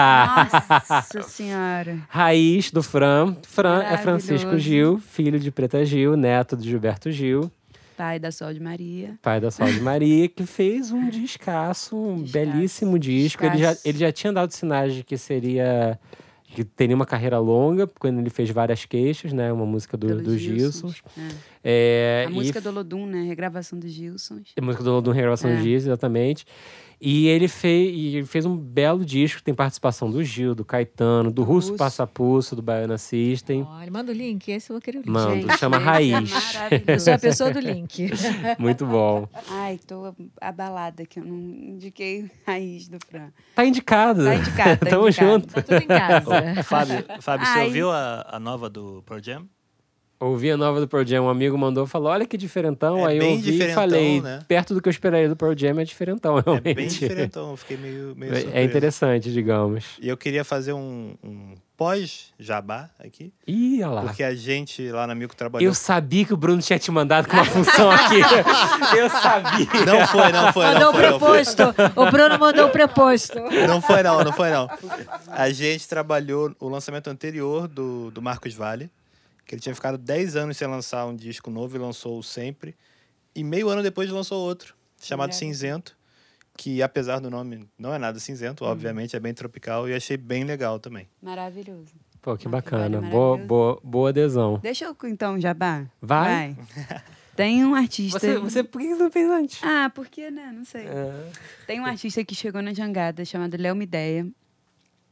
Nossa 0.90 1.22
senhora. 1.24 2.00
Raiz 2.10 2.72
do 2.72 2.82
Fran. 2.84 3.36
Fran 3.44 3.84
é 3.84 3.98
Francisco. 3.98 4.58
Gil, 4.58 4.98
filho 5.00 5.40
de 5.40 5.52
Preta 5.52 5.84
Gil, 5.86 6.18
neto 6.18 6.58
de 6.58 6.68
Gilberto 6.70 7.12
Gil, 7.12 7.52
Pai 8.00 8.18
da 8.18 8.32
Sol 8.32 8.54
de 8.54 8.62
Maria. 8.62 9.20
pai 9.22 9.42
da 9.42 9.52
Sol 9.52 9.68
de 9.68 9.82
Maria, 9.82 10.30
que 10.30 10.46
fez 10.46 10.90
um 10.90 11.10
descasso, 11.12 11.98
um 11.98 12.24
Descasso. 12.24 12.32
belíssimo 12.52 12.98
disco. 12.98 13.44
Ele 13.46 13.58
já, 13.58 13.76
ele 13.84 13.98
já 13.98 14.10
tinha 14.12 14.32
dado 14.32 14.52
sinais 14.52 14.94
de 14.94 15.04
que 15.04 15.18
seria. 15.18 16.00
que 16.56 16.64
teria 16.64 16.96
uma 16.96 17.06
carreira 17.06 17.38
longa, 17.40 17.86
quando 18.00 18.20
ele 18.20 18.30
fez 18.30 18.50
várias 18.52 18.86
queixas, 18.86 19.34
né? 19.34 19.52
Uma 19.52 19.66
música 19.66 19.98
do, 19.98 20.08
dos 20.22 20.40
Gilsons. 20.40 20.96
Gilsons. 20.96 21.04
É. 21.18 22.22
É, 22.22 22.26
A 22.28 22.32
e 22.32 22.34
música 22.34 22.62
do 22.62 22.72
Lodum, 22.72 23.06
né? 23.06 23.24
Regravação 23.24 23.78
dos 23.78 23.92
Gilsons. 23.92 24.54
A 24.58 24.62
música 24.62 24.82
do, 24.84 25.02
do 25.02 25.12
Regravação 25.12 25.50
É. 25.50 25.56
dos 25.56 25.64
Gilson, 25.64 25.88
exatamente. 25.90 26.46
E 27.02 27.28
ele 27.28 27.48
fez, 27.48 27.92
e 27.96 28.18
ele 28.18 28.26
fez 28.26 28.46
um 28.46 28.58
belo 28.58 29.06
disco, 29.06 29.42
tem 29.42 29.54
participação 29.54 30.12
do 30.12 30.22
Gil, 30.22 30.54
do 30.54 30.66
Caetano, 30.66 31.32
do 31.32 31.44
Russo 31.44 31.70
Russo. 31.70 31.78
Passapulso, 31.78 32.56
do 32.58 32.62
Baiana 32.62 32.98
System. 32.98 33.64
Olha, 33.64 33.90
manda 33.90 34.12
o 34.12 34.16
link, 34.16 34.50
esse 34.50 34.70
eu 34.70 34.74
vou 34.74 34.82
querer 34.82 34.98
o 34.98 35.02
link. 35.02 35.10
Mano, 35.10 35.36
Gente, 35.42 35.58
chama 35.58 35.78
Raiz. 35.80 36.32
É 36.88 36.96
Eu 36.96 37.00
sou 37.00 37.14
a 37.14 37.18
pessoa 37.20 37.52
do 37.52 37.60
link. 37.60 38.10
Muito 38.60 38.86
bom. 38.86 39.30
Ai, 39.50 39.80
tô 39.88 40.14
abalada 40.42 41.06
que 41.06 41.20
eu 41.20 41.24
não 41.24 41.38
indiquei 41.38 42.30
Raiz 42.46 42.90
do 42.90 42.98
Fran. 43.10 43.30
Tá 43.56 43.66
indicado. 43.66 44.26
Tá 44.26 44.36
indicado, 44.36 44.78
tá 44.80 44.86
Tamo 44.90 45.08
indicado. 45.08 45.32
junto. 45.32 45.54
Tá 45.54 45.62
tudo 45.62 45.82
em 45.84 45.88
casa. 45.88 46.64
Fábio, 46.64 47.06
Fábio 47.22 47.46
você 47.48 47.60
ouviu 47.60 47.92
a, 47.92 48.28
a 48.30 48.40
nova 48.40 48.70
do 48.70 49.02
Pro 49.06 49.24
Jam? 49.24 49.48
Ouvi 50.22 50.52
a 50.52 50.58
nova 50.58 50.82
do 50.82 50.88
Pearl 50.88 51.06
Jam, 51.08 51.24
um 51.26 51.30
amigo 51.30 51.58
mandou, 51.58 51.88
falou, 51.88 52.10
olha 52.12 52.26
que 52.26 52.36
diferentão. 52.38 53.08
É 53.08 53.12
Aí 53.12 53.18
eu 53.20 53.30
ouvi 53.30 53.50
e 53.50 53.52
diferentão, 53.54 53.82
falei, 53.84 54.20
né? 54.22 54.40
perto 54.50 54.74
do 54.74 54.82
que 54.82 54.90
eu 54.90 54.92
esperaria 54.92 55.30
do 55.30 55.36
Pearl 55.38 55.54
Jam 55.58 55.80
é 55.80 55.86
diferentão, 55.86 56.38
É 56.38 56.42
realmente. 56.42 56.76
bem 56.76 56.88
diferentão, 56.88 57.52
eu 57.52 57.56
fiquei 57.58 57.78
meio, 57.78 58.14
meio 58.18 58.34
É- 58.34 58.36
surpreso. 58.42 58.58
É 58.58 58.64
interessante, 58.66 59.32
digamos. 59.32 59.86
E 60.02 60.10
eu 60.10 60.18
queria 60.18 60.44
fazer 60.44 60.74
um, 60.74 61.14
um 61.24 61.54
pós-jabá 61.78 62.90
aqui, 63.00 63.32
Ih, 63.48 63.82
olha 63.84 63.92
lá. 63.94 64.02
porque 64.02 64.22
a 64.22 64.36
gente 64.36 64.92
lá 64.92 65.08
na 65.08 65.16
Milko 65.16 65.34
trabalhou... 65.36 65.66
Eu 65.66 65.74
sabia 65.74 66.26
que 66.26 66.34
o 66.34 66.38
Bruno 66.38 66.62
tinha 66.62 66.78
te 66.78 66.92
mandado 66.92 67.28
com 67.30 67.36
uma 67.36 67.46
função 67.46 67.90
aqui. 67.90 68.20
eu 68.98 69.10
sabia. 69.10 69.86
Não 69.86 70.06
foi, 70.06 70.32
não 70.34 70.52
foi, 70.52 70.66
Mandou 70.66 70.80
não 70.82 70.90
o 70.90 70.94
foi, 70.94 71.02
não 71.12 71.20
foi. 71.20 71.30
preposto. 71.30 71.64
O 71.96 72.12
Bruno 72.12 72.38
mandou 72.40 72.66
o 72.66 72.70
preposto. 72.70 73.40
Não 73.40 73.82
foi 73.82 74.04
não, 74.04 74.22
não 74.24 74.34
foi 74.34 74.50
não. 74.50 74.70
A 75.28 75.50
gente 75.50 75.88
trabalhou 75.88 76.54
o 76.60 76.68
lançamento 76.68 77.10
anterior 77.10 77.70
do, 77.70 78.12
do 78.12 78.22
Marcos 78.22 78.54
Vale, 78.54 78.90
que 79.50 79.56
ele 79.56 79.62
tinha 79.62 79.74
ficado 79.74 79.98
10 79.98 80.36
anos 80.36 80.58
sem 80.58 80.68
lançar 80.68 81.08
um 81.08 81.16
disco 81.16 81.50
novo 81.50 81.76
e 81.76 81.80
lançou 81.80 82.20
o 82.20 82.24
Sempre. 82.24 82.76
E 83.34 83.44
meio 83.44 83.68
ano 83.68 83.82
depois 83.82 84.08
lançou 84.12 84.40
outro, 84.46 84.76
chamado. 85.02 85.34
Cinzento, 85.34 85.98
que 86.56 86.84
apesar 86.84 87.18
do 87.18 87.32
nome 87.32 87.68
não 87.76 87.92
é 87.92 87.98
nada 87.98 88.20
cinzento, 88.20 88.64
obviamente, 88.64 89.16
é 89.16 89.20
bem 89.20 89.34
tropical 89.34 89.90
e 89.90 89.96
achei 89.96 90.18
bem 90.18 90.44
legal 90.44 90.80
também. 90.80 91.10
Maravilhoso. 91.20 91.96
Pô, 92.22 92.38
que 92.38 92.48
bacana. 92.48 93.02
Boa, 93.02 93.38
boa, 93.38 93.82
boa 93.84 94.10
adesão. 94.10 94.60
Deixa 94.60 94.86
eu 94.86 94.96
então, 95.06 95.40
Jabá. 95.40 95.88
Vai. 96.00 96.56
Tem 97.36 97.66
um 97.66 97.74
artista. 97.74 98.20
Você, 98.20 98.38
você, 98.38 98.64
por 98.64 98.80
que 98.80 98.94
você 98.94 99.02
não 99.02 99.12
fez 99.12 99.30
antes? 99.32 99.64
Ah, 99.64 99.90
por 99.90 100.08
que, 100.10 100.30
né? 100.30 100.52
Não 100.54 100.66
sei. 100.66 100.86
É. 100.86 101.32
Tem 101.66 101.80
um 101.80 101.86
artista 101.86 102.24
que 102.24 102.36
chegou 102.36 102.62
na 102.62 102.74
jangada 102.74 103.26
chamado 103.26 103.58
Léo 103.58 103.76
Mideia. 103.76 104.28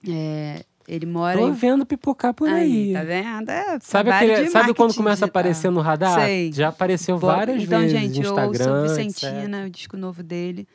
É, 0.07 0.63
ele 0.87 1.05
mora 1.05 1.37
Tô 1.37 1.49
em. 1.49 1.51
vendo 1.51 1.85
pipocar 1.85 2.33
por 2.33 2.47
aí. 2.47 2.87
Aí, 2.89 2.93
tá 2.93 3.03
vendo? 3.03 3.49
É, 3.49 3.77
Sabe, 3.81 4.09
aquele, 4.09 4.49
sabe 4.49 4.73
quando 4.73 4.93
começa 4.95 5.25
a 5.25 5.27
aparecer 5.27 5.69
no 5.69 5.81
radar? 5.81 6.21
Sei. 6.21 6.51
Já 6.53 6.69
apareceu 6.69 7.17
várias 7.17 7.61
então, 7.61 7.81
vezes 7.81 7.99
gente, 7.99 8.19
no 8.21 8.25
eu 8.25 8.31
ouço 8.33 8.51
Instagram. 8.51 8.81
o 8.81 8.85
etc. 8.85 8.97
Vicentina, 8.97 9.65
o 9.65 9.69
disco 9.69 9.97
novo 9.97 10.23
dele. 10.23 10.67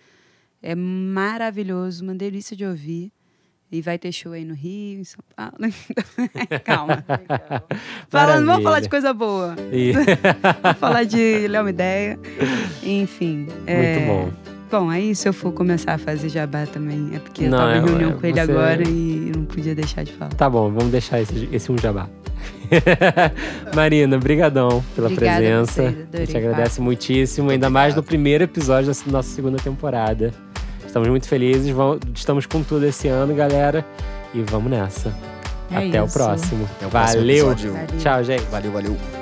É 0.63 0.75
maravilhoso, 0.75 2.05
uma 2.05 2.15
delícia 2.15 2.55
de 2.57 2.65
ouvir. 2.65 3.11
E 3.75 3.81
vai 3.81 3.99
ter 3.99 4.13
show 4.13 4.33
aí 4.33 4.45
no 4.45 4.53
Rio, 4.53 5.01
em 5.01 5.05
São 5.05 5.21
Paulo. 5.35 5.55
Calma. 6.63 7.03
Falando, 8.11 8.45
vamos 8.45 8.63
falar 8.63 8.81
de 8.81 8.89
coisa 8.91 9.15
boa. 9.15 9.57
Vamos 10.63 10.79
falar 10.79 11.05
de 11.05 11.49
Léo 11.49 11.65
Mideia. 11.65 12.19
Enfim. 12.83 13.49
é, 13.67 13.95
Muito 13.95 14.07
bom. 14.07 14.52
Bom, 14.73 14.89
aí 14.89 15.15
se 15.15 15.29
eu 15.29 15.35
for 15.35 15.53
começar 15.53 15.93
a 15.93 15.99
fazer 15.99 16.29
jabá 16.31 16.65
também, 16.67 17.11
é 17.15 17.19
porque 17.19 17.45
eu 17.45 17.51
Não, 17.51 17.59
tava 17.59 17.75
em 17.75 17.79
é- 17.79 17.81
reunião 17.85 18.11
é, 18.11 18.13
com 18.15 18.27
ele 18.27 18.33
você- 18.35 18.41
agora 18.41 18.83
e 18.83 19.33
não 19.37 19.45
podia 19.45 19.75
deixar 19.75 20.03
de 20.03 20.13
falar. 20.15 20.31
Tá 20.33 20.49
bom, 20.49 20.71
vamos 20.73 20.91
deixar 20.91 21.21
esse, 21.21 21.47
esse 21.53 21.71
um 21.71 21.77
jabá. 21.77 22.09
Marina, 23.77 24.19
brigadão 24.19 24.83
pela 24.95 25.09
Obrigada 25.09 25.37
presença. 25.39 25.83
vocês, 25.83 26.07
a 26.15 26.17
gente 26.25 26.37
agradece 26.39 26.81
muitíssimo, 26.81 27.51
ainda 27.51 27.69
mais 27.69 27.95
no 27.95 28.03
primeiro 28.03 28.45
episódio 28.45 28.93
da 28.93 29.13
nossa 29.13 29.29
segunda 29.29 29.59
temporada. 29.59 30.33
Estamos 30.87 31.09
muito 31.09 31.29
felizes, 31.29 31.69
vamos- 31.71 32.01
estamos 32.15 32.47
com 32.47 32.63
tudo 32.63 32.87
esse 32.87 33.09
ano, 33.09 33.35
galera. 33.35 33.85
E 34.35 34.41
vamos 34.43 34.71
nessa. 34.71 35.15
É 35.71 35.77
Até 35.77 35.85
o. 35.85 35.89
Até 35.89 36.03
o 36.03 36.09
próximo 36.09 36.69
Valeu. 36.91 37.51
episódio. 37.53 37.73
Valeu. 37.73 37.87
Tchau, 37.99 38.25
gente. 38.25 38.45
Valeu, 38.51 38.73
valeu. 38.73 39.22